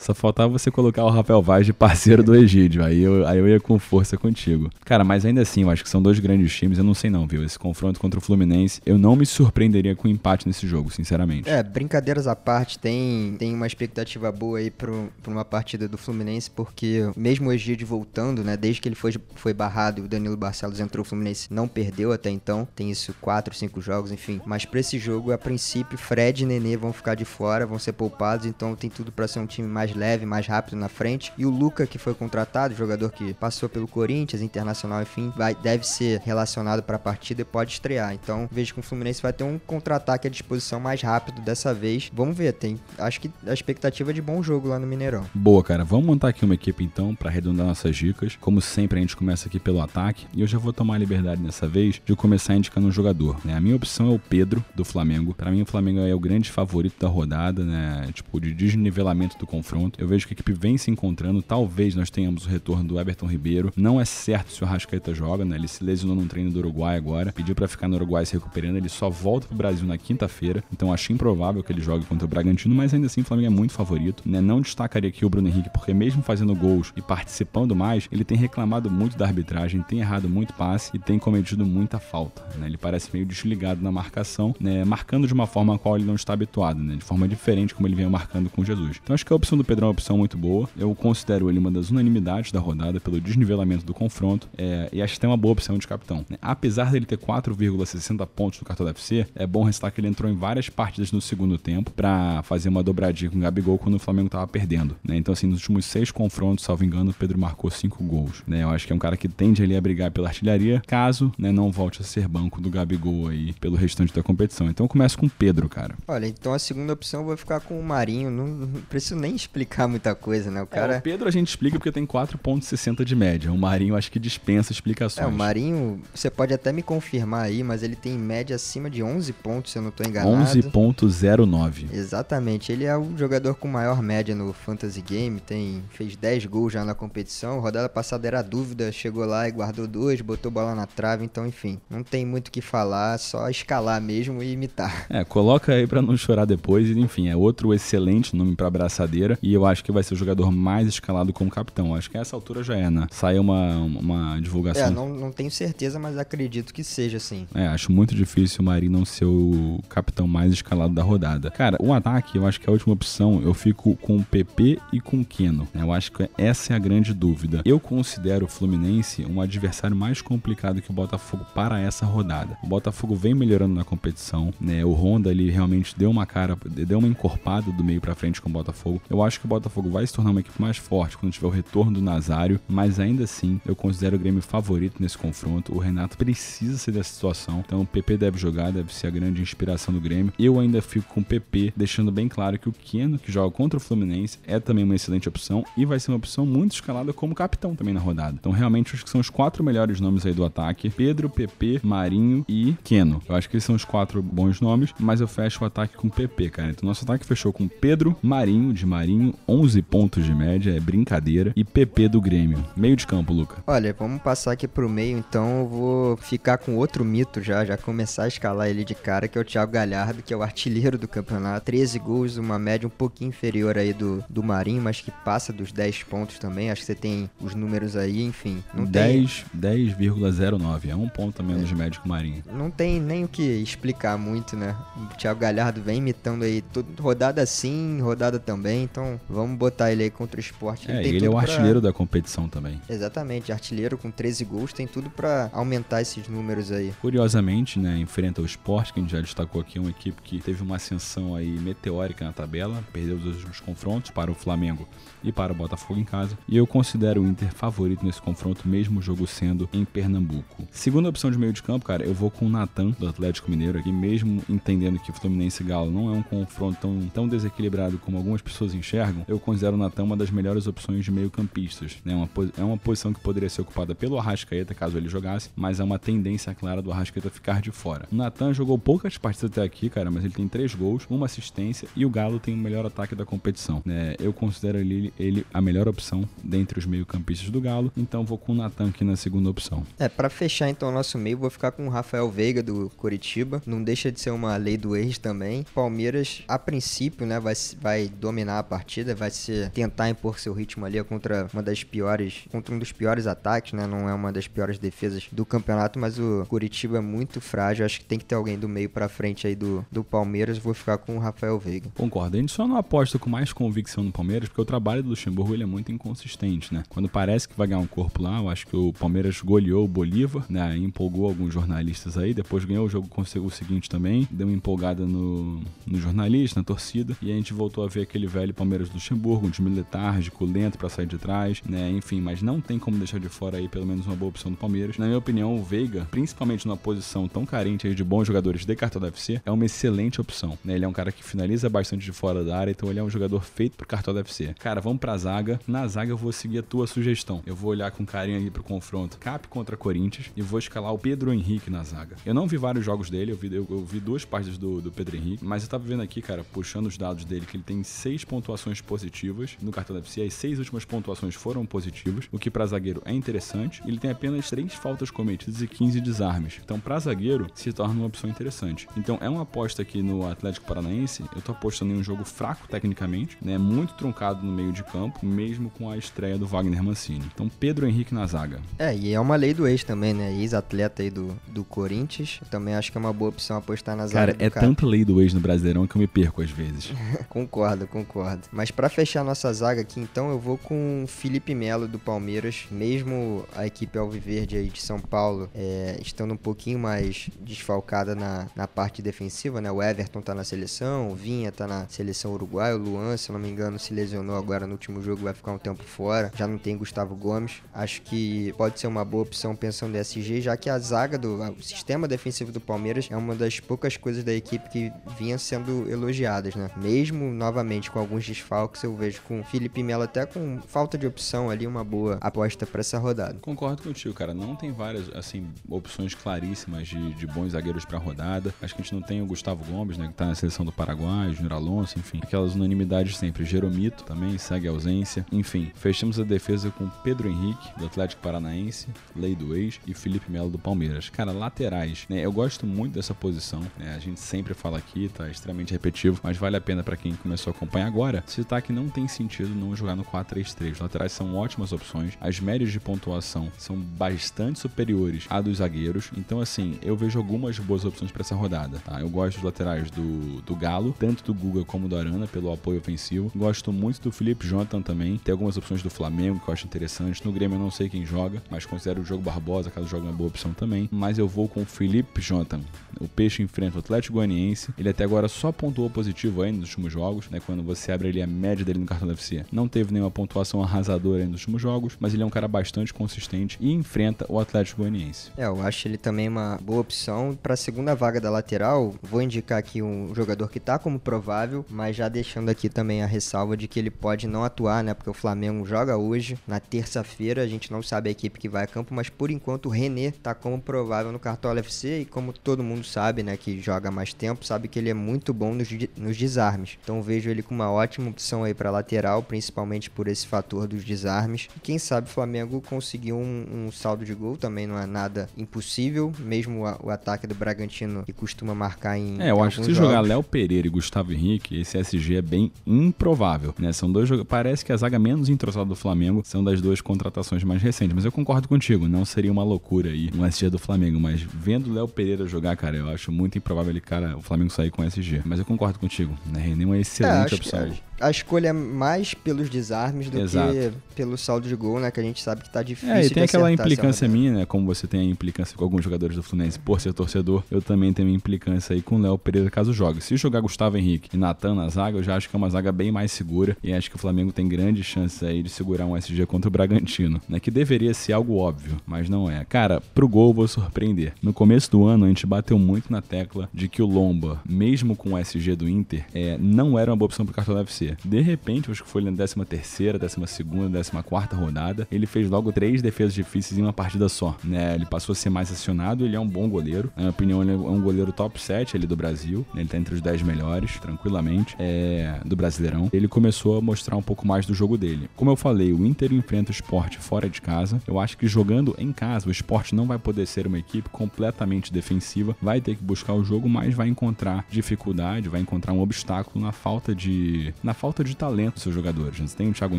Só 0.01 0.15
faltava 0.15 0.51
você 0.51 0.71
colocar 0.71 1.05
o 1.05 1.11
Rafael 1.11 1.43
Vaz 1.43 1.67
de 1.67 1.75
parceiro 1.75 2.23
do 2.23 2.35
Egídio. 2.35 2.83
Aí 2.83 3.03
eu, 3.03 3.27
aí 3.27 3.39
eu 3.39 3.47
ia 3.47 3.61
com 3.61 3.79
força 3.79 4.17
contigo. 4.17 4.71
Cara, 4.83 5.05
mas 5.05 5.27
ainda 5.27 5.43
assim, 5.43 5.63
eu 5.63 5.71
acho 5.71 5.85
que 5.85 5.91
são 5.91 6.01
dois 6.01 6.19
grandes 6.19 6.55
times. 6.57 6.79
Eu 6.79 6.85
não 6.85 6.95
sei 6.95 7.11
não, 7.11 7.27
viu? 7.27 7.45
Esse 7.45 7.59
confronto 7.59 8.01
contra 8.01 8.19
o 8.19 8.23
Fluminense, 8.23 8.81
eu 8.87 8.97
não 8.97 9.15
me 9.15 9.27
surpreenderia 9.27 9.95
com 9.95 10.09
um 10.09 10.11
empate 10.11 10.47
nesse 10.49 10.67
jogo, 10.67 10.91
sinceramente. 10.91 11.51
É, 11.51 11.63
brincadeiras 11.63 12.27
à 12.27 12.35
parte, 12.35 12.79
tem, 12.79 13.37
tem 13.39 13.55
uma 13.55 13.67
expectativa 13.67 14.33
boa 14.33 14.59
aí 14.59 14.71
pra 14.71 14.91
uma 15.27 15.45
partida 15.45 15.87
do 15.87 15.99
Fluminense, 15.99 16.51
porque 16.51 17.03
mesmo 17.15 17.51
o 17.51 17.53
Egídio 17.53 17.87
voltando, 17.87 18.43
né? 18.43 18.57
Desde 18.57 18.81
que 18.81 18.89
ele 18.89 18.97
foi, 18.97 19.15
foi 19.35 19.53
barrado 19.53 20.01
e 20.01 20.05
o 20.05 20.09
Danilo 20.09 20.37
Barcelos 20.37 20.81
entrou, 20.81 21.03
o 21.03 21.09
Fluminense 21.09 21.53
não 21.53 21.69
perdeu 21.69 22.11
até 22.11 22.31
então. 22.31 22.67
Tem 22.75 22.91
isso, 22.91 23.15
quatro, 23.21 23.55
cinco 23.55 23.83
jogos, 23.83 24.11
enfim. 24.11 24.41
Mas 24.47 24.65
pra 24.65 24.81
esse 24.81 24.99
jogo, 24.99 25.31
a 25.31 25.37
princípio, 25.37 25.99
Fred 25.99 26.43
e 26.43 26.47
Nenê 26.47 26.75
vão 26.75 26.93
ficar 26.93 27.15
de 27.15 27.27
fora, 27.27 27.67
vão 27.67 27.79
ser 27.79 27.93
poupados, 27.93 28.47
então 28.47 28.75
tem 28.75 28.89
tudo 28.89 29.13
para 29.13 29.29
ser 29.29 29.41
um 29.41 29.47
time 29.47 29.69
mais 29.69 29.89
mais 29.90 29.94
leve, 29.94 30.26
mais 30.26 30.46
rápido 30.46 30.76
na 30.76 30.88
frente. 30.88 31.33
E 31.37 31.44
o 31.44 31.50
Luca, 31.50 31.87
que 31.87 31.98
foi 31.98 32.14
contratado, 32.14 32.74
jogador 32.74 33.11
que 33.11 33.35
passou 33.35 33.68
pelo 33.68 33.88
Corinthians, 33.88 34.42
Internacional, 34.42 35.03
enfim, 35.03 35.33
vai, 35.37 35.55
deve 35.55 35.87
ser 35.87 36.20
relacionado 36.20 36.83
para 36.83 36.96
a 36.96 36.98
partida 36.98 37.42
e 37.42 37.44
pode 37.44 37.72
estrear. 37.72 38.14
Então, 38.14 38.48
vejo 38.50 38.74
que 38.74 38.81
o 38.81 38.83
Fluminense 38.83 39.22
vai 39.22 39.33
ter 39.33 39.44
um 39.44 39.59
contra-ataque 39.59 40.26
à 40.26 40.31
disposição 40.31 40.81
mais 40.81 41.03
rápido 41.03 41.40
dessa 41.40 41.74
vez. 41.74 42.11
Vamos 42.12 42.37
ver, 42.37 42.53
tem. 42.53 42.79
Acho 42.98 43.20
que 43.20 43.31
a 43.46 43.53
expectativa 43.53 44.11
é 44.11 44.14
de 44.14 44.22
bom 44.22 44.42
jogo 44.42 44.68
lá 44.68 44.79
no 44.79 44.87
Mineirão. 44.87 45.24
Boa, 45.35 45.62
cara. 45.62 45.85
Vamos 45.85 46.07
montar 46.07 46.29
aqui 46.29 46.44
uma 46.44 46.55
equipe 46.55 46.85
então 46.85 47.14
para 47.14 47.29
arredondar 47.29 47.66
nossas 47.66 47.96
dicas. 47.96 48.37
Como 48.40 48.61
sempre, 48.61 48.98
a 48.98 49.00
gente 49.00 49.16
começa 49.16 49.48
aqui 49.48 49.59
pelo 49.59 49.81
ataque 49.81 50.26
e 50.35 50.40
eu 50.40 50.46
já 50.46 50.59
vou 50.59 50.72
tomar 50.72 50.94
a 50.94 50.98
liberdade 50.98 51.42
dessa 51.42 51.66
vez 51.66 52.00
de 52.05 52.14
começar 52.16 52.55
indicando 52.55 52.87
um 52.87 52.92
jogador. 52.92 53.38
Né? 53.44 53.55
A 53.55 53.61
minha 53.61 53.76
opção 53.76 54.11
é 54.11 54.14
o 54.14 54.18
Pedro 54.18 54.64
do 54.74 54.85
Flamengo. 54.85 55.35
Para 55.35 55.50
mim, 55.50 55.62
o 55.62 55.66
Flamengo 55.66 56.00
é 56.00 56.14
o 56.14 56.20
grande 56.20 56.50
favorito 56.50 57.00
da 57.00 57.09
rodada, 57.09 57.64
né? 57.64 58.09
Tipo 58.12 58.40
de 58.40 58.53
desnivelamento 58.53 59.38
do 59.38 59.46
confronto 59.46 59.80
Eu 59.99 60.09
vejo 60.09 60.27
que 60.27 60.33
a 60.33 60.35
equipe 60.35 60.53
vem 60.53 60.77
se 60.77 60.90
encontrando. 60.90 61.43
Talvez 61.43 61.95
nós 61.95 62.11
tenhamos 62.11 62.47
o 62.47 62.49
retorno 62.49 62.85
do 62.85 63.01
Everton 63.01 63.27
Ribeiro. 63.27 63.73
Não 63.77 64.01
é 64.01 64.05
certo 64.05 64.53
se 64.53 64.62
o 64.62 64.66
Arrascaeta 64.66 65.14
joga, 65.14 65.45
né? 65.45 65.57
Ele 65.57 65.69
se 65.69 65.85
lesionou 65.85 66.16
num 66.16 66.27
treino 66.27 66.51
do 66.51 66.59
Uruguai 66.59 66.97
agora. 66.97 67.33
Pediu 67.33 67.55
para 67.55 67.69
ficar 67.69 67.88
no 67.88 67.97
Uruguai 67.97 68.27
se 68.27 68.35
recuperando. 68.35 68.77
Ele 68.77 68.88
só 68.88 69.09
volta 69.09 69.47
pro 69.47 69.57
Brasil 69.57 69.87
na 69.87 69.97
quinta-feira. 69.97 70.62
Então 70.73 70.93
acho 70.93 71.12
improvável 71.12 71.62
que 71.62 71.73
ele 71.73 71.81
jogue 71.81 72.05
contra 72.05 72.25
o 72.25 72.29
Bragantino, 72.29 72.75
mas 72.75 72.93
ainda 72.93 73.07
assim 73.07 73.21
o 73.21 73.25
Flamengo 73.25 73.47
é 73.47 73.51
muito 73.51 73.73
favorito. 73.73 74.23
Né? 74.27 74.40
Não 74.40 74.61
destacaria 74.61 75.09
aqui 75.09 75.25
o 75.25 75.31
Bruno 75.31 75.49
Henrique, 75.49 75.71
porque 75.71 75.95
mesmo 75.95 76.23
fazendo 76.23 76.55
gols 76.55 76.93
e 76.97 77.03
participando 77.03 77.75
mais, 77.75 78.09
ele 78.11 78.25
tem 78.25 78.37
reclamado 78.37 78.90
muito 78.90 79.16
da 79.16 79.27
arbitragem, 79.27 79.83
tem 79.83 80.01
errado 80.01 80.29
muito 80.29 80.53
passe 80.55 80.90
e 80.95 80.99
tem 80.99 81.19
cometido 81.19 81.64
muita 81.64 81.99
falta. 81.99 82.43
Né? 82.59 82.66
Ele 82.66 82.77
parece 82.77 83.11
meio 83.12 83.27
desligado 83.27 83.83
na 83.83 83.93
marcação, 83.93 84.55
né? 84.61 84.85
marcando 84.85 85.27
de 85.27 85.33
uma 85.33 85.47
forma 85.47 85.75
a 85.75 85.79
qual 85.79 85.97
ele 85.97 86.05
não 86.05 86.14
está 86.14 86.33
habituado, 86.33 86.81
né? 86.81 86.97
de 86.97 87.05
forma 87.05 87.27
diferente 87.29 87.75
como 87.75 87.87
ele 87.87 87.95
vem 87.95 88.07
marcando 88.09 88.51
com 88.51 88.64
Jesus. 88.64 89.01
Então 89.03 89.14
acho 89.14 89.25
que 89.25 89.33
a 89.33 89.37
opção 89.37 89.57
do 89.57 89.64
Pedrão 89.70 89.87
é 89.87 89.90
uma 89.90 89.92
opção 89.92 90.18
muito 90.18 90.37
boa. 90.37 90.68
Eu 90.76 90.92
considero 90.96 91.48
ele 91.48 91.61
uma 91.61 91.70
das 91.70 91.90
unanimidades 91.90 92.50
da 92.50 92.59
rodada 92.59 92.98
pelo 92.98 93.20
desnivelamento 93.20 93.87
do 93.87 93.94
confronto 93.94 94.48
é, 94.59 94.88
e 94.92 95.00
acho 95.00 95.14
que 95.14 95.20
tem 95.20 95.30
uma 95.30 95.37
boa 95.37 95.52
opção 95.52 95.78
de 95.78 95.87
capitão. 95.87 96.26
Né? 96.28 96.37
Apesar 96.42 96.90
dele 96.90 97.06
ter 97.06 97.16
4,60 97.16 98.26
pontos 98.26 98.59
no 98.59 98.66
cartão 98.66 98.85
da 98.85 98.90
FC, 98.90 99.28
é 99.33 99.46
bom 99.46 99.62
ressaltar 99.62 99.92
que 99.92 100.00
ele 100.00 100.09
entrou 100.09 100.28
em 100.28 100.35
várias 100.35 100.68
partidas 100.68 101.12
no 101.12 101.20
segundo 101.20 101.56
tempo 101.56 101.92
para 101.92 102.42
fazer 102.42 102.68
uma 102.68 102.83
dobradinha 102.83 103.30
com 103.30 103.38
o 103.38 103.40
Gabigol 103.40 103.78
quando 103.78 103.94
o 103.94 104.00
Flamengo 104.00 104.26
estava 104.26 104.44
perdendo. 104.48 104.96
Né? 105.04 105.16
Então, 105.16 105.33
assim, 105.33 105.46
nos 105.46 105.61
últimos 105.61 105.87
seis 105.87 106.11
confrontos, 106.11 106.64
salvo 106.64 106.85
engano, 106.85 107.12
o 107.12 107.14
Pedro 107.14 107.38
marcou 107.38 107.70
cinco 107.70 108.02
gols. 108.02 108.42
Né? 108.48 108.64
Eu 108.64 108.70
acho 108.70 108.88
que 108.88 108.92
é 108.92 108.96
um 108.96 108.98
cara 108.98 109.16
que 109.16 109.28
tende 109.28 109.62
ali 109.62 109.76
a 109.76 109.80
brigar 109.80 110.11
pela 110.11 110.26
artilharia, 110.26 110.83
caso 110.85 111.30
né, 111.38 111.52
não 111.52 111.70
volte 111.70 112.02
a 112.02 112.04
ser 112.04 112.26
banco 112.26 112.61
do 112.61 112.70
Gabigol 112.70 113.28
aí 113.28 113.52
pelo 113.61 113.76
restante 113.76 114.12
da 114.12 114.20
competição. 114.20 114.68
Então 114.68 114.87
eu 114.87 114.88
começo 114.88 115.16
com 115.16 115.26
o 115.26 115.30
Pedro, 115.30 115.68
cara. 115.68 115.94
Olha, 116.09 116.26
então 116.26 116.52
a 116.52 116.59
segunda 116.59 116.92
opção 116.92 117.20
eu 117.20 117.26
vou 117.26 117.37
ficar 117.37 117.61
com 117.61 117.78
o 117.78 117.85
Marinho. 117.85 118.33
Não, 118.33 118.48
não 118.48 118.80
preciso 118.88 119.14
nem 119.14 119.37
explicar 119.37 119.60
explicar 119.61 119.87
muita 119.87 120.14
coisa, 120.14 120.51
né? 120.51 120.62
O 120.62 120.66
cara. 120.66 120.94
É, 120.94 120.99
o 120.99 121.03
Pedro 121.03 121.29
a 121.29 121.31
gente 121.31 121.49
explica 121.49 121.79
porque 121.79 121.92
tem 121.92 122.07
4,60 122.07 123.05
de 123.05 123.14
média. 123.14 123.53
O 123.53 123.59
Marinho 123.59 123.96
acho 123.96 124.11
que 124.11 124.18
dispensa 124.18 124.73
explicações. 124.73 125.27
É, 125.27 125.29
o 125.29 125.33
Marinho, 125.33 126.01
você 126.14 126.31
pode 126.31 126.55
até 126.55 126.73
me 126.73 126.83
confirmar 126.83 127.44
aí, 127.44 127.62
mas 127.62 127.83
ele 127.83 127.96
tem 127.96 128.18
média 128.18 128.57
acima 128.57 128.88
de 128.88 129.03
11 129.03 129.33
pontos, 129.35 129.73
se 129.73 129.79
eu 129.79 129.83
não 129.83 129.90
tô 129.90 130.03
enganado. 130.03 130.31
11,09. 130.31 131.92
Exatamente. 131.92 132.73
Ele 132.73 132.85
é 132.85 132.96
o 132.96 133.16
jogador 133.16 133.55
com 133.55 133.68
maior 133.68 134.03
média 134.03 134.35
no 134.35 134.53
Fantasy 134.53 135.03
Game, 135.03 135.40
tem 135.40 135.83
fez 135.90 136.16
10 136.16 136.46
gols 136.46 136.73
já 136.73 136.85
na 136.85 136.94
competição. 136.94 137.61
Rodada 137.61 137.88
passada 137.88 138.27
era 138.27 138.42
dúvida, 138.42 138.90
chegou 138.92 139.25
lá 139.25 139.49
e 139.49 139.53
guardou 139.53 139.87
dois, 139.87 140.20
botou 140.20 140.51
bola 140.51 140.75
na 140.75 140.87
trave, 140.87 141.25
então 141.25 141.46
enfim, 141.46 141.79
não 141.88 142.03
tem 142.03 142.25
muito 142.25 142.49
o 142.49 142.51
que 142.51 142.61
falar, 142.61 143.18
só 143.18 143.49
escalar 143.49 144.01
mesmo 144.01 144.42
e 144.42 144.53
imitar. 144.53 145.07
É, 145.11 145.25
coloca 145.25 145.73
aí 145.73 145.87
para 145.87 146.01
não 146.01 146.16
chorar 146.16 146.44
depois, 146.44 146.88
enfim, 146.90 147.29
é 147.29 147.37
outro 147.37 147.75
excelente 147.75 148.35
nome 148.35 148.55
para 148.55 148.70
braçadeira 148.70 149.38
e 149.42 149.53
eu 149.53 149.66
acho 149.66 149.85
que 149.85 149.92
vai 149.92 150.03
ser 150.03 150.14
o 150.14 150.16
jogador 150.16 150.50
mais 150.50 150.87
escalado 150.88 151.33
como 151.33 151.50
capitão. 151.50 151.94
Acho 151.94 152.11
que 152.11 152.18
essa 152.18 152.37
altura 152.37 152.62
já 152.62 152.76
é, 152.76 152.90
né? 152.90 153.07
Saiu 153.11 153.42
uma, 153.42 153.76
uma 153.76 154.40
divulgação. 154.40 154.87
É, 154.87 154.90
não, 154.90 155.09
não 155.09 155.33
tenho 155.33 155.50
certeza, 155.50 155.98
mas 155.98 156.18
acredito 156.18 156.72
que 156.72 156.85
seja 156.85 157.16
assim. 157.16 157.46
É, 157.55 157.66
acho 157.66 157.90
muito 157.92 158.14
difícil 158.14 158.61
o 158.61 158.64
Marinho 158.64 158.92
não 158.92 159.05
ser 159.05 159.24
o 159.24 159.81
capitão 159.88 160.26
mais 160.26 160.53
escalado 160.53 160.94
da 160.94 161.03
rodada. 161.03 161.50
Cara, 161.50 161.76
o 161.81 161.92
ataque, 161.92 162.37
eu 162.37 162.46
acho 162.46 162.61
que 162.61 162.68
é 162.68 162.70
a 162.70 162.72
última 162.72 162.92
opção, 162.92 163.40
eu 163.42 163.55
fico 163.55 163.96
com 163.96 164.16
o 164.16 164.24
PP 164.24 164.79
e 164.92 165.00
com 165.00 165.20
o 165.20 165.24
Keno. 165.24 165.66
Né? 165.72 165.83
Eu 165.83 165.92
acho 165.92 166.12
que 166.12 166.29
essa 166.37 166.72
é 166.72 166.76
a 166.76 166.79
grande 166.79 167.14
dúvida. 167.14 167.62
Eu 167.64 167.81
considero 167.81 168.44
o 168.44 168.48
Fluminense 168.48 169.24
um 169.24 169.40
adversário 169.40 169.96
mais 169.96 170.20
complicado 170.20 170.83
que 170.83 170.90
o 170.90 170.94
Botafogo 170.94 171.46
para 171.55 171.81
essa 171.81 172.05
rodada. 172.05 172.57
O 172.62 172.66
Botafogo 172.66 173.14
vem 173.14 173.35
melhorando 173.35 173.74
na 173.74 173.85
competição, 173.85 174.53
né? 174.61 174.85
O 174.85 174.92
Honda 174.92 175.31
ele 175.31 175.50
realmente 175.50 175.94
deu 175.96 176.11
uma 176.11 176.26
cara, 176.26 176.57
deu 176.64 176.98
uma 176.98 177.09
encorpada 177.09 177.70
do 177.70 177.85
meio 177.85 178.00
para 178.00 178.14
frente 178.14 178.40
com 178.40 178.48
o 178.48 178.53
Botafogo. 178.53 179.00
Eu 179.09 179.22
acho 179.22 179.30
que 179.38 179.47
o 179.47 179.49
Botafogo 179.49 179.90
vai 179.90 180.07
se 180.07 180.12
tornar 180.12 180.31
uma 180.31 180.40
equipe 180.40 180.61
mais 180.61 180.77
forte 180.77 181.16
quando 181.16 181.33
tiver 181.33 181.47
o 181.47 181.51
retorno 181.51 181.93
do 181.93 182.03
Nazário, 182.03 182.61
mas 182.69 182.99
ainda 182.99 183.25
assim 183.25 183.61
eu 183.64 183.77
considero 183.77 184.16
o 184.16 184.19
Grêmio 184.19 184.43
favorito 184.43 185.01
nesse 185.01 185.16
confronto. 185.16 185.75
O 185.75 185.79
Renato 185.79 186.16
precisa 186.16 186.79
ser 186.79 186.93
dessa 186.93 187.12
situação, 187.12 187.62
então 187.64 187.81
o 187.81 187.87
PP 187.87 188.16
deve 188.16 188.38
jogar, 188.38 188.73
deve 188.73 188.93
ser 188.93 189.09
a 189.09 189.11
grande 189.11 189.43
inspiração 189.43 189.93
do 189.93 190.01
Grêmio. 190.01 190.33
Eu 190.38 190.59
ainda 190.59 190.81
fico 190.81 191.12
com 191.12 191.21
o 191.21 191.25
PP, 191.25 191.73
deixando 191.77 192.11
bem 192.11 192.29
claro 192.29 192.59
que 192.59 192.69
o 192.69 192.73
Keno, 192.73 193.19
que 193.19 193.31
joga 193.31 193.51
contra 193.55 193.77
o 193.77 193.81
Fluminense, 193.81 194.38
é 194.47 194.59
também 194.59 194.85
uma 194.85 194.95
excelente 194.95 195.29
opção 195.29 195.64
e 195.77 195.85
vai 195.85 195.99
ser 195.99 196.11
uma 196.11 196.16
opção 196.16 196.47
muito 196.47 196.73
escalada 196.73 197.12
como 197.12 197.35
capitão 197.35 197.75
também 197.75 197.95
na 197.95 198.01
rodada. 198.01 198.37
Então 198.38 198.53
realmente 198.53 198.95
acho 198.95 199.05
que 199.05 199.11
são 199.11 199.21
os 199.21 199.31
quatro 199.31 199.62
melhores 199.62 200.01
nomes 200.01 200.25
aí 200.25 200.33
do 200.33 200.45
ataque: 200.45 200.90
Pedro, 200.90 201.29
PP, 201.29 201.81
Marinho 201.83 202.45
e 202.49 202.75
Keno. 202.85 203.23
Eu 203.29 203.35
acho 203.35 203.49
que 203.49 203.57
eles 203.57 203.64
são 203.64 203.75
os 203.75 203.85
quatro 203.85 204.23
bons 204.23 204.61
nomes, 204.61 204.95
mas 204.99 205.21
eu 205.21 205.29
fecho 205.29 205.64
o 205.64 205.66
ataque 205.66 205.97
com 205.97 206.09
PP, 206.09 206.51
cara. 206.51 206.71
Então 206.71 206.87
nosso 206.87 207.05
ataque 207.05 207.27
fechou 207.27 207.53
com 207.53 207.69
Pedro, 207.69 208.16
Marinho, 208.23 208.73
de 208.73 208.87
Marinho, 208.87 209.19
11 209.48 209.83
pontos 209.83 210.24
de 210.24 210.35
média, 210.35 210.74
é 210.76 210.80
brincadeira, 210.80 211.52
e 211.56 211.64
PP 211.64 212.09
do 212.09 212.20
Grêmio. 212.20 212.64
Meio 212.76 212.96
de 212.96 213.06
campo, 213.06 213.33
Luca. 213.33 213.62
Olha, 213.66 213.94
vamos 213.98 214.22
passar 214.22 214.52
aqui 214.52 214.66
pro 214.66 214.88
meio, 214.88 215.18
então 215.18 215.61
eu 215.61 215.68
vou 215.68 216.16
ficar 216.16 216.59
com 216.59 216.76
outro 216.76 217.04
mito 217.04 217.42
já, 217.42 217.64
já 217.64 217.76
começar 217.76 218.24
a 218.24 218.28
escalar 218.28 218.68
ele 218.68 218.85
de 218.85 218.94
cara, 218.94 219.28
que 219.28 219.38
é 219.38 219.40
o 219.40 219.44
Thiago 219.44 219.72
Galhardo, 219.72 220.22
que 220.22 220.33
é 220.33 220.37
o 220.37 220.42
artilheiro 220.42 220.98
do 220.98 221.09
campeonato. 221.09 221.66
13 221.66 221.98
gols, 221.98 222.37
uma 222.37 222.59
média 222.59 222.87
um 222.87 222.90
pouquinho 222.90 223.28
inferior 223.28 223.76
aí 223.76 223.92
do, 223.92 224.24
do 224.28 224.42
Marinho, 224.42 224.83
mas 224.83 225.00
que 225.00 225.11
passa 225.11 225.52
dos 225.52 225.72
10 225.72 226.04
pontos 226.04 226.38
também. 226.38 226.70
Acho 226.70 226.80
que 226.80 226.87
você 226.87 226.94
tem 226.94 227.30
os 227.40 227.54
números 227.54 227.96
aí, 227.96 228.22
enfim. 228.22 228.62
Não 228.74 228.85
10,09. 228.85 229.44
10, 229.52 230.90
é 230.90 230.94
um 230.94 231.09
ponto 231.09 231.40
a 231.40 231.44
menos 231.44 231.64
é. 231.64 231.66
de 231.66 231.74
média 231.74 232.00
que 232.00 232.06
o 232.06 232.09
Marinho. 232.09 232.42
Não 232.52 232.70
tem 232.70 233.00
nem 233.00 233.24
o 233.24 233.28
que 233.28 233.42
explicar 233.42 234.18
muito, 234.18 234.56
né? 234.56 234.76
O 234.96 235.16
Thiago 235.16 235.40
Galhardo 235.40 235.80
vem 235.80 235.98
imitando 235.98 236.44
aí 236.44 236.62
tudo, 236.72 237.00
rodada 237.00 237.44
sim, 237.46 237.98
rodada 238.00 238.38
também, 238.38 238.85
então 238.85 239.10
vamos 239.29 239.59
botar 239.59 239.92
ele 239.92 240.05
aí 240.05 240.11
contra 240.11 240.37
o 240.37 240.40
esporte. 240.40 240.90
Ele, 240.90 240.99
é, 240.99 241.07
ele 241.07 241.27
é 241.27 241.29
o 241.29 241.33
pra... 241.33 241.42
artilheiro 241.42 241.81
da 241.81 241.92
competição 241.92 242.49
também. 242.49 242.81
Exatamente, 242.88 243.53
artilheiro 243.53 243.96
com 243.96 244.11
13 244.11 244.44
gols, 244.44 244.73
tem 244.73 244.87
tudo 244.87 245.11
para 245.11 245.51
aumentar 245.53 246.03
esses 246.03 246.29
números 246.29 246.70
aí. 246.70 246.92
Curiosamente, 247.01 247.79
né, 247.79 247.96
enfrenta 247.99 248.42
o 248.42 248.44
esporte, 248.44 248.92
que 248.92 249.01
a 249.01 249.03
gente 249.03 249.12
já 249.12 249.20
destacou 249.20 249.61
aqui, 249.61 249.79
uma 249.79 249.90
equipe 249.90 250.20
que 250.23 250.38
teve 250.40 250.62
uma 250.62 250.77
ascensão 250.77 251.35
aí 251.35 251.49
meteórica 251.49 252.25
na 252.25 252.33
tabela, 252.33 252.85
perdeu 252.92 253.16
os 253.16 253.25
últimos 253.25 253.61
confrontos 253.61 254.11
para 254.11 254.31
o 254.31 254.35
Flamengo 254.35 254.88
e 255.22 255.33
para 255.33 255.52
o 255.52 255.56
Botafogo 255.56 255.98
em 255.98 256.04
casa. 256.04 256.38
E 256.48 256.56
eu 256.56 256.66
considero 256.66 257.22
o 257.22 257.26
Inter 257.26 257.52
favorito 257.54 258.04
nesse 258.04 258.20
confronto, 258.20 258.68
mesmo 258.68 259.00
o 259.00 259.02
jogo 259.02 259.26
sendo 259.26 259.68
em 259.72 259.85
Pernambuco. 259.85 260.66
Segunda 260.70 261.09
opção 261.09 261.30
de 261.30 261.38
meio 261.38 261.52
de 261.52 261.62
campo, 261.62 261.85
cara, 261.85 262.04
eu 262.04 262.14
vou 262.14 262.30
com 262.30 262.46
o 262.46 262.48
Natan, 262.48 262.90
do 262.98 263.09
Atlético 263.09 263.50
Mineiro 263.50 263.78
aqui, 263.78 263.92
mesmo 263.92 264.42
entendendo 264.48 264.98
que 264.98 265.11
o 265.11 265.14
Fluminense 265.14 265.62
e 265.62 265.66
Galo 265.66 265.90
não 265.90 266.14
é 266.14 266.16
um 266.16 266.22
confronto 266.22 266.78
tão, 266.80 267.00
tão 267.12 267.28
desequilibrado 267.28 267.98
como 267.98 268.16
algumas 268.16 268.42
pessoas 268.42 268.74
enxergam, 268.74 269.24
eu 269.28 269.38
considero 269.38 269.74
o 269.74 269.78
Natan 269.78 270.04
uma 270.04 270.16
das 270.16 270.30
melhores 270.30 270.66
opções 270.66 271.04
de 271.04 271.11
meio 271.11 271.30
campistas. 271.30 271.98
Né? 272.04 272.14
Uma, 272.14 272.28
é 272.59 272.64
uma 272.64 272.76
posição 272.76 273.12
que 273.12 273.20
poderia 273.20 273.48
ser 273.48 273.62
ocupada 273.62 273.94
pelo 273.94 274.18
Arrascaeta, 274.18 274.74
caso 274.74 274.96
ele 274.96 275.09
jogasse, 275.09 275.50
mas 275.54 275.80
é 275.80 275.85
uma 275.85 275.98
tendência 275.98 276.54
clara 276.54 276.83
do 276.83 276.90
Arrascaeta 276.90 277.30
ficar 277.30 277.61
de 277.61 277.70
fora. 277.70 278.06
O 278.11 278.16
Natan 278.16 278.52
jogou 278.52 278.78
poucas 278.78 279.16
partidas 279.16 279.50
até 279.50 279.62
aqui, 279.62 279.88
cara, 279.88 280.11
mas 280.11 280.24
ele 280.24 280.33
tem 280.33 280.48
três 280.48 280.74
gols, 280.74 281.06
uma 281.09 281.26
assistência 281.26 281.88
e 281.94 282.04
o 282.04 282.11
Galo 282.11 282.38
tem 282.38 282.54
o 282.54 282.56
melhor 282.59 282.85
ataque 282.87 283.14
da 283.14 283.24
competição. 283.24 283.83
Né? 283.85 284.14
Eu 284.18 284.33
considero 284.33 284.78
ele, 284.78 285.10
ele 285.18 285.46
a 285.53 285.61
melhor 285.61 285.88
opção 285.88 286.29
dentre 286.42 286.79
os 286.79 286.87
meio-campistas 286.87 287.51
do 287.51 287.61
Galo, 287.61 287.92
então 287.96 288.25
vou 288.25 288.38
com 288.38 288.53
o 288.53 288.55
Natan 288.55 288.88
aqui 288.88 289.05
na 289.05 289.16
segunda 289.16 289.51
opção. 289.51 289.85
É, 289.99 290.09
para 290.09 290.31
fechar 290.31 290.68
então 290.68 290.88
o 290.88 290.92
nosso 290.92 291.18
meio, 291.18 291.38
vou 291.38 291.51
ficar 291.51 291.73
com 291.73 291.87
o 291.87 291.90
Rafael 291.90 292.31
Veiga 292.31 292.62
do 292.62 292.90
Curitiba. 292.96 293.62
Não 293.66 293.83
deixa 293.83 294.11
de 294.11 294.20
ser 294.20 294.31
uma 294.31 294.57
lei 294.57 294.77
do 294.77 294.96
ex 294.96 295.18
também. 295.18 295.64
Palmeiras, 295.75 296.42
a 296.46 296.59
princípio, 296.59 297.27
né, 297.27 297.40
vai, 297.40 297.55
vai 297.81 298.09
dominar 298.09 298.59
a 298.59 298.62
partida, 298.62 299.14
vai 299.14 299.31
se 299.31 299.70
tentar 299.70 300.09
impor 300.09 300.38
seu 300.38 300.53
ritmo 300.53 300.85
ali 300.85 301.03
contra 301.05 301.49
uma 301.53 301.62
das 301.62 301.83
piores, 301.85 302.44
contra 302.51 302.75
um 302.75 302.79
dos 302.79 302.92
piores 302.92 303.27
ataques, 303.27 303.73
né? 303.73 303.87
Não 303.87 304.09
é 304.09 304.14
uma 304.14 304.33
das 304.33 304.46
piores 304.46 304.79
defesas 304.79 305.27
do 305.31 305.44
campeonato, 305.44 305.99
mas 305.99 306.18
o 306.18 306.44
Curitiba 306.49 306.99
é 306.99 307.01
muito 307.01 307.40
frágil. 307.40 307.85
Acho 307.85 308.01
que 308.01 308.05
tem 308.05 308.18
que 308.18 308.25
ter 308.25 308.35
alguém 308.35 308.59
do 308.59 308.68
meio 308.68 308.88
para 308.88 309.09
frente 309.09 309.46
aí 309.46 309.55
do, 309.55 309.85
do 309.90 310.05
Palmeiras. 310.05 310.59
Vou 310.59 310.75
ficar 310.75 310.99
com 310.99 311.16
o 311.16 311.18
Rafael 311.18 311.59
Veiga. 311.59 311.90
Concordo. 311.94 312.37
A 312.37 312.40
gente 312.40 312.53
só 312.53 312.66
não 312.66 312.77
aposta 312.77 313.18
com 313.18 313.31
mais 313.31 313.53
convicção 313.53 314.05
no 314.05 314.12
Palmeiras, 314.12 314.49
porque 314.49 314.61
o 314.61 314.64
trabalho 314.64 315.00
do 315.03 315.11
Luxemburgo 315.11 315.55
ele 315.55 315.63
é 315.63 315.67
muito 315.67 315.93
inconsistente, 315.93 316.73
né? 316.73 316.83
Quando 316.89 317.09
parece 317.09 317.49
que 317.49 317.57
vai 317.57 317.67
ganhar 317.67 317.81
um 317.81 317.87
corpo 317.87 318.23
lá, 318.23 318.39
eu 318.39 318.49
acho 318.49 318.67
que 318.67 318.77
o 318.77 318.93
Palmeiras 318.93 319.41
goleou 319.41 319.85
o 319.85 319.89
Bolívar, 319.89 320.45
né? 320.49 320.77
Empolgou 320.77 321.27
alguns 321.27 321.53
jornalistas 321.53 322.17
aí, 322.17 322.35
depois 322.35 322.65
ganhou 322.65 322.87
o 322.87 322.89
jogo 322.89 323.09
o 323.21 323.51
seguinte 323.51 323.89
também, 323.89 324.27
deu 324.31 324.47
uma 324.47 324.57
empolgada 324.57 325.05
no, 325.07 325.61
no 325.87 326.01
jornalista, 326.01 326.61
na 326.61 326.65
torcida, 326.65 327.17
e 327.23 327.31
a 327.31 327.35
gente 327.35 327.53
voltou 327.53 327.85
a 327.85 327.89
ver 327.89 328.03
aquele 328.03 328.27
velho 328.27 328.53
Palmeiras 328.55 328.89
do 328.89 328.95
Luxemburgo, 328.95 329.47
um 329.47 329.51
time 329.51 329.71
letárgico, 329.71 330.45
lento 330.45 330.79
para 330.79 330.89
sair 330.89 331.07
de 331.07 331.19
trás, 331.19 331.63
né? 331.69 331.91
Enfim, 331.91 332.21
mas 332.21 332.43
não 332.43 332.61
tem 332.61 332.79
como 332.79 332.97
deixar 332.99 333.21
de 333.21 333.29
fora 333.29 333.59
aí 333.59 333.69
pelo 333.69 333.87
menos 333.87 334.07
uma 334.07 334.17
boa 334.17 334.31
opção 334.31 334.51
do 334.51 334.57
Palmeiras. 334.57 334.99
Na 334.99 335.07
minha 335.07 335.19
opinião, 335.19 335.57
o 335.57 335.63
Veiga, 335.63 336.07
principalmente 336.11 336.67
numa 336.67 336.77
posição 336.77 337.29
tão 337.29 337.45
carente 337.45 337.87
aí 337.87 337.95
de 337.95 338.03
bons 338.03 338.27
jogadores 338.27 338.65
de 338.65 338.77
cartão 338.77 339.01
da 339.01 339.09
FC, 339.09 339.41
é 339.45 339.51
uma 339.51 339.65
excelente 339.65 340.21
opção, 340.21 340.59
né? 340.65 340.75
Ele 340.75 340.85
é 340.85 340.89
um 340.89 340.93
cara 340.93 341.13
que 341.13 341.23
finaliza 341.23 341.69
bastante 341.69 342.05
de 342.05 342.13
fora 342.13 342.43
da 342.43 342.57
área, 342.57 342.71
então 342.71 342.91
ele 342.91 342.99
é 342.99 343.03
um 343.03 343.11
jogador 343.11 343.43
feito 343.43 343.77
pro 343.77 343.87
cartão 343.87 344.13
da 344.13 344.21
FC. 344.21 344.55
Cara, 344.59 344.81
vamos 344.81 344.89
pra 344.96 345.16
zaga. 345.16 345.61
Na 345.66 345.87
zaga 345.87 346.12
eu 346.12 346.16
vou 346.16 346.33
seguir 346.33 346.59
a 346.59 346.62
tua 346.62 346.87
sugestão. 346.87 347.42
Eu 347.46 347.55
vou 347.55 347.70
olhar 347.70 347.90
com 347.90 348.05
carinho 348.05 348.38
aí 348.38 348.50
pro 348.50 348.62
confronto 348.62 349.18
Cap 349.18 349.48
contra 349.48 349.76
Corinthians 349.76 350.31
e 350.37 350.42
vou 350.42 350.59
escalar 350.59 350.92
o 350.92 350.98
Pedro 350.98 351.33
Henrique 351.33 351.70
na 351.70 351.83
zaga. 351.83 352.16
Eu 352.24 352.35
não 352.35 352.46
vi 352.46 352.57
vários 352.57 352.85
jogos 352.85 353.11
dele, 353.11 353.33
eu 353.33 353.37
vi, 353.37 353.55
eu, 353.55 353.66
eu 353.68 353.85
vi 353.85 354.00
duas 354.00 354.24
partes 354.24 354.59
do, 354.59 354.81
do 354.81 354.90
Pedro 354.90 355.16
Henrique, 355.16 355.44
mas 355.44 355.62
eu 355.62 355.68
tava 355.68 355.85
vendo 355.85 356.03
aqui, 356.03 356.20
cara, 356.22 356.44
puxando 356.44 356.87
os 356.87 356.96
dados 356.96 357.24
dele, 357.24 357.46
que 357.46 357.57
ele 357.57 357.64
tem 357.64 357.83
seis 357.83 358.24
pontuações 358.24 358.81
positivas 358.81 359.57
no 359.61 359.70
cartão 359.70 359.94
da 359.94 360.00
FC. 360.00 360.22
As 360.22 360.35
seis 360.35 360.59
últimas 360.59 360.85
pontuações 360.85 361.35
foram 361.35 361.64
positivas, 361.64 362.26
o 362.33 362.38
que 362.38 362.50
para 362.50 362.66
zagueiro 362.66 363.03
é 363.05 363.12
interessante. 363.12 363.83
Ele 363.87 363.98
tem 363.98 364.11
apenas 364.11 364.48
três 364.48 364.74
faltas 364.74 365.11
cometidas 365.11 365.62
e 365.62 365.66
15 365.66 366.00
desarmes. 366.00 366.61
Então, 366.62 366.79
para 366.79 366.98
zagueiro, 366.98 367.46
se 367.55 367.72
torna 367.72 367.94
uma 367.94 368.07
opção 368.07 368.29
interessante. 368.29 368.88
Então, 368.96 369.18
é 369.20 369.29
uma 369.29 369.42
aposta 369.42 369.83
aqui 369.83 370.03
no 370.03 370.26
Atlético 370.26 370.66
Paranaense. 370.66 371.24
Eu 371.35 371.42
tô 371.42 371.53
apostando 371.53 371.92
em 371.92 371.96
um 371.96 372.03
jogo 372.03 372.24
fraco 372.24 372.66
tecnicamente, 372.68 373.37
né? 373.40 373.59
Muito 373.59 373.94
truncado 373.94 374.44
no 374.44 374.53
meio 374.53 374.72
de 374.72 374.80
campo, 374.85 375.25
mesmo 375.25 375.71
com 375.71 375.88
a 375.90 375.97
estreia 375.97 376.38
do 376.38 376.47
Wagner 376.47 376.83
Mancini. 376.83 377.25
Então, 377.33 377.49
Pedro 377.49 377.87
Henrique 377.87 378.14
na 378.14 378.27
zaga. 378.27 378.61
É, 378.79 378.95
e 378.95 379.12
é 379.12 379.21
uma 379.21 379.37
lei 379.37 379.55
do 379.55 379.66
ex 379.66 379.85
também, 379.85 380.14
né? 380.14 380.33
Ex-atleta 380.35 381.03
aí 381.03 381.11
do, 381.11 381.37
do 381.49 381.64
Corinthians. 381.64 382.38
Eu 382.43 382.49
também 382.49 382.75
acho 382.75 382.90
que 382.90 382.99
é 382.99 383.01
uma 383.01 383.12
boa 383.12 383.31
opção 383.31 383.57
apostar 383.57 383.97
na 383.97 384.07
zaga. 384.07 384.33
Cara, 384.33 384.45
é 384.45 384.51
cara. 384.51 384.66
tanta 384.66 384.87
lei 384.87 385.05
do 385.05 385.21
ex 385.21 385.33
no 385.33 385.40
Brasileirão 385.40 385.87
que 385.87 385.97
eu 385.97 386.01
me 386.01 386.07
perco 386.07 386.43
às 386.43 386.51
vezes. 386.51 386.93
concordo, 387.29 387.87
concordo. 387.87 388.43
Mas 388.53 388.71
para 388.71 388.88
fechar 388.88 389.25
nossa 389.25 389.53
zaga 389.53 389.81
aqui, 389.81 390.01
então, 390.01 390.31
eu 390.31 390.38
vou 390.38 390.59
com 390.59 391.05
Felipe 391.07 391.55
Melo 391.55 391.87
do 391.87 391.99
Palmeiras. 391.99 392.66
Mesmo 392.71 393.45
a 393.55 393.66
equipe 393.66 393.99
Alviverde 393.99 394.57
aí 394.57 394.69
de 394.69 394.81
São 394.81 394.99
Paulo 394.99 395.51
é, 395.55 395.99
estando 396.01 396.35
um 396.35 396.37
pouquinho 396.37 396.79
mais 396.79 397.29
desfalcada 397.40 398.14
na, 398.14 398.47
na 398.55 398.66
parte 398.66 399.03
defensiva, 399.03 399.61
né? 399.61 399.71
O 399.71 399.83
Everton 399.83 400.21
tá 400.21 400.35
na 400.35 400.45
seleção, 400.45 401.11
o 401.11 401.14
Vinha 401.14 401.53
tá 401.53 401.66
na 401.66 401.87
seleção 401.88 402.33
uruguaia, 402.33 402.75
o 402.75 402.79
Luan, 402.79 403.16
se 403.16 403.33
não 403.33 403.38
me 403.38 403.49
engano, 403.49 403.79
se 403.79 403.93
lesionou 403.93 404.37
agora 404.37 404.66
no 404.70 404.74
último 404.74 405.02
jogo, 405.02 405.22
vai 405.22 405.35
ficar 405.35 405.52
um 405.52 405.59
tempo 405.59 405.83
fora. 405.83 406.30
Já 406.35 406.46
não 406.46 406.56
tem 406.56 406.76
Gustavo 406.76 407.14
Gomes. 407.14 407.62
Acho 407.74 408.00
que 408.02 408.54
pode 408.56 408.78
ser 408.78 408.87
uma 408.87 409.04
boa 409.04 409.24
opção 409.24 409.54
pensando 409.54 409.96
em 409.96 410.00
SG, 410.00 410.40
já 410.40 410.56
que 410.56 410.70
a 410.70 410.78
zaga 410.78 411.18
do 411.18 411.40
o 411.40 411.62
sistema 411.62 412.06
defensivo 412.06 412.52
do 412.52 412.61
Palmeiras 412.61 413.09
é 413.11 413.16
uma 413.16 413.35
das 413.35 413.61
poucas 413.61 413.96
coisas 413.96 414.22
da 414.22 414.33
equipe 414.33 414.68
que 414.68 414.92
vinha 415.18 415.38
sendo 415.38 415.90
elogiadas, 415.90 416.54
né? 416.54 416.70
Mesmo 416.76 417.30
novamente 417.33 417.90
com 417.90 417.98
alguns 417.98 418.26
desfalques, 418.26 418.83
eu 418.83 418.94
vejo 418.94 419.20
com 419.22 419.42
Felipe 419.42 419.83
Melo 419.83 420.02
até 420.02 420.24
com 420.26 420.61
falta 420.66 420.96
de 420.96 421.06
opção 421.06 421.50
ali, 421.50 421.66
uma 421.66 421.83
boa 421.83 422.18
aposta 422.20 422.66
para 422.66 422.80
essa 422.80 422.98
rodada. 422.98 423.38
Concordo 423.40 423.83
contigo, 423.83 424.14
cara. 424.14 424.33
Não 424.35 424.54
tem 424.54 424.70
várias, 424.70 425.11
assim, 425.14 425.48
opções 425.68 426.14
claríssimas 426.14 426.87
de, 426.87 427.14
de 427.14 427.26
bons 427.26 427.52
zagueiros 427.52 427.85
pra 427.85 427.98
rodada. 427.98 428.54
Acho 428.62 428.74
que 428.74 428.83
a 428.83 428.85
gente 428.85 428.94
não 428.94 429.02
tem 429.02 429.22
o 429.22 429.26
Gustavo 429.26 429.64
Gomes, 429.64 429.98
né, 429.98 430.09
que 430.09 430.14
tá 430.14 430.26
na 430.26 430.35
seleção 430.35 430.64
do 430.64 430.72
Paraguai, 430.72 431.33
Júnior 431.33 431.54
Alonso, 431.54 431.98
enfim. 431.98 432.20
Aquelas 432.22 432.54
unanimidades 432.54 433.16
sempre. 433.16 433.44
Jeromito 433.44 434.04
também 434.04 434.37
segue 434.38 434.60
a 434.68 434.70
ausência. 434.70 435.25
Enfim, 435.33 435.70
fechamos 435.75 436.18
a 436.18 436.25
defesa 436.25 436.70
com 436.70 436.88
Pedro 437.03 437.29
Henrique, 437.29 437.68
do 437.79 437.87
Atlético 437.87 438.23
Paranaense, 438.23 438.88
Lei 439.14 439.35
do 439.35 439.57
Ex, 439.57 439.81
e 439.87 439.94
Felipe 439.94 440.31
Melo 440.31 440.51
do 440.51 440.59
Palmeiras. 440.59 441.09
Cara, 441.11 441.33
laterais, 441.33 442.07
né? 442.09 442.25
Eu 442.25 442.33
gosto 442.33 442.66
muito 442.66 442.94
dessa 442.94 443.14
posição, 443.14 443.61
né? 443.79 443.94
A 443.94 443.99
gente 443.99 444.20
sempre 444.20 444.55
fala 444.55 444.79
aqui, 444.79 445.09
tá 445.09 445.29
extremamente 445.29 445.73
repetitivo, 445.73 446.20
mas 446.23 446.37
vale 446.37 446.57
a 446.57 446.61
pena 446.61 446.83
para 446.83 446.96
quem 446.96 447.14
começou 447.14 447.53
a 447.53 447.57
acompanhar 447.57 447.87
agora, 447.87 448.23
citar 448.27 448.62
que 448.62 448.73
não 448.73 448.88
tem 448.88 449.07
sentido 449.09 449.55
não 449.55 449.75
jogar 449.75 449.96
no 449.96 450.05
4-3-3. 450.05 450.73
Os 450.73 450.81
laterais 450.81 451.12
são 451.12 451.35
ótimas 451.37 451.73
opções, 451.73 452.14
as 452.20 452.40
médias 452.40 452.70
de 452.70 452.81
pontuação 452.81 453.51
são 453.59 453.77
bastante 453.77 454.59
superiores 454.59 455.27
à 455.29 455.40
dos 455.40 455.59
zagueiros, 455.59 456.11
então 456.16 456.40
assim, 456.40 456.79
eu 456.83 456.96
vejo 456.96 457.18
algumas 457.18 457.59
boas 457.59 457.85
opções 457.85 458.11
para 458.11 458.23
essa 458.23 458.35
rodada, 458.35 458.79
tá? 458.85 459.01
Eu 459.01 459.09
gosto 459.09 459.37
dos 459.37 459.44
laterais 459.44 459.90
do, 459.90 460.40
do 460.42 460.55
Galo, 460.55 460.94
tanto 460.99 461.25
do 461.25 461.35
Guga 461.35 461.64
como 461.64 461.88
do 461.88 461.96
Arana, 461.96 462.27
pelo 462.27 462.53
apoio 462.53 462.79
ofensivo. 462.79 463.31
Gosto 463.35 463.73
muito 463.73 464.01
do 464.01 464.12
Felipe 464.12 464.46
Jonathan 464.51 464.83
também, 464.83 465.17
tem 465.19 465.33
algumas 465.33 465.57
opções 465.57 465.83
do 465.83 465.91
Flamengo 465.91 466.41
que 466.41 466.49
eu 466.49 466.53
acho 466.53 466.67
interessante. 466.67 467.25
No 467.25 467.33
Grêmio 467.33 467.57
eu 467.57 467.61
não 467.61 467.71
sei 467.71 467.89
quem 467.89 468.05
joga, 468.05 468.43
mas 468.51 468.67
considero 468.67 469.01
o 469.01 469.05
jogo 469.05 469.23
Barbosa, 469.23 469.71
caso 469.71 469.87
jogue 469.87 470.07
uma 470.07 470.13
boa 470.13 470.29
opção 470.29 470.53
também. 470.53 470.89
Mas 470.91 471.19
eu 471.19 471.29
vou 471.29 471.49
com 471.49 471.63
o 471.63 471.65
Felipe 471.65 472.21
Jonathan. 472.21 472.61
O 473.01 473.09
Peixe 473.09 473.43
enfrenta 473.43 473.77
o 473.77 473.81
Atlético 473.81 474.15
Goianiense. 474.15 474.75
Ele 474.77 474.89
até 474.89 475.05
agora 475.05 475.29
só 475.29 475.53
pontuou 475.53 475.89
positivo 475.89 476.43
aí 476.43 476.53
nos 476.53 476.69
últimos 476.71 476.93
jogos, 476.93 477.31
né? 477.31 477.41
Quando 477.45 477.63
você 477.63 477.93
abre 477.93 478.09
ali 478.09 478.21
a 478.21 478.27
média 478.27 478.65
dele 478.65 478.81
no 478.81 478.87
cartão 478.87 479.07
da 479.07 479.15
FC. 479.15 479.45
Não 479.53 479.69
teve 479.69 479.93
nenhuma 479.93 480.11
pontuação 480.11 480.63
arrasadora 480.63 481.25
nos 481.25 481.41
últimos 481.41 481.63
jogos, 481.63 481.97
mas 482.01 482.13
ele 482.13 482.23
é 482.23 482.27
um 482.27 482.31
cara 482.31 482.49
bastante 482.49 482.93
consistente 482.93 483.57
e 483.61 483.73
enfrenta 483.73 484.27
o 484.29 484.39
Atlético 484.39 484.83
Goianiense. 484.83 485.31
É, 485.37 485.47
eu 485.47 485.63
acho 485.63 485.87
ele 485.87 485.97
também 485.97 486.29
uma 486.29 486.59
boa 486.63 486.81
opção 486.81 487.39
para 487.41 487.55
a 487.55 487.57
segunda 487.57 487.95
vaga 487.95 488.21
da 488.21 488.31
lateral. 488.31 488.95
Vou 489.03 489.23
indicar 489.23 489.59
aqui 489.59 489.81
um 489.81 490.15
jogador 490.15 490.51
que 490.51 490.59
tá 490.59 490.79
como 490.79 490.99
provável, 490.99 491.65
mas 491.71 491.97
já 491.97 492.09
deixando 492.09 492.49
aqui 492.49 492.69
também 492.69 493.03
a 493.03 493.07
ressalva 493.07 493.57
de 493.57 493.69
que 493.69 493.79
ele 493.79 493.91
pode 493.91 494.27
não 494.31 494.45
atuar, 494.45 494.83
né? 494.83 494.95
Porque 494.95 495.11
o 495.11 495.14
Flamengo 495.14 495.64
joga 495.66 495.97
hoje, 495.97 496.38
na 496.47 496.61
terça-feira, 496.61 497.43
a 497.43 497.47
gente 497.47 497.71
não 497.71 497.83
sabe 497.83 498.09
a 498.09 498.12
equipe 498.12 498.38
que 498.38 498.49
vai 498.49 498.64
a 498.64 498.66
campo, 498.66 498.95
mas 498.95 499.09
por 499.09 499.31
enquanto 499.31 499.66
o 499.66 499.69
René 499.69 500.11
tá 500.11 500.35
como 500.35 500.61
provável 500.61 501.12
no 501.12 501.19
Cartola 501.19 501.61
FC 501.61 502.01
e 502.01 502.05
como 502.05 502.33
todo 502.33 502.62
mundo 502.62 502.85
sabe, 502.85 503.23
né, 503.23 503.37
que 503.37 503.61
joga 503.61 503.90
mais 503.90 504.12
tempo, 504.12 504.45
sabe 504.45 504.69
que 504.69 504.79
ele 504.79 504.90
é 504.90 504.95
muito 504.95 505.35
bom 505.35 505.55
nos, 505.55 505.69
nos 505.97 506.16
desarmes. 506.16 506.79
Então 506.83 507.03
vejo 507.03 507.29
ele 507.31 507.43
como 507.43 507.61
uma 507.61 507.71
ótima 507.71 508.09
opção 508.09 508.45
aí 508.45 508.55
para 508.55 508.71
lateral, 508.71 509.23
principalmente 509.23 509.90
por 509.90 510.09
esse 510.09 510.27
fator 510.27 510.66
dos 510.66 510.85
desarmes. 510.85 511.49
E 511.57 511.61
quem 511.61 511.79
sabe 511.79 512.09
o 512.09 512.11
Flamengo 512.11 512.61
conseguiu 512.61 513.16
um, 513.16 513.66
um, 513.66 513.73
saldo 513.73 514.05
de 514.05 514.14
gol, 514.14 514.37
também 514.37 514.66
não 514.66 514.79
é 514.79 514.87
nada 514.87 515.29
impossível, 515.37 516.12
mesmo 516.19 516.64
o, 516.64 516.87
o 516.87 516.90
ataque 516.90 517.27
do 517.27 517.35
Bragantino 517.35 518.05
que 518.05 518.12
costuma 518.12 518.55
marcar 518.55 518.97
em 518.99 519.21
É, 519.21 519.31
eu 519.31 519.43
acho 519.43 519.61
que 519.61 519.66
se 519.66 519.75
jogos. 519.75 519.90
jogar 519.90 520.01
Léo 520.01 520.23
Pereira 520.23 520.66
e 520.66 520.71
Gustavo 520.71 521.12
Henrique, 521.12 521.61
esse 521.61 521.79
SG 521.79 522.16
é 522.16 522.23
bem 522.23 522.53
improvável, 522.66 523.55
né? 523.59 523.73
São 523.73 523.90
dois 523.90 524.09
parece 524.24 524.64
que 524.64 524.72
a 524.72 524.76
zaga 524.76 524.98
menos 524.98 525.28
entrosada 525.28 525.66
do 525.66 525.76
Flamengo 525.76 526.22
são 526.24 526.42
das 526.42 526.61
duas 526.61 526.80
contratações 526.80 527.44
mais 527.44 527.62
recentes, 527.62 527.94
mas 527.94 528.04
eu 528.04 528.12
concordo 528.12 528.48
contigo, 528.48 528.88
não 528.88 529.04
seria 529.04 529.30
uma 529.30 529.42
loucura 529.42 529.90
aí 529.90 530.11
um 530.16 530.24
SG 530.24 530.50
do 530.50 530.59
Flamengo, 530.59 530.98
mas 531.00 531.20
vendo 531.20 531.70
o 531.70 531.74
Léo 531.74 531.88
Pereira 531.88 532.26
jogar, 532.26 532.56
cara, 532.56 532.76
eu 532.76 532.88
acho 532.88 533.11
muito 533.12 533.38
improvável 533.38 533.70
ele, 533.70 533.80
cara, 533.80 534.16
o 534.16 534.22
Flamengo 534.22 534.50
sair 534.50 534.70
com 534.70 534.85
SG. 534.85 535.22
Mas 535.24 535.38
eu 535.38 535.44
concordo 535.44 535.78
contigo, 535.78 536.16
né? 536.26 536.40
René 536.40 536.64
é 536.64 536.66
uma 536.66 536.78
excelente 536.78 537.35
é, 537.35 537.37
opção. 537.37 537.70
Que, 537.70 537.83
a 538.01 538.11
escolha 538.11 538.49
é 538.49 538.53
mais 538.53 539.15
pelos 539.15 539.51
desarmes 539.51 540.09
do 540.09 540.19
Exato. 540.19 540.53
que 540.53 540.73
pelo 540.97 541.17
saldo 541.17 541.49
de 541.49 541.55
gol, 541.55 541.81
né? 541.81 541.91
Que 541.91 542.01
a 542.01 542.03
gente 542.03 542.23
sabe 542.23 542.43
que 542.43 542.51
tá 542.51 542.63
difícil. 542.63 542.95
É, 542.95 543.07
e 543.07 543.11
tem 543.11 543.23
aquela 543.23 543.51
implicância 543.53 544.09
minha, 544.09 544.33
né? 544.33 544.47
Como 544.47 544.67
você 544.67 544.87
tem 544.87 545.01
a 545.01 545.05
implicância 545.05 545.57
com 545.57 545.65
alguns 545.65 545.83
jogadores 545.83 546.17
do 546.17 546.23
Fluminense 546.23 546.59
por 546.59 546.81
ser 546.81 546.93
torcedor, 546.93 547.43
eu 547.51 547.63
também 547.63 547.93
tenho 547.93 548.09
a 548.09 548.13
implicância 548.13 548.75
aí 548.75 548.83
com 548.83 548.97
o 548.97 548.99
Léo 548.99 549.17
Pereira 549.19 549.51
caso 549.51 549.73
jogue. 549.73 550.01
Se 550.03 550.17
jogar 550.17 550.41
Gustavo 550.41 550.77
Henrique 550.77 551.09
e 551.15 551.19
Natan 551.19 551.55
na 551.55 551.69
zaga, 551.69 551.99
eu 551.99 552.03
já 552.03 552.17
acho 552.17 552.29
que 552.29 552.37
é 552.37 552.39
uma 552.39 552.51
zaga 552.51 552.73
bem 552.73 552.91
mais 552.91 553.13
segura 553.13 553.57
e 553.63 553.73
acho 553.73 553.91
que 553.91 553.97
o 553.97 553.99
Flamengo 553.99 554.33
tem 554.33 554.49
grandes 554.49 554.85
chances 554.87 555.23
aí 555.23 555.43
de 555.43 555.49
segurar 555.49 555.87
um 555.87 555.97
SG 555.97 556.27
contra 556.27 556.49
o 556.49 556.51
Bragantino, 556.51 557.21
né? 557.29 557.41
Que 557.41 557.51
deveria 557.51 557.95
ser 557.95 558.13
algo 558.13 558.37
óbvio, 558.37 558.77
mas 558.87 559.09
não 559.09 559.31
é. 559.31 559.45
Cara, 559.45 559.81
pro 559.95 560.09
gol 560.09 560.35
vou 560.35 560.49
surpreender. 560.49 561.13
No 561.23 561.33
começo 561.33 561.71
do 561.71 561.87
ano 561.87 562.05
a 562.05 562.09
gente 562.09 562.27
bateu 562.27 562.59
muito 562.59 562.93
na 562.93 563.01
tecla 563.01 563.49
de 563.53 563.69
que 563.69 563.83
o 563.83 563.87
Lomba, 563.87 564.41
mesmo 564.47 564.95
com 564.95 565.15
o 565.15 565.19
SG 565.19 565.57
do 565.57 565.69
Inter, 565.69 566.05
é, 566.15 566.37
não 566.39 566.79
era 566.79 566.91
uma 566.91 566.97
boa 566.97 567.07
opção 567.07 567.25
pro 567.25 567.35
cartão 567.35 567.55
da 567.55 567.65
De 568.05 568.20
repente, 568.20 568.70
acho 568.70 568.83
que 568.83 568.88
foi 568.88 569.03
na 569.03 569.12
13 569.12 569.44
terceira, 569.44 569.98
12 569.98 570.26
segunda, 570.26 570.79
14 570.79 571.03
quarta 571.03 571.37
rodada, 571.37 571.87
ele 571.90 572.07
fez 572.07 572.29
logo 572.29 572.53
três 572.53 572.83
defesas 572.83 573.14
difíceis 573.14 573.59
em 573.59 573.62
uma 573.62 573.72
partida 573.72 574.09
só, 574.09 574.37
né? 574.44 574.74
Ele 574.74 574.87
passou 574.87 575.12
a 575.12 575.16
ser 575.16 575.31
mais 575.31 575.50
acionado, 575.50 576.05
ele 576.05 576.16
é 576.16 576.20
um 576.20 576.26
bom 576.26 576.48
goleiro. 576.48 576.92
Na 576.96 577.03
minha 577.03 577.11
opinião, 577.11 577.42
ele 577.42 577.53
é 577.53 577.55
um 577.55 577.81
goleiro 577.81 578.12
top 578.12 578.40
7 578.40 578.76
ali 578.76 578.87
do 578.87 578.96
Brasil, 578.96 579.46
ele 579.55 579.68
tá 579.68 579.76
entre 579.76 579.94
os 579.94 580.00
10 580.00 580.22
melhores, 580.22 580.79
tranquilamente, 580.79 581.57
é, 581.59 582.20
do 582.24 582.37
Brasileirão. 582.37 582.88
Ele 582.92 583.09
começou 583.09 583.59
a 583.59 583.61
mostrar 583.61 583.96
um 583.96 584.03
pouco 584.03 584.26
mais 584.26 584.46
do 584.46 584.55
jogo 584.55 584.76
dele. 584.76 585.09
Como 585.16 585.31
eu 585.31 585.37
falei, 585.37 585.72
o 585.72 585.87
Inter 585.87 586.12
enfrenta 586.12 586.50
o 586.50 586.53
esporte 586.53 586.98
fora 586.98 587.29
de 587.29 587.40
casa. 587.40 587.81
Eu 587.87 587.98
acho 587.98 588.16
que 588.16 588.26
jogando 588.26 588.74
em 588.79 588.92
casa, 588.92 589.29
o 589.29 589.31
esporte 589.31 589.74
não 589.74 589.87
vai 589.87 589.98
poder 589.98 590.26
ser 590.26 590.46
uma 590.46 590.59
equipe 590.59 590.88
completamente 590.88 591.72
defensiva, 591.72 592.37
vai 592.40 592.61
ter 592.61 592.76
que 592.76 592.83
buscar 592.83 593.14
o 593.14 593.24
jogo, 593.24 593.48
mas 593.48 593.74
vai 593.74 593.88
encontrar 593.88 594.44
dificuldade, 594.50 595.29
vai 595.29 595.40
encontrar 595.40 595.72
um 595.72 595.81
obstáculo 595.81 596.44
na 596.44 596.53
falta 596.53 596.94
de 596.94 597.53
na 597.62 597.74
falta 597.81 598.05
de 598.05 598.14
talento 598.14 598.55
dos 598.55 598.62
seus 598.62 598.75
jogadores. 598.75 599.19
Você 599.19 599.35
tem 599.35 599.49
o 599.49 599.55
Thiago 599.55 599.79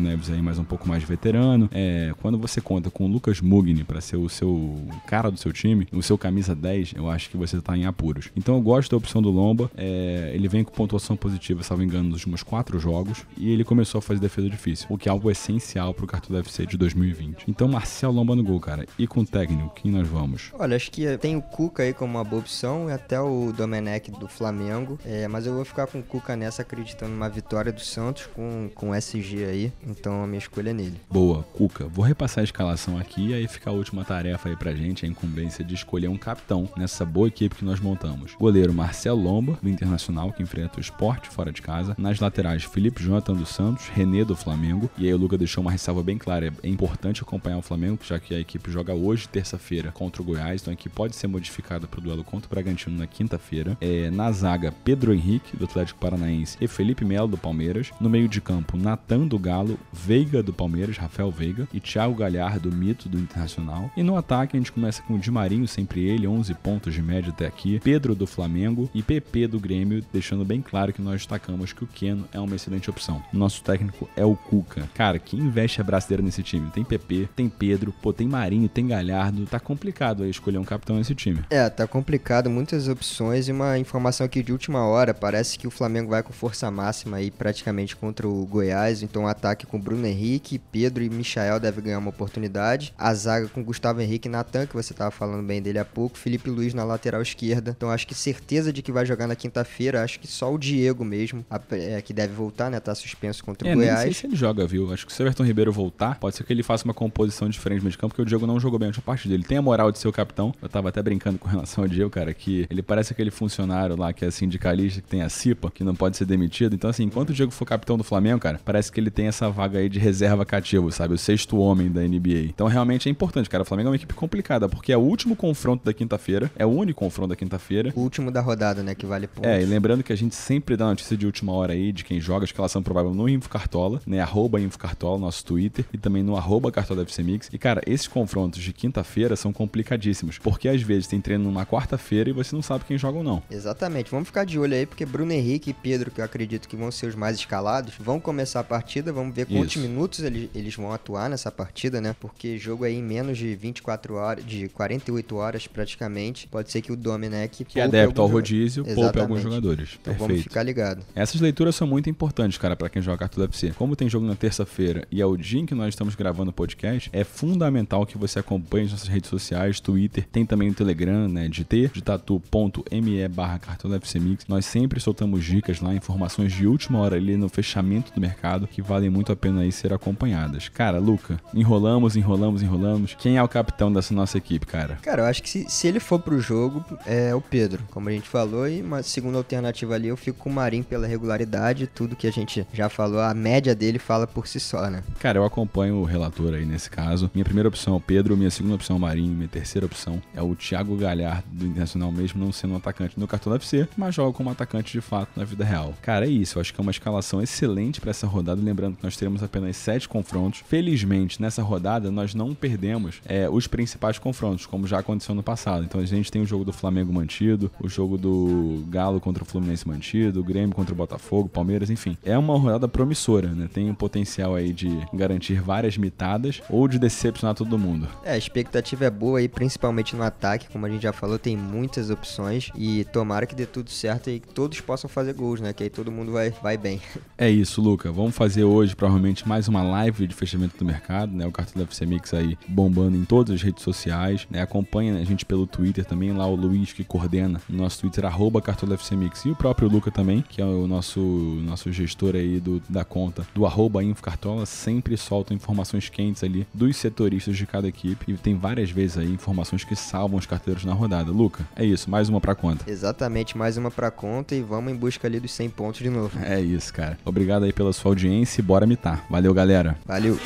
Neves 0.00 0.28
aí 0.28 0.42
mais 0.42 0.58
um 0.58 0.64
pouco 0.64 0.88
mais 0.88 1.04
veterano. 1.04 1.70
É, 1.72 2.12
quando 2.20 2.36
você 2.36 2.60
conta 2.60 2.90
com 2.90 3.04
o 3.04 3.08
Lucas 3.08 3.40
Mugni 3.40 3.84
para 3.84 4.00
ser 4.00 4.16
o 4.16 4.28
seu 4.28 4.84
cara 5.06 5.30
do 5.30 5.38
seu 5.38 5.52
time, 5.52 5.86
o 5.92 6.02
seu 6.02 6.18
camisa 6.18 6.52
10, 6.52 6.94
eu 6.96 7.08
acho 7.08 7.30
que 7.30 7.36
você 7.36 7.60
tá 7.60 7.76
em 7.76 7.86
apuros. 7.86 8.28
Então 8.34 8.56
eu 8.56 8.60
gosto 8.60 8.90
da 8.90 8.96
opção 8.96 9.22
do 9.22 9.30
Lomba. 9.30 9.70
É, 9.76 10.32
ele 10.34 10.48
vem 10.48 10.64
com 10.64 10.72
pontuação 10.72 11.16
positiva, 11.16 11.62
salvo 11.62 11.84
engano, 11.84 12.08
nos 12.08 12.18
últimos 12.18 12.42
quatro 12.42 12.76
jogos. 12.80 13.24
E 13.36 13.52
ele 13.52 13.62
começou 13.62 14.00
a 14.00 14.02
fazer 14.02 14.18
defesa 14.18 14.50
difícil, 14.50 14.88
o 14.90 14.98
que 14.98 15.08
é 15.08 15.12
algo 15.12 15.30
essencial 15.30 15.94
pro 15.94 16.04
cartão 16.04 16.30
do 16.30 16.36
UFC 16.38 16.66
de 16.66 16.76
2020. 16.76 17.44
Então 17.46 17.68
Marcel 17.68 18.10
Lomba 18.10 18.34
no 18.34 18.42
gol, 18.42 18.58
cara. 18.58 18.84
E 18.98 19.06
com 19.06 19.20
o 19.20 19.24
técnico, 19.24 19.72
quem 19.76 19.92
nós 19.92 20.08
vamos? 20.08 20.50
Olha, 20.58 20.74
acho 20.74 20.90
que 20.90 21.16
tem 21.18 21.36
o 21.36 21.42
Cuca 21.42 21.84
aí 21.84 21.94
como 21.94 22.18
uma 22.18 22.24
boa 22.24 22.42
opção 22.42 22.88
e 22.88 22.92
até 22.92 23.20
o 23.20 23.52
Domenech 23.52 24.10
do 24.10 24.26
Flamengo. 24.26 24.98
É, 25.04 25.28
mas 25.28 25.46
eu 25.46 25.54
vou 25.54 25.64
ficar 25.64 25.86
com 25.86 26.00
o 26.00 26.02
Cuca 26.02 26.34
nessa, 26.34 26.62
acreditando 26.62 27.12
numa 27.12 27.28
vitória 27.28 27.70
do 27.70 27.91
Santos 27.92 28.26
com, 28.34 28.70
com 28.74 28.94
SG 28.94 29.44
aí. 29.44 29.72
Então 29.86 30.22
a 30.22 30.26
minha 30.26 30.38
escolha 30.38 30.70
é 30.70 30.72
nele. 30.72 31.00
Boa, 31.10 31.42
Cuca. 31.54 31.86
Vou 31.86 32.04
repassar 32.04 32.42
a 32.42 32.44
escalação 32.44 32.96
aqui 32.98 33.28
e 33.28 33.34
aí 33.34 33.46
fica 33.46 33.70
a 33.70 33.72
última 33.72 34.04
tarefa 34.04 34.48
aí 34.48 34.56
pra 34.56 34.74
gente, 34.74 35.04
a 35.04 35.08
incumbência 35.08 35.64
de 35.64 35.74
escolher 35.74 36.08
um 36.08 36.16
capitão 36.16 36.68
nessa 36.76 37.04
boa 37.04 37.28
equipe 37.28 37.56
que 37.56 37.64
nós 37.64 37.80
montamos. 37.80 38.34
Goleiro 38.38 38.72
Marcelo 38.72 39.22
Lomba, 39.22 39.58
do 39.62 39.68
Internacional, 39.68 40.32
que 40.32 40.42
enfrenta 40.42 40.78
o 40.78 40.80
esporte 40.80 41.28
fora 41.28 41.52
de 41.52 41.60
casa. 41.60 41.94
Nas 41.98 42.20
laterais, 42.20 42.64
Felipe 42.64 43.02
Jonathan 43.02 43.34
do 43.34 43.46
Santos, 43.46 43.88
René 43.88 44.24
do 44.24 44.36
Flamengo. 44.36 44.90
E 44.96 45.06
aí 45.06 45.14
o 45.14 45.18
Luca 45.18 45.36
deixou 45.36 45.62
uma 45.62 45.70
ressalva 45.70 46.02
bem 46.02 46.18
clara. 46.18 46.52
É 46.62 46.68
importante 46.68 47.22
acompanhar 47.22 47.58
o 47.58 47.62
Flamengo, 47.62 47.98
já 48.02 48.18
que 48.18 48.34
a 48.34 48.40
equipe 48.40 48.70
joga 48.70 48.94
hoje, 48.94 49.28
terça-feira, 49.28 49.92
contra 49.92 50.22
o 50.22 50.24
Goiás. 50.24 50.60
Então 50.60 50.70
a 50.70 50.74
equipe 50.74 50.94
pode 50.94 51.16
ser 51.16 51.26
modificada 51.26 51.86
pro 51.86 52.00
duelo 52.00 52.24
contra 52.24 52.46
o 52.46 52.50
Bragantino 52.50 52.96
na 52.96 53.06
quinta-feira. 53.06 53.76
É, 53.80 54.10
na 54.10 54.30
zaga, 54.32 54.72
Pedro 54.84 55.12
Henrique, 55.12 55.56
do 55.56 55.64
Atlético 55.64 55.98
Paranaense, 55.98 56.56
e 56.60 56.66
Felipe 56.66 57.04
Melo, 57.04 57.28
do 57.28 57.38
Palmeiras. 57.38 57.71
No 58.00 58.10
meio 58.10 58.28
de 58.28 58.40
campo, 58.40 58.76
Natan 58.76 59.26
do 59.26 59.38
Galo, 59.38 59.78
Veiga 59.92 60.42
do 60.42 60.52
Palmeiras, 60.52 60.96
Rafael 60.96 61.30
Veiga, 61.30 61.68
e 61.72 61.80
Thiago 61.80 62.14
Galhardo, 62.14 62.70
mito 62.70 63.08
do 63.08 63.18
Internacional. 63.18 63.90
E 63.96 64.02
no 64.02 64.16
ataque 64.16 64.56
a 64.56 64.60
gente 64.60 64.72
começa 64.72 65.02
com 65.02 65.14
o 65.14 65.18
Di 65.18 65.30
Marinho, 65.30 65.66
sempre 65.66 66.04
ele, 66.04 66.26
11 66.26 66.54
pontos 66.54 66.92
de 66.92 67.02
média 67.02 67.30
até 67.30 67.46
aqui, 67.46 67.80
Pedro 67.80 68.14
do 68.14 68.26
Flamengo 68.26 68.90
e 68.94 69.02
PP 69.02 69.46
do 69.46 69.60
Grêmio, 69.60 70.04
deixando 70.12 70.44
bem 70.44 70.60
claro 70.60 70.92
que 70.92 71.02
nós 71.02 71.14
destacamos 71.14 71.72
que 71.72 71.84
o 71.84 71.86
Keno 71.86 72.26
é 72.32 72.40
uma 72.40 72.56
excelente 72.56 72.90
opção. 72.90 73.22
Nosso 73.32 73.62
técnico 73.62 74.08
é 74.16 74.24
o 74.24 74.36
Cuca. 74.36 74.88
Cara, 74.94 75.18
quem 75.18 75.40
investe 75.40 75.80
a 75.80 75.84
braçadeira 75.84 76.22
nesse 76.22 76.42
time? 76.42 76.70
Tem 76.70 76.84
PP, 76.84 77.28
tem 77.34 77.48
Pedro, 77.48 77.92
pô, 78.02 78.12
tem 78.12 78.28
Marinho, 78.28 78.68
tem 78.68 78.86
Galhardo. 78.86 79.46
Tá 79.46 79.60
complicado 79.60 80.22
aí 80.22 80.30
escolher 80.30 80.58
um 80.58 80.64
capitão 80.64 80.96
nesse 80.96 81.14
time. 81.14 81.40
É, 81.50 81.68
tá 81.70 81.86
complicado, 81.86 82.50
muitas 82.50 82.88
opções 82.88 83.48
e 83.48 83.52
uma 83.52 83.78
informação 83.78 84.26
aqui 84.26 84.42
de 84.42 84.52
última 84.52 84.84
hora. 84.84 85.14
Parece 85.14 85.58
que 85.58 85.66
o 85.66 85.70
Flamengo 85.70 86.10
vai 86.10 86.22
com 86.22 86.32
força 86.32 86.70
máxima 86.70 87.18
aí 87.18 87.30
praticamente 87.62 87.94
contra 87.94 88.26
o 88.26 88.44
Goiás, 88.44 89.02
então 89.02 89.24
o 89.24 89.26
ataque 89.28 89.64
com 89.66 89.78
Bruno 89.78 90.04
Henrique, 90.04 90.58
Pedro 90.58 91.02
e 91.02 91.08
Michael 91.08 91.60
deve 91.60 91.80
ganhar 91.80 91.98
uma 91.98 92.10
oportunidade. 92.10 92.92
A 92.98 93.14
zaga 93.14 93.46
com 93.48 93.62
Gustavo 93.62 94.00
Henrique 94.00 94.28
e 94.28 94.30
Natan, 94.30 94.66
que 94.66 94.74
você 94.74 94.92
tava 94.92 95.10
falando 95.12 95.46
bem 95.46 95.62
dele 95.62 95.78
há 95.78 95.84
pouco, 95.84 96.18
Felipe 96.18 96.50
Luiz 96.50 96.74
na 96.74 96.82
lateral 96.82 97.22
esquerda. 97.22 97.74
Então 97.76 97.90
acho 97.90 98.06
que 98.06 98.14
certeza 98.14 98.72
de 98.72 98.82
que 98.82 98.90
vai 98.90 99.06
jogar 99.06 99.28
na 99.28 99.36
quinta-feira, 99.36 100.02
acho 100.02 100.18
que 100.18 100.26
só 100.26 100.52
o 100.52 100.58
Diego 100.58 101.04
mesmo, 101.04 101.44
é, 101.70 102.02
que 102.02 102.12
deve 102.12 102.34
voltar, 102.34 102.70
né? 102.70 102.80
Tá 102.80 102.94
suspenso 102.94 103.44
contra 103.44 103.68
é, 103.68 103.72
o 103.72 103.76
Goiás. 103.76 104.04
Nem 104.04 104.12
sei 104.12 104.12
se 104.12 104.26
ele 104.26 104.36
joga, 104.36 104.66
viu? 104.66 104.92
Acho 104.92 105.06
que 105.06 105.12
se 105.12 105.22
o 105.22 105.24
Everton 105.24 105.44
Ribeiro 105.44 105.72
voltar, 105.72 106.18
pode 106.18 106.36
ser 106.36 106.44
que 106.44 106.52
ele 106.52 106.62
faça 106.62 106.84
uma 106.84 106.94
composição 106.94 107.48
diferente 107.48 107.78
no 107.78 107.84
meio 107.84 107.92
de 107.92 107.98
campo, 107.98 108.08
porque 108.08 108.22
o 108.22 108.26
Diego 108.26 108.46
não 108.46 108.58
jogou 108.58 108.78
bem 108.78 108.86
a 108.86 108.90
última 108.90 109.04
partida. 109.04 109.34
Ele 109.34 109.44
tem 109.44 109.58
a 109.58 109.62
moral 109.62 109.92
de 109.92 109.98
ser 109.98 110.08
o 110.08 110.12
capitão. 110.12 110.52
Eu 110.60 110.68
tava 110.68 110.88
até 110.88 111.02
brincando 111.02 111.38
com 111.38 111.46
relação 111.48 111.84
ao 111.84 111.88
Diego, 111.88 112.10
cara, 112.10 112.34
que 112.34 112.66
ele 112.68 112.82
parece 112.82 113.12
aquele 113.12 113.30
funcionário 113.30 113.96
lá 113.96 114.12
que 114.12 114.24
é 114.24 114.30
sindicalista, 114.30 115.00
que 115.00 115.08
tem 115.08 115.22
a 115.22 115.28
CIPA, 115.28 115.70
que 115.70 115.84
não 115.84 115.94
pode 115.94 116.16
ser 116.16 116.24
demitido. 116.24 116.74
Então, 116.74 116.90
assim, 116.90 117.04
enquanto 117.04 117.30
o 117.30 117.32
Diego 117.32 117.51
for 117.52 117.64
capitão 117.64 117.96
do 117.96 118.04
Flamengo, 118.04 118.40
cara, 118.40 118.60
parece 118.64 118.90
que 118.90 119.00
ele 119.00 119.10
tem 119.10 119.26
essa 119.26 119.48
vaga 119.50 119.78
aí 119.78 119.88
de 119.88 119.98
reserva 119.98 120.44
cativo, 120.44 120.90
sabe? 120.90 121.14
O 121.14 121.18
sexto 121.18 121.58
homem 121.58 121.90
da 121.90 122.00
NBA. 122.00 122.48
Então 122.48 122.66
realmente 122.66 123.08
é 123.08 123.12
importante, 123.12 123.48
cara. 123.48 123.62
O 123.62 123.66
Flamengo 123.66 123.88
é 123.88 123.90
uma 123.90 123.96
equipe 123.96 124.14
complicada, 124.14 124.68
porque 124.68 124.92
é 124.92 124.96
o 124.96 125.00
último 125.00 125.36
confronto 125.36 125.84
da 125.84 125.92
quinta-feira, 125.92 126.50
é 126.56 126.66
o 126.66 126.70
único 126.70 127.00
confronto 127.00 127.28
da 127.28 127.36
quinta-feira. 127.36 127.92
O 127.94 128.00
último 128.00 128.30
da 128.30 128.40
rodada, 128.40 128.82
né? 128.82 128.94
Que 128.94 129.06
vale 129.06 129.26
pontos. 129.26 129.50
É, 129.50 129.62
e 129.62 129.64
lembrando 129.64 130.02
que 130.02 130.12
a 130.12 130.16
gente 130.16 130.34
sempre 130.34 130.76
dá 130.76 130.86
notícia 130.86 131.16
de 131.16 131.26
última 131.26 131.52
hora 131.52 131.72
aí 131.72 131.92
de 131.92 132.04
quem 132.04 132.20
joga, 132.20 132.44
a 132.44 132.46
escalação 132.46 132.82
provável 132.82 133.14
no 133.14 133.28
InfoCartola, 133.28 134.00
né? 134.06 134.20
Arroba 134.20 134.60
InfoCartola, 134.60 135.18
nosso 135.18 135.44
Twitter, 135.44 135.84
e 135.92 135.98
também 135.98 136.22
no 136.22 136.36
arroba 136.36 136.70
Cartola 136.70 137.02
FC 137.02 137.22
Mix. 137.22 137.48
E, 137.52 137.58
cara, 137.58 137.82
esses 137.86 138.08
confrontos 138.08 138.60
de 138.60 138.72
quinta-feira 138.72 139.36
são 139.36 139.52
complicadíssimos, 139.52 140.38
porque 140.38 140.68
às 140.68 140.82
vezes 140.82 141.06
tem 141.06 141.20
treino 141.20 141.44
numa 141.44 141.66
quarta-feira 141.66 142.30
e 142.30 142.32
você 142.32 142.54
não 142.54 142.62
sabe 142.62 142.84
quem 142.84 142.98
joga 142.98 143.18
ou 143.18 143.24
não. 143.24 143.42
Exatamente. 143.50 144.10
Vamos 144.10 144.28
ficar 144.28 144.44
de 144.44 144.58
olho 144.58 144.74
aí, 144.74 144.86
porque 144.86 145.04
Bruno 145.04 145.32
Henrique 145.32 145.70
e 145.70 145.74
Pedro, 145.74 146.10
que 146.10 146.20
eu 146.20 146.24
acredito 146.24 146.68
que 146.68 146.76
vão 146.76 146.90
ser 146.90 147.06
os 147.06 147.14
mais 147.14 147.38
escalados, 147.42 147.94
vão 147.98 148.18
começar 148.18 148.60
a 148.60 148.64
partida. 148.64 149.12
Vamos 149.12 149.34
ver 149.34 149.46
quantos 149.46 149.76
Isso. 149.76 149.86
minutos 149.86 150.20
eles, 150.20 150.50
eles 150.54 150.74
vão 150.74 150.92
atuar 150.92 151.28
nessa 151.28 151.50
partida, 151.50 152.00
né? 152.00 152.14
Porque 152.18 152.58
jogo 152.58 152.84
aí 152.84 152.96
em 152.96 153.02
menos 153.02 153.38
de 153.38 153.54
24 153.54 154.14
horas, 154.14 154.44
de 154.44 154.68
48 154.68 155.36
horas 155.36 155.66
praticamente. 155.66 156.48
Pode 156.48 156.70
ser 156.70 156.80
que 156.80 156.92
o 156.92 156.96
Domenech 156.96 157.64
Que 157.64 157.80
é 157.80 157.84
adepto 157.84 158.20
ao 158.20 158.28
rodízio, 158.28 158.84
poupe 158.84 159.20
alguns 159.20 159.42
jogadores. 159.42 159.98
Então 160.00 160.14
vamos 160.14 160.28
Perfeito. 160.28 160.48
ficar 160.48 160.62
ligado. 160.62 161.02
Essas 161.14 161.40
leituras 161.40 161.74
são 161.74 161.86
muito 161.86 162.08
importantes, 162.08 162.58
cara, 162.58 162.76
pra 162.76 162.88
quem 162.88 163.02
joga 163.02 163.18
Cartola 163.18 163.46
FC. 163.46 163.72
Como 163.76 163.96
tem 163.96 164.08
jogo 164.08 164.26
na 164.26 164.34
terça-feira 164.34 165.06
e 165.10 165.20
é 165.20 165.26
o 165.26 165.36
dia 165.36 165.60
em 165.60 165.66
que 165.66 165.74
nós 165.74 165.88
estamos 165.88 166.14
gravando 166.14 166.50
o 166.50 166.52
podcast, 166.52 167.10
é 167.12 167.24
fundamental 167.24 168.06
que 168.06 168.16
você 168.16 168.38
acompanhe 168.38 168.86
as 168.86 168.92
nossas 168.92 169.08
redes 169.08 169.28
sociais, 169.28 169.80
Twitter, 169.80 170.26
tem 170.30 170.46
também 170.46 170.70
o 170.70 170.74
Telegram, 170.74 171.28
né, 171.28 171.48
de 171.48 171.64
t, 171.64 171.90
de 171.92 172.02
tatu.me 172.02 173.28
barra 173.28 173.58
Cartola 173.58 173.96
FC 173.96 174.18
Mix. 174.18 174.46
Nós 174.48 174.64
sempre 174.66 175.00
soltamos 175.00 175.44
dicas 175.44 175.80
lá, 175.80 175.94
informações 175.94 176.52
de 176.52 176.66
última 176.66 176.98
hora 176.98 177.16
ali 177.16 177.31
no 177.36 177.48
fechamento 177.48 178.12
do 178.12 178.20
mercado 178.20 178.66
que 178.66 178.82
valem 178.82 179.10
muito 179.10 179.32
a 179.32 179.36
pena 179.36 179.62
aí 179.62 179.72
ser 179.72 179.92
acompanhadas. 179.92 180.68
Cara, 180.68 180.98
Luca, 180.98 181.38
enrolamos, 181.54 182.16
enrolamos, 182.16 182.62
enrolamos. 182.62 183.16
Quem 183.18 183.36
é 183.36 183.42
o 183.42 183.48
capitão 183.48 183.92
dessa 183.92 184.14
nossa 184.14 184.38
equipe, 184.38 184.66
cara? 184.66 184.98
Cara, 185.02 185.22
eu 185.22 185.26
acho 185.26 185.42
que 185.42 185.48
se, 185.48 185.66
se 185.68 185.86
ele 185.86 186.00
for 186.00 186.18
pro 186.18 186.40
jogo, 186.40 186.84
é 187.06 187.34
o 187.34 187.40
Pedro, 187.40 187.82
como 187.90 188.08
a 188.08 188.12
gente 188.12 188.28
falou, 188.28 188.68
e 188.68 188.82
uma 188.82 189.02
segunda 189.02 189.38
alternativa 189.38 189.94
ali, 189.94 190.08
eu 190.08 190.16
fico 190.16 190.38
com 190.38 190.50
o 190.50 190.52
Marinho 190.52 190.84
pela 190.84 191.06
regularidade, 191.06 191.86
tudo 191.86 192.16
que 192.16 192.26
a 192.26 192.32
gente 192.32 192.66
já 192.72 192.88
falou, 192.88 193.20
a 193.20 193.34
média 193.34 193.74
dele 193.74 193.98
fala 193.98 194.26
por 194.26 194.46
si 194.46 194.60
só, 194.60 194.88
né? 194.90 195.02
Cara, 195.18 195.38
eu 195.38 195.44
acompanho 195.44 195.96
o 195.96 196.04
relator 196.04 196.54
aí 196.54 196.64
nesse 196.64 196.90
caso. 196.90 197.30
Minha 197.34 197.44
primeira 197.44 197.68
opção 197.68 197.94
é 197.94 197.96
o 197.96 198.00
Pedro, 198.00 198.36
minha 198.36 198.50
segunda 198.50 198.74
opção 198.74 198.96
é 198.96 198.98
o 198.98 199.02
Marinho, 199.02 199.34
minha 199.34 199.48
terceira 199.48 199.86
opção 199.86 200.22
é 200.34 200.42
o 200.42 200.54
Thiago 200.54 200.96
Galhardo 200.96 201.46
do 201.50 201.66
Internacional, 201.66 202.12
mesmo 202.12 202.44
não 202.44 202.52
sendo 202.52 202.74
um 202.74 202.76
atacante 202.76 203.18
no 203.18 203.26
cartão 203.26 203.54
FC, 203.54 203.88
mas 203.96 204.14
joga 204.14 204.32
como 204.32 204.50
atacante 204.50 204.92
de 204.92 205.00
fato 205.00 205.30
na 205.36 205.44
vida 205.44 205.64
real. 205.64 205.94
Cara, 206.02 206.26
é 206.26 206.28
isso. 206.28 206.58
Eu 206.58 206.60
acho 206.60 206.72
que 206.72 206.80
é 206.80 206.82
uma 206.82 206.90
escalação 206.90 207.21
excelente 207.40 208.00
pra 208.00 208.10
essa 208.10 208.26
rodada. 208.26 208.60
Lembrando 208.60 208.96
que 208.96 209.04
nós 209.04 209.16
teremos 209.16 209.42
apenas 209.42 209.76
sete 209.76 210.08
confrontos. 210.08 210.62
Felizmente, 210.66 211.40
nessa 211.40 211.62
rodada, 211.62 212.10
nós 212.10 212.34
não 212.34 212.54
perdemos 212.54 213.20
é, 213.26 213.48
os 213.48 213.66
principais 213.66 214.18
confrontos, 214.18 214.66
como 214.66 214.86
já 214.86 214.98
aconteceu 214.98 215.34
no 215.34 215.42
passado. 215.42 215.84
Então 215.84 216.00
a 216.00 216.04
gente 216.04 216.30
tem 216.30 216.42
o 216.42 216.46
jogo 216.46 216.64
do 216.64 216.72
Flamengo 216.72 217.12
mantido, 217.12 217.70
o 217.80 217.88
jogo 217.88 218.18
do 218.18 218.84
Galo 218.88 219.20
contra 219.20 219.42
o 219.42 219.46
Fluminense 219.46 219.86
mantido, 219.86 220.40
o 220.40 220.44
Grêmio 220.44 220.74
contra 220.74 220.92
o 220.92 220.96
Botafogo, 220.96 221.48
Palmeiras, 221.48 221.90
enfim. 221.90 222.16
É 222.24 222.36
uma 222.36 222.58
rodada 222.58 222.88
promissora, 222.88 223.48
né? 223.48 223.68
Tem 223.72 223.90
um 223.90 223.94
potencial 223.94 224.54
aí 224.54 224.72
de 224.72 224.88
garantir 225.12 225.60
várias 225.60 225.96
mitadas 225.96 226.62
ou 226.68 226.88
de 226.88 226.98
decepcionar 226.98 227.54
todo 227.54 227.78
mundo. 227.78 228.08
É, 228.24 228.32
a 228.32 228.38
expectativa 228.38 229.04
é 229.04 229.10
boa 229.10 229.38
aí, 229.38 229.48
principalmente 229.48 230.16
no 230.16 230.22
ataque, 230.22 230.68
como 230.68 230.86
a 230.86 230.88
gente 230.88 231.02
já 231.02 231.12
falou, 231.12 231.38
tem 231.38 231.56
muitas 231.56 232.10
opções 232.10 232.70
e 232.74 233.04
tomara 233.04 233.46
que 233.46 233.54
dê 233.54 233.66
tudo 233.66 233.90
certo 233.90 234.30
e 234.30 234.40
que 234.40 234.48
todos 234.48 234.80
possam 234.80 235.08
fazer 235.08 235.34
gols, 235.34 235.60
né? 235.60 235.72
Que 235.72 235.84
aí 235.84 235.90
todo 235.90 236.10
mundo 236.10 236.32
vai, 236.32 236.50
vai 236.50 236.76
bem. 236.76 237.00
É 237.36 237.50
isso, 237.50 237.80
Luca. 237.80 238.12
Vamos 238.12 238.34
fazer 238.34 238.64
hoje 238.64 238.94
provavelmente 238.94 239.48
mais 239.48 239.68
uma 239.68 239.82
live 239.82 240.26
de 240.26 240.34
fechamento 240.34 240.76
do 240.78 240.84
mercado, 240.84 241.32
né? 241.32 241.46
O 241.46 241.52
Cartão 241.52 241.82
FC 241.82 242.06
Mix 242.06 242.32
aí 242.34 242.56
bombando 242.68 243.16
em 243.16 243.24
todas 243.24 243.54
as 243.54 243.62
redes 243.62 243.82
sociais, 243.82 244.46
né? 244.50 244.62
Acompanha 244.62 245.16
a 245.18 245.24
gente 245.24 245.44
pelo 245.44 245.66
Twitter 245.66 246.04
também, 246.04 246.32
lá 246.32 246.46
o 246.46 246.54
Luiz 246.54 246.92
que 246.92 247.04
coordena 247.04 247.60
o 247.68 247.72
nosso 247.72 248.00
Twitter, 248.00 248.24
arroba 248.24 248.62
Cartola 248.62 248.94
FC 248.94 249.16
Mix. 249.16 249.44
E 249.44 249.50
o 249.50 249.56
próprio 249.56 249.88
Luca 249.88 250.10
também, 250.10 250.44
que 250.48 250.60
é 250.60 250.64
o 250.64 250.86
nosso, 250.86 251.20
nosso 251.20 251.90
gestor 251.92 252.36
aí 252.36 252.60
do, 252.60 252.80
da 252.88 253.04
conta 253.04 253.46
do 253.54 253.66
arroba 253.66 254.02
InfoCartola, 254.02 254.64
sempre 254.66 255.16
solta 255.16 255.54
informações 255.54 256.08
quentes 256.08 256.44
ali 256.44 256.66
dos 256.72 256.96
setoristas 256.96 257.56
de 257.56 257.66
cada 257.66 257.88
equipe. 257.88 258.32
E 258.32 258.34
tem 258.34 258.56
várias 258.56 258.90
vezes 258.90 259.18
aí 259.18 259.30
informações 259.32 259.84
que 259.84 259.96
salvam 259.96 260.38
os 260.38 260.46
carteiros 260.46 260.84
na 260.84 260.92
rodada. 260.92 261.30
Luca, 261.32 261.66
é 261.74 261.84
isso, 261.84 262.10
mais 262.10 262.28
uma 262.28 262.40
pra 262.40 262.54
conta. 262.54 262.88
Exatamente, 262.88 263.56
mais 263.58 263.76
uma 263.76 263.90
pra 263.90 264.10
conta 264.10 264.54
e 264.54 264.62
vamos 264.62 264.92
em 264.92 264.96
busca 264.96 265.26
ali 265.26 265.40
dos 265.40 265.52
100 265.52 265.70
pontos 265.70 266.00
de 266.00 266.10
novo. 266.10 266.38
É 266.42 266.60
isso, 266.60 266.92
cara. 266.92 267.01
Obrigado 267.24 267.64
aí 267.64 267.72
pela 267.72 267.92
sua 267.92 268.10
audiência 268.10 268.60
e 268.60 268.64
bora 268.64 268.86
mitar. 268.86 269.24
Valeu, 269.28 269.52
galera. 269.54 269.96
Valeu! 270.06 270.34
Né? 270.34 270.40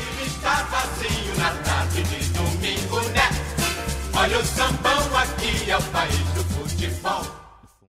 Olha 4.14 4.38
o 4.38 4.44
sambão 4.44 5.16
aqui, 5.16 5.70
é 5.70 5.76
o 5.76 5.82
país 5.82 6.15